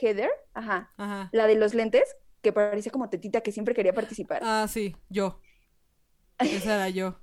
Heather, 0.00 0.30
ajá. 0.54 0.92
Ajá. 0.96 1.30
La 1.32 1.48
de 1.48 1.56
los 1.56 1.74
lentes, 1.74 2.16
que 2.42 2.52
parecía 2.52 2.92
como 2.92 3.10
tetita 3.10 3.40
que 3.40 3.50
siempre 3.50 3.74
quería 3.74 3.92
participar. 3.92 4.40
Ah, 4.44 4.68
sí, 4.68 4.94
yo. 5.08 5.40
Esa 6.38 6.76
era 6.76 6.88
yo. 6.90 7.18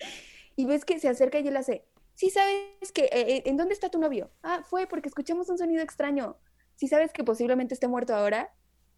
Y 0.58 0.64
ves 0.64 0.84
que 0.86 0.98
se 0.98 1.08
acerca 1.08 1.38
y 1.38 1.46
él 1.46 1.56
hace, 1.56 1.84
sí 2.16 2.30
sabes 2.30 2.90
que, 2.92 3.04
eh, 3.04 3.10
eh, 3.36 3.42
¿en 3.46 3.56
dónde 3.56 3.74
está 3.74 3.88
tu 3.90 4.00
novio? 4.00 4.32
Ah, 4.42 4.62
fue 4.68 4.88
porque 4.88 5.08
escuchamos 5.08 5.48
un 5.48 5.58
sonido 5.58 5.82
extraño. 5.82 6.36
Sí 6.74 6.88
sabes 6.88 7.12
que 7.12 7.22
posiblemente 7.22 7.74
esté 7.74 7.86
muerto 7.86 8.14
ahora. 8.14 8.52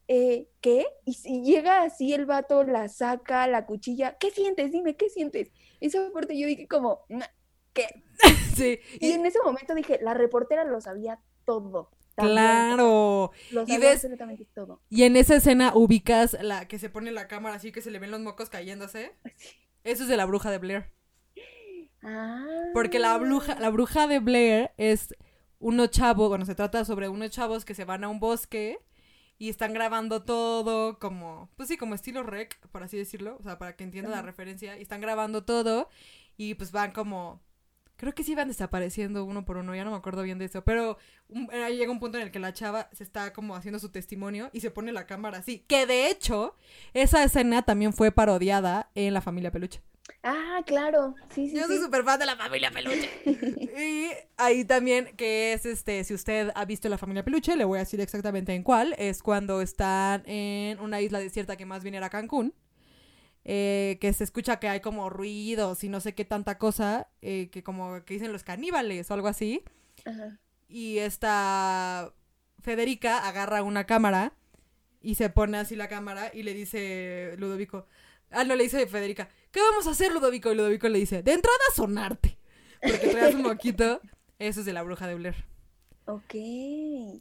Eh, 0.09 0.49
¿qué? 0.63 0.87
Y, 1.05 1.13
si 1.13 1.43
llega 1.43 1.83
así 1.83 2.15
el 2.15 2.25
vato, 2.25 2.65
la 2.65 2.89
saca, 2.89 3.47
la 3.47 3.67
cuchilla. 3.67 4.17
¿Qué 4.19 4.31
sientes? 4.31 4.73
Dime, 4.73 4.97
¿qué 4.97 5.11
sientes? 5.11 5.53
Esa 5.81 6.11
parte 6.13 6.39
yo 6.39 6.47
dije 6.47 6.67
como, 6.67 7.05
"Nah, 7.11 7.27
¿qué? 7.75 7.87
Sí. 8.57 8.81
Y 9.01 9.13
en 9.13 9.27
ese 9.27 9.39
momento 9.45 9.75
dije, 9.75 9.99
la 10.03 10.15
reportera 10.15 10.65
lo 10.65 10.81
sabía 10.81 11.21
todo. 11.45 11.91
también, 12.15 12.35
Claro. 12.37 13.31
Lo 13.53 13.63
Y 13.63 13.67
sabía 13.67 13.79
ves- 13.79 13.95
absolutamente 13.97 14.45
todo. 14.55 14.83
Y 14.89 15.05
en 15.05 15.15
esa 15.17 15.37
escena 15.37 15.73
ubicas 15.77 16.37
la 16.43 16.67
que 16.67 16.79
se 16.81 16.91
pone 16.91 17.13
la 17.13 17.29
cámara 17.29 17.55
así 17.57 17.71
que 17.71 17.81
se 17.83 17.91
le 17.93 17.99
ven 18.01 18.11
los 18.11 18.21
mocos 18.21 18.51
cayéndose. 18.51 19.13
Eso 19.85 20.03
es 20.03 20.09
de 20.09 20.17
la 20.17 20.25
bruja 20.25 20.51
de 20.51 20.59
Blair. 20.59 20.91
Ah. 22.03 22.45
Porque 22.75 22.99
la 22.99 23.17
bruja, 23.19 23.59
la 23.59 23.71
bruja 23.71 24.07
de 24.07 24.19
Blair 24.21 24.71
es 24.77 25.15
unos 25.59 25.91
chavos, 25.91 26.29
bueno, 26.29 26.45
se 26.47 26.55
trata 26.55 26.85
sobre 26.85 27.09
unos 27.09 27.31
chavos 27.31 27.65
que 27.65 27.75
se 27.75 27.85
van 27.85 28.05
a 28.05 28.09
un 28.09 28.21
bosque 28.21 28.79
y 29.39 29.49
están 29.49 29.73
grabando 29.73 30.23
todo 30.23 30.99
como, 30.99 31.49
pues 31.57 31.69
sí, 31.69 31.77
como 31.77 31.95
estilo 31.95 32.23
rec, 32.23 32.59
por 32.69 32.83
así 32.83 32.97
decirlo, 32.97 33.37
o 33.41 33.43
sea, 33.43 33.59
para 33.59 33.75
que 33.77 33.85
entiendan 33.85 34.13
la 34.13 34.23
referencia, 34.23 34.77
y 34.79 34.83
están 34.83 35.01
grabando 35.01 35.45
todo 35.45 35.89
y 36.37 36.55
pues 36.55 36.71
van 36.73 36.93
como, 36.93 37.41
creo 37.97 38.15
que 38.15 38.23
sí 38.25 38.35
van 38.37 38.49
desapareciendo 38.49 39.25
uno 39.25 39.45
por 39.45 39.57
uno, 39.57 39.75
ya 39.75 39.85
no 39.85 39.91
me 39.91 39.97
acuerdo 39.97 40.23
bien 40.23 40.39
de 40.39 40.45
eso, 40.45 40.63
pero 40.65 40.99
un- 41.29 41.51
ahí 41.53 41.77
llega 41.77 41.91
un 41.91 41.99
punto 42.01 42.19
en 42.19 42.25
el 42.25 42.31
que 42.31 42.39
la 42.39 42.53
chava 42.53 42.89
se 42.93 43.03
está 43.03 43.33
como 43.33 43.57
haciendo 43.57 43.79
su 43.81 43.91
testimonio 43.91 44.51
y 44.53 44.61
se 44.61 44.71
pone 44.71 44.93
la 44.93 45.07
cámara 45.07 45.39
así, 45.39 45.65
que 45.69 45.87
de 45.87 46.09
hecho, 46.11 46.55
esa 46.95 47.23
escena 47.25 47.63
también 47.63 47.93
fue 47.93 48.13
parodiada 48.13 48.91
en 48.95 49.15
La 49.15 49.21
Familia 49.21 49.51
Peluche. 49.53 49.81
Ah, 50.23 50.63
claro. 50.67 51.15
Sí, 51.31 51.49
sí, 51.49 51.57
Yo 51.57 51.67
soy 51.67 51.79
sí. 51.79 51.83
súper 51.83 52.05
fan 52.05 52.19
de 52.19 52.27
la 52.27 52.37
familia 52.37 52.71
Peluche. 52.71 53.11
y 53.79 54.09
ahí 54.37 54.65
también, 54.65 55.15
que 55.17 55.53
es 55.53 55.67
este, 55.67 56.05
si 56.05 56.15
usted 56.15 56.51
ha 56.55 56.65
visto 56.65 56.89
la 56.89 56.99
familia 56.99 57.25
Peluche, 57.25 57.57
le 57.57 57.65
voy 57.65 57.79
a 57.79 57.81
decir 57.81 58.01
exactamente 58.01 58.55
en 58.55 58.63
cuál. 58.63 58.95
Es 58.99 59.23
cuando 59.23 59.61
están 59.63 60.23
en 60.27 60.81
una 60.81 61.01
isla 61.01 61.19
desierta 61.21 61.57
que 61.57 61.67
más 61.67 61.83
bien 61.83 61.95
era 61.95 62.11
Cancún. 62.11 62.55
eh, 63.45 63.99
que 64.01 64.13
se 64.13 64.25
escucha 64.25 64.59
que 64.61 64.69
hay 64.69 64.81
como 64.81 65.11
ruidos 65.11 65.83
y 65.85 65.89
no 65.89 66.01
sé 66.01 66.15
qué 66.15 66.25
tanta 66.25 66.59
cosa, 66.59 67.09
eh, 67.23 67.49
que 67.51 67.63
como 67.63 68.05
que 68.05 68.15
dicen 68.15 68.33
los 68.33 68.45
caníbales 68.45 69.11
o 69.11 69.15
algo 69.15 69.29
así. 69.29 69.63
Ajá. 70.05 70.39
Y 70.69 70.99
esta 70.99 72.13
Federica 72.61 73.27
agarra 73.29 73.63
una 73.63 73.85
cámara 73.87 74.35
y 75.03 75.15
se 75.17 75.31
pone 75.31 75.59
así 75.59 75.77
la 75.77 75.89
cámara 75.89 76.31
y 76.35 76.43
le 76.43 76.55
dice 76.55 77.35
Ludovico, 77.39 77.87
ah, 78.31 78.45
no, 78.45 78.55
le 78.57 78.65
dice 78.65 78.87
Federica, 78.87 79.29
¿qué 79.51 79.61
vamos 79.61 79.87
a 79.87 79.91
hacer 79.91 80.13
Ludovico? 80.13 80.51
Y 80.53 80.55
Ludovico 80.55 80.89
le 80.89 80.99
dice, 80.99 81.23
de 81.23 81.33
entrada 81.33 81.59
sonarte, 81.75 82.39
porque 82.83 83.09
trae 83.09 83.33
su 83.33 83.39
moquito. 83.39 84.01
Eso 84.39 84.61
es 84.61 84.67
de 84.67 84.73
la 84.73 84.83
bruja 84.83 85.07
de 85.07 85.15
Blair. 85.17 85.35
Ok. 86.07 86.35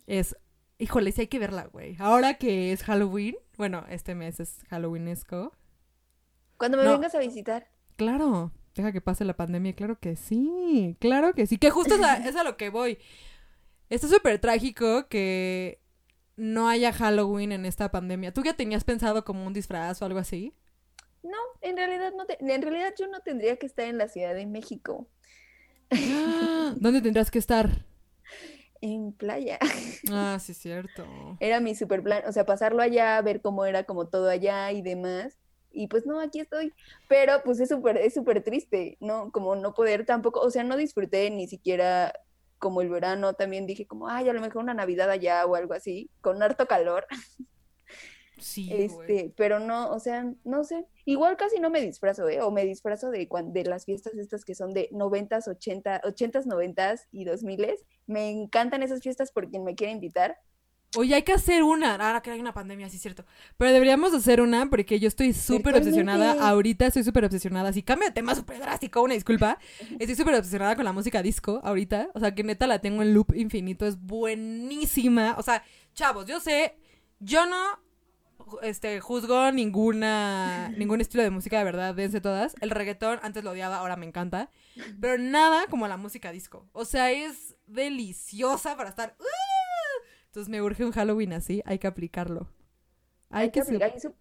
Es, 0.06 0.36
híjole, 0.78 1.12
sí 1.12 1.22
hay 1.22 1.28
que 1.28 1.40
verla, 1.40 1.66
güey. 1.66 1.96
Ahora 2.00 2.36
que 2.36 2.72
es 2.72 2.84
Halloween, 2.84 3.36
bueno, 3.58 3.86
este 3.90 4.14
mes 4.16 4.40
es 4.40 4.60
Halloweenesco. 4.70 5.52
Cuando 6.58 6.78
me 6.78 6.84
No. 6.84 6.92
vengas 6.94 7.16
a 7.16 7.20
visitar. 7.20 7.68
Claro, 7.96 8.52
deja 8.76 8.92
que 8.92 9.02
pase 9.02 9.26
la 9.26 9.36
pandemia, 9.36 9.74
claro 9.74 10.00
que 10.00 10.16
sí, 10.16 10.96
claro 11.00 11.34
que 11.34 11.48
sí, 11.48 11.58
que 11.58 11.72
justo 11.72 11.96
es 11.96 12.02
a, 12.02 12.18
es 12.28 12.36
a 12.36 12.44
lo 12.44 12.56
que 12.58 12.70
voy. 12.70 13.00
Está 13.90 14.08
súper 14.08 14.40
trágico 14.40 15.08
que 15.08 15.82
no 16.36 16.70
haya 16.70 16.94
Halloween 16.94 17.52
en 17.52 17.66
esta 17.66 17.90
pandemia. 17.90 18.34
¿Tú 18.34 18.44
ya 18.44 18.54
tenías 18.54 18.84
pensado 18.84 19.26
como 19.26 19.46
un 19.46 19.54
disfraz 19.54 20.02
o 20.02 20.06
algo 20.06 20.20
así? 20.20 20.54
No, 21.24 21.38
en 21.62 21.78
realidad 21.78 22.14
no 22.16 22.26
te- 22.26 22.38
en 22.40 22.62
realidad 22.62 22.94
yo 22.98 23.08
no 23.08 23.20
tendría 23.22 23.58
que 23.58 23.66
estar 23.66 23.86
en 23.86 23.98
la 23.98 24.08
Ciudad 24.08 24.34
de 24.34 24.46
México, 24.46 25.08
¿Dónde 26.80 27.02
tendrás 27.02 27.32
que 27.32 27.40
estar? 27.40 27.70
en 28.82 29.12
playa. 29.14 29.58
Ah, 30.12 30.38
sí, 30.42 30.54
cierto. 30.54 31.38
Era 31.40 31.60
mi 31.60 31.76
super 31.76 32.04
plan, 32.04 32.24
o 32.28 32.32
sea, 32.32 32.46
pasarlo 32.46 32.82
allá, 32.82 33.22
ver 33.22 33.42
cómo 33.42 33.66
era 33.66 33.84
como 33.84 34.08
todo 34.08 34.30
allá 34.30 34.72
y 34.72 34.82
demás. 34.82 35.38
Y 35.72 35.88
pues 35.88 36.06
no, 36.06 36.20
aquí 36.20 36.40
estoy. 36.40 36.74
Pero 37.08 37.42
pues 37.44 37.60
es 37.60 37.70
súper, 37.70 37.98
es 37.98 38.14
súper 38.14 38.44
triste, 38.44 38.98
¿no? 39.00 39.32
Como 39.32 39.56
no 39.56 39.74
poder 39.74 40.06
tampoco, 40.06 40.42
o 40.42 40.50
sea, 40.52 40.64
no 40.64 40.78
disfruté 40.78 41.30
ni 41.30 41.48
siquiera 41.48 42.14
como 42.60 42.82
el 42.82 42.90
verano, 42.90 43.34
también 43.34 43.68
dije 43.68 43.86
como, 43.86 44.10
ay, 44.10 44.30
a 44.30 44.34
lo 44.34 44.42
mejor 44.42 44.64
una 44.64 44.74
Navidad 44.74 45.10
allá 45.12 45.46
o 45.46 45.56
algo 45.56 45.74
así, 45.74 46.10
con 46.22 46.42
harto 46.42 46.66
calor. 46.68 47.06
Sí, 48.38 48.70
Este, 48.72 48.96
güey. 48.96 49.34
pero 49.36 49.60
no, 49.60 49.90
o 49.92 50.00
sea, 50.00 50.32
no 50.44 50.64
sé. 50.64 50.86
Igual 51.06 51.38
casi 51.38 51.60
no 51.60 51.70
me 51.70 51.82
disfrazo, 51.82 52.28
¿eh? 52.30 52.42
O 52.42 52.52
me 52.52 52.66
disfrazo 52.66 53.10
de, 53.10 53.28
de 53.46 53.64
las 53.64 53.86
fiestas 53.86 54.14
estas 54.16 54.46
que 54.46 54.56
son 54.56 54.74
de 54.74 54.90
noventas, 54.92 55.48
ochenta, 55.48 56.02
ochentas, 56.04 56.46
noventas 56.46 57.08
y 57.12 57.26
dos 57.26 57.44
miles. 57.44 57.86
Me 58.06 58.30
encantan 58.30 58.84
esas 58.84 59.02
fiestas 59.02 59.32
por 59.32 59.50
quien 59.50 59.64
me 59.64 59.76
quiera 59.76 59.92
invitar. 59.92 60.38
Oye, 60.96 61.16
hay 61.16 61.24
que 61.24 61.34
hacer 61.34 61.64
una. 61.64 61.96
Ahora 61.96 62.22
que 62.22 62.32
hay 62.32 62.40
una 62.40 62.54
pandemia, 62.54 62.90
sí 62.90 62.96
es 62.96 63.02
cierto. 63.02 63.26
Pero 63.58 63.72
deberíamos 63.74 64.14
hacer 64.14 64.40
una 64.40 64.70
porque 64.70 65.00
yo 65.00 65.10
estoy 65.10 65.34
súper 65.34 65.76
obsesionada. 65.76 66.48
Ahorita 66.48 66.88
estoy 66.88 67.04
súper 67.04 67.26
obsesionada. 67.26 67.74
Si 67.74 67.84
cambio 67.84 68.08
de 68.08 68.14
tema 68.14 68.34
súper 68.34 68.60
drástico, 68.60 69.02
una 69.02 69.14
disculpa. 69.14 69.60
Estoy 70.00 70.16
súper 70.16 70.36
obsesionada 70.36 70.76
con 70.78 70.86
la 70.86 70.94
música 70.94 71.22
disco 71.22 71.60
ahorita. 71.64 72.10
O 72.14 72.20
sea, 72.22 72.34
que 72.34 72.44
neta 72.44 72.68
la 72.68 72.80
tengo 72.80 73.02
en 73.02 73.14
loop 73.14 73.36
infinito. 73.36 73.86
Es 73.86 74.00
buenísima. 74.00 75.36
O 75.38 75.44
sea, 75.44 75.62
chavos, 75.94 76.26
yo 76.26 76.40
sé, 76.40 76.78
yo 77.20 77.46
no 77.46 77.58
este, 78.62 79.00
juzgo 79.00 79.52
ninguna, 79.52 80.70
ningún 80.78 81.02
estilo 81.02 81.24
de 81.24 81.30
música, 81.30 81.58
de 81.58 81.64
verdad, 81.64 81.96
dense 81.96 82.22
todas. 82.22 82.56
El 82.62 82.70
reggaetón 82.72 83.20
antes 83.22 83.44
lo 83.44 83.52
odiaba, 83.52 83.78
ahora 83.78 83.96
me 83.96 84.06
encanta. 84.06 84.50
Pero 85.02 85.18
nada 85.18 85.68
como 85.68 85.88
la 85.88 85.98
música 85.98 86.32
disco. 86.32 86.68
O 86.74 86.86
sea, 86.86 87.12
es 87.12 87.56
deliciosa 87.68 88.76
para 88.78 88.90
estar... 88.90 89.16
¡uh! 89.20 89.24
Entonces 90.28 90.50
me 90.50 90.62
urge 90.62 90.86
un 90.86 90.92
Halloween 90.92 91.34
así, 91.34 91.62
hay 91.66 91.80
que 91.80 91.88
aplicarlo. 91.88 92.48
Hay, 93.30 93.50
que, 93.52 93.60
aplicar, 93.62 93.92
hay 93.94 94.00
su- 94.00 94.14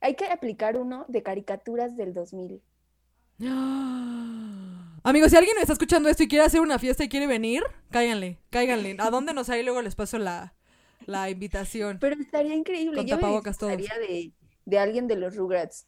hay 0.00 0.14
que 0.14 0.26
aplicar 0.26 0.76
uno 0.76 1.04
de 1.08 1.22
caricaturas 1.22 1.96
del 1.96 2.14
2000. 2.14 2.62
Amigos, 5.04 5.30
si 5.30 5.36
alguien 5.36 5.56
está 5.58 5.72
escuchando 5.72 6.08
esto 6.08 6.22
y 6.22 6.28
quiere 6.28 6.44
hacer 6.44 6.60
una 6.60 6.78
fiesta 6.78 7.04
y 7.04 7.08
quiere 7.08 7.26
venir, 7.26 7.62
cáiganle, 7.90 8.40
cáiganle. 8.50 8.96
¿A 8.98 9.10
dónde 9.10 9.32
nos 9.32 9.48
hay? 9.48 9.62
Luego 9.62 9.80
les 9.82 9.94
paso 9.94 10.18
la, 10.18 10.54
la 11.08 11.30
invitación. 11.30 11.98
Pero 12.00 12.16
estaría 12.20 12.54
increíble. 12.54 12.96
Con 12.96 13.06
Yo 13.06 13.16
me 13.16 13.22
tapabocas 13.22 13.58
todos. 13.58 13.76
disfrazaría 13.76 13.98
de, 13.98 14.32
de 14.64 14.78
alguien 14.78 15.08
de 15.08 15.16
los 15.16 15.36
Rugrats. 15.36 15.86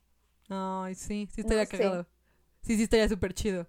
Ay, 0.49 0.95
sí, 0.95 1.29
sí 1.33 1.41
No 1.43 1.43
estaría 1.43 1.65
sé. 1.65 1.79
cagado. 1.79 2.07
Sí, 2.63 2.77
sí 2.77 2.85
estaría 2.85 3.09
súper 3.09 3.35
chido. 3.35 3.69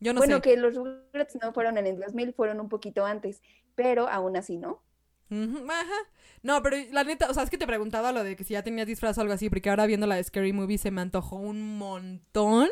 Yo 0.00 0.14
no 0.14 0.20
bueno, 0.20 0.36
sé. 0.36 0.42
que 0.42 0.56
los 0.56 0.74
Rugrats 0.76 1.36
no 1.42 1.52
fueron 1.52 1.78
en 1.78 1.86
el 1.86 1.98
2000, 1.98 2.34
fueron 2.34 2.60
un 2.60 2.68
poquito 2.68 3.04
antes, 3.06 3.42
pero 3.74 4.08
aún 4.08 4.36
así, 4.36 4.58
¿no? 4.58 4.82
Ajá. 5.30 5.94
No, 6.42 6.62
pero 6.62 6.76
la 6.92 7.02
neta, 7.04 7.28
o 7.30 7.34
sea, 7.34 7.42
es 7.42 7.50
que 7.50 7.58
te 7.58 7.66
preguntaba 7.66 8.12
lo 8.12 8.22
de 8.22 8.36
que 8.36 8.44
si 8.44 8.54
ya 8.54 8.62
tenías 8.62 8.86
disfraz 8.86 9.18
o 9.18 9.20
algo 9.22 9.32
así, 9.34 9.48
porque 9.50 9.70
ahora 9.70 9.86
viendo 9.86 10.06
la 10.06 10.14
de 10.16 10.24
Scary 10.24 10.52
Movie 10.52 10.78
se 10.78 10.90
me 10.92 11.00
antojó 11.00 11.36
un 11.36 11.76
montón 11.78 12.68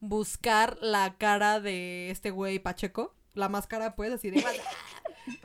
buscar 0.00 0.78
la 0.80 1.16
cara 1.18 1.60
de 1.60 2.10
este 2.10 2.30
güey 2.30 2.58
Pacheco. 2.58 3.14
La 3.34 3.48
máscara, 3.48 3.94
pues, 3.96 4.12
así 4.12 4.30
de... 4.30 4.44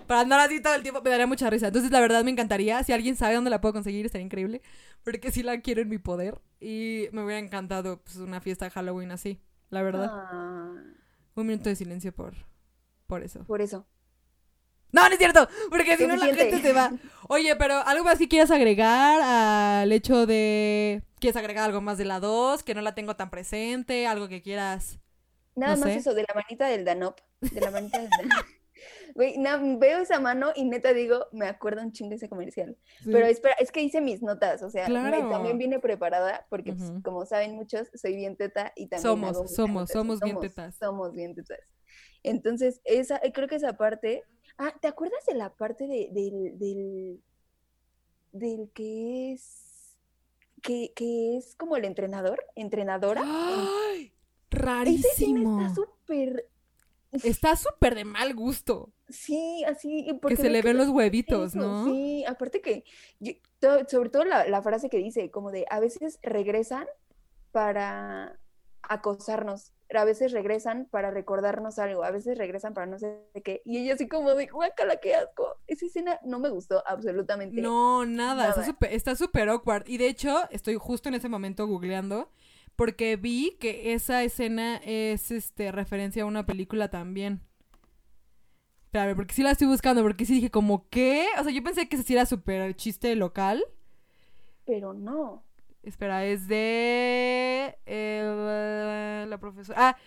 Para 0.08 0.22
andar 0.22 0.40
así 0.40 0.62
todo 0.62 0.74
el 0.76 0.82
tiempo, 0.84 1.02
me 1.02 1.10
daría 1.10 1.28
mucha 1.28 1.50
risa. 1.50 1.68
Entonces, 1.68 1.92
la 1.92 2.00
verdad, 2.00 2.24
me 2.24 2.32
encantaría. 2.32 2.84
Si 2.84 2.94
alguien 2.94 3.16
sabe 3.16 3.36
dónde 3.36 3.50
la 3.50 3.62
puedo 3.62 3.74
conseguir, 3.74 4.06
estaría 4.06 4.26
increíble. 4.26 4.62
Porque 5.04 5.32
sí 5.32 5.44
la 5.44 5.60
quiero 5.62 5.82
en 5.82 5.90
mi 5.90 5.98
poder. 5.98 6.40
Y 6.60 7.08
me 7.12 7.24
hubiera 7.24 7.40
encantado, 7.40 8.02
pues, 8.04 8.18
una 8.18 8.42
fiesta 8.42 8.66
de 8.66 8.72
Halloween 8.72 9.12
así. 9.12 9.40
La 9.70 9.82
verdad. 9.82 10.10
Ah, 10.12 10.74
Un 11.36 11.48
minuto 11.48 11.70
de 11.70 11.76
silencio 11.76 12.14
por, 12.14 12.34
por 13.06 13.24
eso. 13.24 13.44
por 13.46 13.62
eso. 13.62 13.86
No, 14.92 15.02
no 15.08 15.12
es 15.14 15.18
cierto, 15.20 15.48
porque 15.70 15.98
si 15.98 16.08
no 16.08 16.16
la 16.16 16.28
gente 16.28 16.62
se 16.62 16.72
va. 16.74 16.92
Oye, 17.28 17.56
pero 17.58 17.76
algo 17.86 18.06
más 18.06 18.18
que 18.18 18.30
quieras 18.30 18.52
agregar 18.52 19.22
al 19.22 19.92
hecho 19.92 20.26
de... 20.26 21.04
¿Quieres 21.20 21.36
agregar 21.36 21.66
algo 21.66 21.82
más 21.82 21.98
de 21.98 22.06
la 22.06 22.20
2? 22.22 22.64
Que 22.64 22.74
no 22.74 22.82
la 22.82 22.96
tengo 22.96 23.16
tan 23.18 23.30
presente, 23.30 24.08
algo 24.08 24.30
que 24.30 24.42
quieras... 24.42 25.00
Nada 25.56 25.76
No 25.76 25.82
más 25.82 25.92
sé. 25.92 25.98
eso, 25.98 26.14
de 26.14 26.22
la 26.22 26.34
manita 26.36 26.68
del 26.68 26.86
Danop. 26.86 27.20
De 27.42 27.60
la 27.60 27.72
manita 27.72 28.00
del 28.00 28.10
Danop. 28.10 28.46
Güey, 29.18 29.36
veo 29.80 29.98
esa 29.98 30.20
mano 30.20 30.52
y 30.56 30.64
neta 30.64 30.94
digo, 30.94 31.26
me 31.32 31.48
acuerdo 31.48 31.82
un 31.82 31.92
chingo 31.92 32.14
ese 32.14 32.30
comercial. 32.30 32.78
Sí. 33.04 33.10
Pero 33.12 33.26
espera, 33.26 33.56
es 33.60 33.72
que 33.72 33.82
hice 33.82 34.00
mis 34.00 34.22
notas, 34.22 34.62
o 34.62 34.70
sea, 34.70 34.88
me- 34.88 34.94
Claro. 34.94 35.30
también 35.32 35.58
vine 35.58 35.80
preparada, 35.80 36.46
porque 36.52 36.74
pues, 36.74 36.92
como 37.04 37.26
saben 37.26 37.56
muchos, 37.56 37.90
soy 37.96 38.16
bien 38.16 38.36
teta 38.38 38.74
y 38.76 38.86
también 38.86 39.02
Somos, 39.02 39.36
hago 39.36 39.48
somos, 39.48 39.90
somos 39.90 40.20
bien 40.20 40.40
tetas. 40.40 40.76
Somos 40.76 41.14
bien 41.16 41.34
tetas. 41.34 41.60
Entonces, 42.22 42.80
esa, 42.86 43.18
eh, 43.24 43.32
creo 43.34 43.48
que 43.48 43.56
esa 43.56 43.74
parte. 43.76 44.24
Ah, 44.60 44.72
¿te 44.80 44.88
acuerdas 44.88 45.26
de 45.26 45.34
la 45.34 45.50
parte 45.52 45.88
de, 45.88 46.10
del, 46.12 46.60
del, 46.60 47.20
del 48.34 48.70
que 48.76 49.34
es. 49.34 49.64
Que, 50.62 50.92
que 50.96 51.38
es 51.38 51.56
como 51.56 51.76
el 51.76 51.86
entrenador, 51.86 52.44
entrenadora? 52.56 53.24
¡Ay! 53.26 54.14
Rarísimo. 54.52 55.60
está 55.62 55.74
súper. 55.74 56.48
Está 57.12 57.56
súper 57.56 57.96
de 57.96 58.06
mal 58.06 58.34
gusto. 58.36 58.92
Sí, 59.10 59.64
así. 59.68 60.06
Que 60.06 60.14
porque 60.16 60.36
se 60.36 60.44
ve 60.44 60.50
le 60.50 60.62
que 60.62 60.68
ven 60.68 60.78
lo 60.78 60.84
los 60.84 60.94
huevitos, 60.94 61.56
Eso, 61.56 61.60
¿no? 61.60 61.86
Sí, 61.86 62.26
aparte 62.26 62.62
que, 62.62 62.84
yo- 63.20 63.34
sobre 63.88 64.10
todo 64.10 64.26
la, 64.26 64.48
la 64.48 64.62
frase 64.62 64.90
que 64.90 64.98
dice, 64.98 65.32
como 65.32 65.52
de, 65.52 65.66
a 65.70 65.80
veces 65.80 66.20
regresan 66.22 66.86
para 67.52 68.38
acosarnos, 68.84 69.74
a 69.94 70.04
veces 70.06 70.32
regresan 70.32 70.88
para 70.92 71.12
recordarnos 71.12 71.80
algo, 71.80 72.04
a 72.04 72.12
veces 72.12 72.38
regresan 72.38 72.74
para 72.74 72.88
no 72.88 73.00
sé 73.00 73.22
qué, 73.44 73.62
y 73.66 73.78
ella 73.78 73.96
así 73.96 74.08
como 74.08 74.34
de, 74.36 74.48
guácala, 74.48 74.98
qué 74.98 75.16
asco. 75.16 75.56
Esa 75.68 75.86
escena 75.86 76.20
no 76.24 76.40
me 76.40 76.50
gustó 76.50 76.84
absolutamente. 76.86 77.62
No, 77.62 78.06
nada, 78.06 78.50
está 78.50 78.62
Nada. 78.62 78.78
está 78.92 79.16
súper 79.16 79.50
awkward. 79.50 79.88
Y 79.88 79.98
de 79.98 80.08
hecho, 80.08 80.50
estoy 80.52 80.76
justo 80.76 81.10
en 81.10 81.16
ese 81.16 81.30
momento 81.30 81.68
googleando 81.68 82.30
porque 82.78 83.18
vi 83.18 83.58
que 83.60 83.94
esa 83.94 84.24
escena 84.24 84.78
es 84.78 85.32
este 85.32 85.72
referencia 85.74 86.24
a 86.24 86.28
una 86.28 86.46
película 86.46 86.90
también. 86.90 87.42
Espérame, 88.86 89.16
porque 89.16 89.34
sí 89.34 89.44
la 89.44 89.52
estoy 89.52 89.68
buscando, 89.68 90.02
porque 90.04 90.26
sí 90.26 90.36
dije 90.36 90.52
como, 90.52 90.88
¿qué? 90.90 91.26
O 91.40 91.44
sea, 91.44 91.52
yo 91.52 91.62
pensé 91.64 91.90
que 91.90 91.98
ese 91.98 92.06
sí 92.06 92.14
era 92.14 92.26
súper 92.26 92.76
chiste 92.76 93.14
local. 93.16 93.66
Pero 94.66 94.94
no. 94.94 95.44
Espera, 95.84 96.24
es 96.24 96.48
de... 96.48 97.78
eh, 97.86 99.26
la 99.28 99.38
profesora... 99.40 99.90
Ah, 99.90 99.98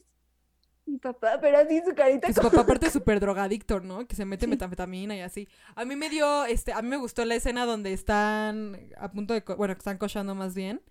Mi 0.86 0.98
papá, 0.98 1.38
pero 1.40 1.56
así 1.58 1.80
su 1.82 1.94
carita 1.94 2.26
Que 2.26 2.34
su 2.34 2.40
como- 2.40 2.50
papá 2.50 2.62
aparte 2.62 2.86
es 2.88 2.92
súper 2.92 3.18
drogadicto, 3.18 3.80
¿no? 3.80 4.06
Que 4.06 4.14
se 4.14 4.26
mete 4.26 4.44
Sí. 4.44 4.50
metanfetamina 4.50 5.16
y 5.16 5.20
así. 5.20 5.48
A 5.74 5.84
mí 5.86 5.96
me 5.96 6.10
dio, 6.10 6.44
este, 6.44 6.72
a 6.74 6.82
mí 6.82 6.88
me 6.88 6.98
gustó 6.98 7.24
la 7.24 7.36
escena 7.36 7.64
donde 7.64 7.92
están 7.94 8.90
a 8.98 9.10
punto 9.10 9.32
de, 9.32 9.42
co- 9.42 9.56
bueno, 9.56 9.74
que 9.74 9.78
están 9.78 9.96
cochando 9.96 10.34
más 10.34 10.54
bien. 10.54 10.82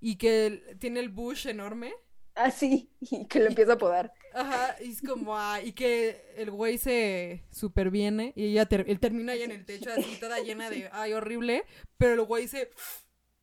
Y 0.00 0.16
que 0.16 0.74
tiene 0.80 0.98
el 0.98 1.08
bush 1.10 1.46
enorme. 1.46 1.92
Así, 2.34 2.90
y 3.00 3.26
que 3.28 3.38
lo 3.38 3.46
empieza 3.46 3.74
a 3.74 3.78
podar. 3.78 4.12
Ajá, 4.34 4.74
y 4.82 4.90
es 4.90 5.00
como, 5.02 5.36
ah, 5.38 5.60
y 5.62 5.72
que 5.72 6.32
el 6.36 6.50
güey 6.50 6.78
se 6.78 7.44
superviene 7.52 8.32
y 8.34 8.46
ella 8.46 8.66
ter- 8.66 8.86
él 8.88 8.98
termina 8.98 9.34
ahí 9.34 9.42
en 9.42 9.52
el 9.52 9.64
techo 9.66 9.90
así 9.92 10.16
toda 10.18 10.40
llena 10.40 10.68
de, 10.70 10.88
ay, 10.90 11.12
horrible, 11.12 11.64
pero 11.98 12.14
el 12.14 12.22
güey 12.22 12.48
se, 12.48 12.70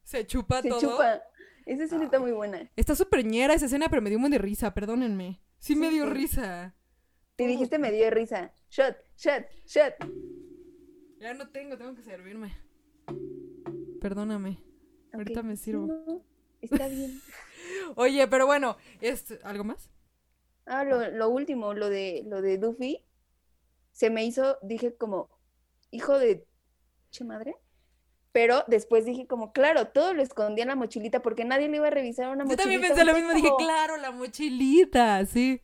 se 0.04 0.26
chupa 0.28 0.62
Se 0.62 0.68
todo. 0.70 0.80
chupa. 0.82 1.22
Esa 1.70 1.84
escena 1.84 2.06
está 2.06 2.20
muy 2.20 2.32
buena. 2.32 2.68
Está 2.76 2.96
súper 2.96 3.24
ñera 3.24 3.54
esa 3.54 3.68
escena, 3.68 3.90
pero 3.90 4.02
me 4.02 4.10
dio 4.10 4.18
un 4.18 4.24
buen 4.24 4.32
de 4.32 4.40
risa, 4.40 4.74
perdónenme. 4.74 5.40
Sí 5.60 5.76
me 5.76 5.92
dio 5.92 6.06
sí. 6.06 6.14
risa. 6.14 6.76
Te 7.36 7.46
dijiste 7.46 7.78
me 7.78 7.92
dio 7.92 8.10
risa. 8.10 8.52
Shot, 8.72 8.98
shot, 9.16 9.46
shot. 9.68 9.94
Ya 11.20 11.36
no 11.36 11.48
tengo, 11.50 11.78
tengo 11.78 11.94
que 11.94 12.02
servirme. 12.02 12.58
Perdóname. 14.02 14.64
Ahorita 15.14 15.44
me 15.44 15.56
sirvo. 15.58 15.86
No, 15.86 16.24
está 16.60 16.88
bien. 16.88 17.22
Oye, 17.96 18.28
pero 18.28 18.48
bueno, 18.48 18.76
es 19.00 19.38
¿algo 19.44 19.64
más? 19.64 19.92
Ah, 20.66 20.84
lo, 20.84 21.12
lo 21.12 21.30
último, 21.30 21.76
lo 21.76 21.90
de 21.90 22.24
lo 22.26 22.42
de 22.42 22.58
Duffy, 22.58 23.06
se 23.92 24.10
me 24.10 24.26
hizo, 24.26 24.58
dije 24.64 24.96
como, 24.96 25.30
hijo 25.92 26.18
de 26.18 26.48
che 27.12 27.24
madre. 27.26 27.56
Pero 28.32 28.64
después 28.68 29.06
dije 29.06 29.26
como, 29.28 29.52
claro, 29.54 29.88
todo 29.88 30.14
lo 30.14 30.22
escondía 30.22 30.64
en 30.64 30.70
la 30.70 30.76
mochilita 30.76 31.22
porque 31.22 31.46
nadie 31.46 31.68
le 31.68 31.78
iba 31.78 31.88
a 31.88 31.92
revisar 31.92 32.28
una 32.30 32.44
Yo 32.44 32.52
mochilita. 32.52 32.64
también 32.64 32.82
pensé 32.82 33.04
lo 33.04 33.14
mismo, 33.16 33.34
dije, 33.34 33.50
claro, 33.58 33.98
la 33.98 34.12
mochilita, 34.12 35.26
sí. 35.26 35.62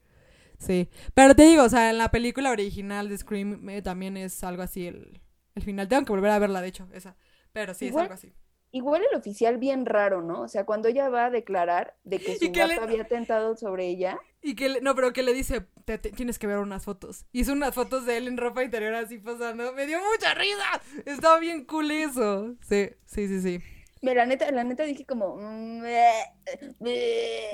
Sí. 0.57 0.89
Pero 1.13 1.35
te 1.35 1.43
digo, 1.43 1.63
o 1.63 1.69
sea, 1.69 1.89
en 1.91 1.97
la 1.97 2.09
película 2.09 2.49
original 2.51 3.09
de 3.09 3.17
Scream 3.17 3.69
eh, 3.69 3.81
también 3.81 4.17
es 4.17 4.43
algo 4.43 4.63
así 4.63 4.87
el, 4.87 5.21
el 5.53 5.63
final. 5.63 5.87
Tengo 5.87 6.05
que 6.05 6.11
volver 6.13 6.31
a 6.31 6.39
verla, 6.39 6.61
de 6.61 6.69
hecho, 6.69 6.87
esa. 6.93 7.15
Pero 7.53 7.73
sí, 7.73 7.87
es 7.87 7.95
algo 7.95 8.13
así. 8.13 8.33
Igual 8.75 9.03
el 9.09 9.17
oficial 9.17 9.57
bien 9.57 9.85
raro, 9.85 10.21
¿no? 10.21 10.41
O 10.41 10.47
sea, 10.49 10.65
cuando 10.65 10.89
ella 10.89 11.07
va 11.07 11.27
a 11.27 11.29
declarar 11.29 11.95
de 12.03 12.19
que 12.19 12.33
su 12.37 12.51
que 12.51 12.67
le- 12.67 12.73
gato 12.75 12.81
había 12.83 13.03
atentado 13.03 13.55
sobre 13.55 13.87
ella, 13.87 14.19
Y 14.41 14.55
que, 14.55 14.67
le- 14.67 14.81
no, 14.81 14.93
pero 14.95 15.13
que 15.13 15.23
le 15.23 15.33
dice, 15.33 15.61
"Te- 15.85 15.97
te- 15.97 16.11
tienes 16.11 16.37
que 16.37 16.45
ver 16.45 16.57
unas 16.57 16.83
fotos. 16.83 17.25
Hizo 17.31 17.53
unas 17.53 17.73
fotos 17.73 18.05
de 18.05 18.17
él 18.17 18.27
en 18.27 18.35
ropa 18.37 18.63
interior 18.65 18.93
así 18.95 19.17
posando. 19.17 19.71
Me 19.71 19.87
dio 19.87 19.97
mucha 20.11 20.33
risa. 20.33 20.81
Estaba 21.05 21.39
bien 21.39 21.63
cool 21.65 21.89
eso. 21.89 22.53
Sí, 22.67 22.89
sí, 23.05 23.27
sí, 23.29 23.41
sí. 23.41 23.59
me, 24.01 24.13
la 24.13 24.25
neta, 24.25 24.51
la 24.51 24.63
neta 24.65 24.83
dije 24.83 25.05
como, 25.05 25.37
mm. 25.37 25.83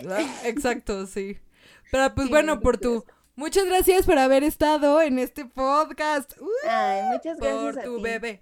Ah, 0.09 0.41
Exacto, 0.45 1.05
sí. 1.05 1.37
Pero 1.91 2.13
pues 2.15 2.27
Sí, 2.27 2.31
bueno, 2.33 2.59
por 2.61 2.77
tu... 2.77 3.05
Muchas 3.35 3.65
gracias 3.65 4.05
por 4.05 4.17
haber 4.17 4.43
estado 4.43 5.01
en 5.01 5.17
este 5.17 5.45
podcast. 5.45 6.33
Uh, 6.41 6.47
Ay, 6.67 7.03
muchas 7.13 7.37
gracias 7.37 7.75
por 7.75 7.79
a 7.79 7.83
tu 7.83 7.97
ti. 7.97 8.03
bebé. 8.03 8.41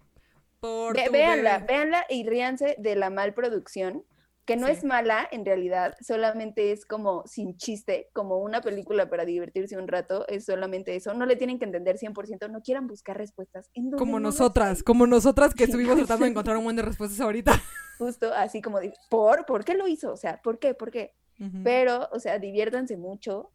Por 0.60 0.95
Ve- 0.95 1.10
véanla, 1.12 1.60
véanla 1.60 2.05
y 2.10 2.28
ríanse 2.28 2.76
de 2.80 2.95
la 2.95 3.10
mal 3.10 3.34
producción, 3.34 4.03
que 4.45 4.57
no 4.57 4.66
Sí. 4.68 4.74
es 4.74 4.84
mala 4.84 5.28
en 5.32 5.45
realidad, 5.45 5.95
solamente 6.01 6.72
es 6.72 6.86
como 6.86 7.24
sin 7.28 7.55
chiste, 7.55 8.10
como 8.14 8.39
una 8.39 8.62
película 8.62 9.10
para 9.10 9.24
divertirse 9.24 9.78
un 9.78 9.88
rato, 9.88 10.28
es 10.28 10.45
solamente 10.45 10.95
eso. 10.95 11.14
No 11.14 11.26
le 11.26 11.36
tienen 11.36 11.60
que 11.60 11.66
entender 11.66 11.97
100%, 11.97 12.49
no 12.49 12.62
quieran 12.62 12.88
buscar 12.88 13.16
respuestas. 13.18 13.70
en 13.74 13.91
Como 13.91 14.20
nosotras, 14.20 14.82
como 14.84 15.05
nosotras 15.07 15.53
que 15.53 15.66
Sí. 15.66 15.72
estuvimos 15.72 15.95
tratando 16.20 16.26
de 16.26 16.32
encontrar 16.32 16.57
un 16.57 16.64
buen 16.64 16.76
de 16.76 16.82
respuestas 16.82 17.22
ahorita. 17.22 17.53
Justo 17.99 18.34
así 18.34 18.62
como, 18.62 18.80
de, 18.80 18.93
¿por? 19.10 19.45
¿Por 19.45 19.64
qué 19.64 19.76
lo 19.76 19.88
hizo? 19.88 20.12
O 20.12 20.18
sea, 20.18 20.41
¿por 20.41 20.57
qué? 20.60 20.74
¿Por 20.74 20.89
qué? 20.91 21.14
Pero, 21.64 22.10
o 22.12 22.20
sea, 22.20 22.38
diviértanse 22.38 22.97
mucho 22.97 23.51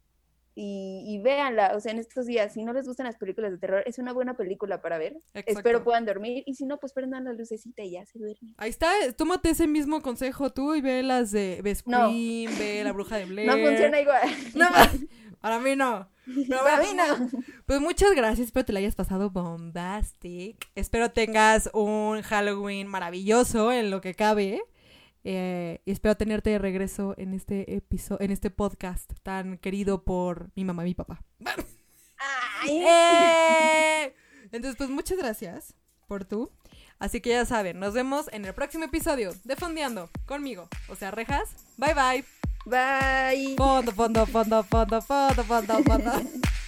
y, 0.57 1.03
y 1.05 1.19
véanla, 1.19 1.73
o 1.75 1.79
sea, 1.81 1.91
en 1.91 1.99
estos 1.99 2.25
días, 2.25 2.53
si 2.53 2.63
no 2.63 2.71
les 2.71 2.87
gustan 2.87 3.05
las 3.05 3.17
películas 3.17 3.51
de 3.51 3.57
terror, 3.57 3.83
es 3.85 3.99
una 3.99 4.13
buena 4.13 4.37
película 4.37 4.81
para 4.81 4.97
ver. 4.97 5.17
Exacto. 5.33 5.59
Espero 5.59 5.83
puedan 5.83 6.05
dormir 6.05 6.43
y 6.45 6.55
si 6.55 6.65
no, 6.65 6.79
pues 6.79 6.93
prendan 6.93 7.25
la 7.25 7.33
lucecita 7.33 7.83
y 7.83 7.91
ya 7.91 8.05
se 8.05 8.17
duermen. 8.19 8.55
Ahí 8.57 8.69
está, 8.69 8.89
tómate 9.17 9.49
ese 9.49 9.67
mismo 9.67 10.01
consejo 10.01 10.51
tú 10.51 10.73
y 10.73 10.81
ve 10.81 11.03
las 11.03 11.31
de 11.31 11.59
ve 11.61 11.75
No. 11.85 12.09
Ve 12.09 12.81
La 12.83 12.93
Bruja 12.93 13.17
de 13.17 13.25
Blair. 13.25 13.47
No 13.47 13.57
funciona 13.57 13.99
igual. 13.99 14.21
No, 14.55 14.67
para 15.41 15.59
mí 15.59 15.75
no. 15.75 16.09
Pero 16.25 16.63
Para 16.63 16.81
mí 16.81 16.87
no. 16.95 17.29
Pues 17.65 17.81
muchas 17.81 18.11
gracias, 18.15 18.47
espero 18.47 18.65
te 18.65 18.73
la 18.73 18.79
hayas 18.79 18.95
pasado 18.95 19.29
bombastic. 19.29 20.69
Espero 20.73 21.11
tengas 21.11 21.69
un 21.73 22.21
Halloween 22.21 22.87
maravilloso 22.87 23.71
en 23.71 23.91
lo 23.91 24.01
que 24.01 24.15
cabe. 24.15 24.63
Eh, 25.27 25.81
y 25.85 25.91
espero 25.91 26.15
tenerte 26.15 26.51
de 26.51 26.59
regreso 26.59 27.15
en 27.17 27.33
este 27.33 27.75
episodio, 27.75 28.23
en 28.23 28.29
este 28.29 28.51
podcast 28.51 29.11
tan 29.23 29.57
querido 29.57 30.05
por 30.05 30.51
mi 30.55 30.63
mamá 30.63 30.83
y 30.83 30.89
mi 30.89 30.93
papá. 30.93 31.19
Ay. 32.61 32.69
¡Eh! 32.87 34.15
Entonces, 34.51 34.75
pues 34.77 34.91
muchas 34.91 35.17
gracias 35.17 35.73
por 36.07 36.25
tú. 36.25 36.51
Así 36.99 37.21
que 37.21 37.31
ya 37.31 37.45
saben, 37.45 37.79
nos 37.79 37.95
vemos 37.95 38.29
en 38.33 38.45
el 38.45 38.53
próximo 38.53 38.85
episodio 38.85 39.33
de 39.43 39.55
Fondeando 39.55 40.11
conmigo. 40.27 40.69
O 40.89 40.95
sea, 40.95 41.09
rejas. 41.09 41.55
Bye 41.77 41.95
bye. 41.95 42.25
Bye. 42.65 43.55
Fondo, 43.57 43.91
fondo, 43.91 44.25
fondo, 44.27 44.63
fondo, 44.63 45.01
fondo, 45.01 45.43
fondo, 45.43 45.83
fondo. 45.83 46.11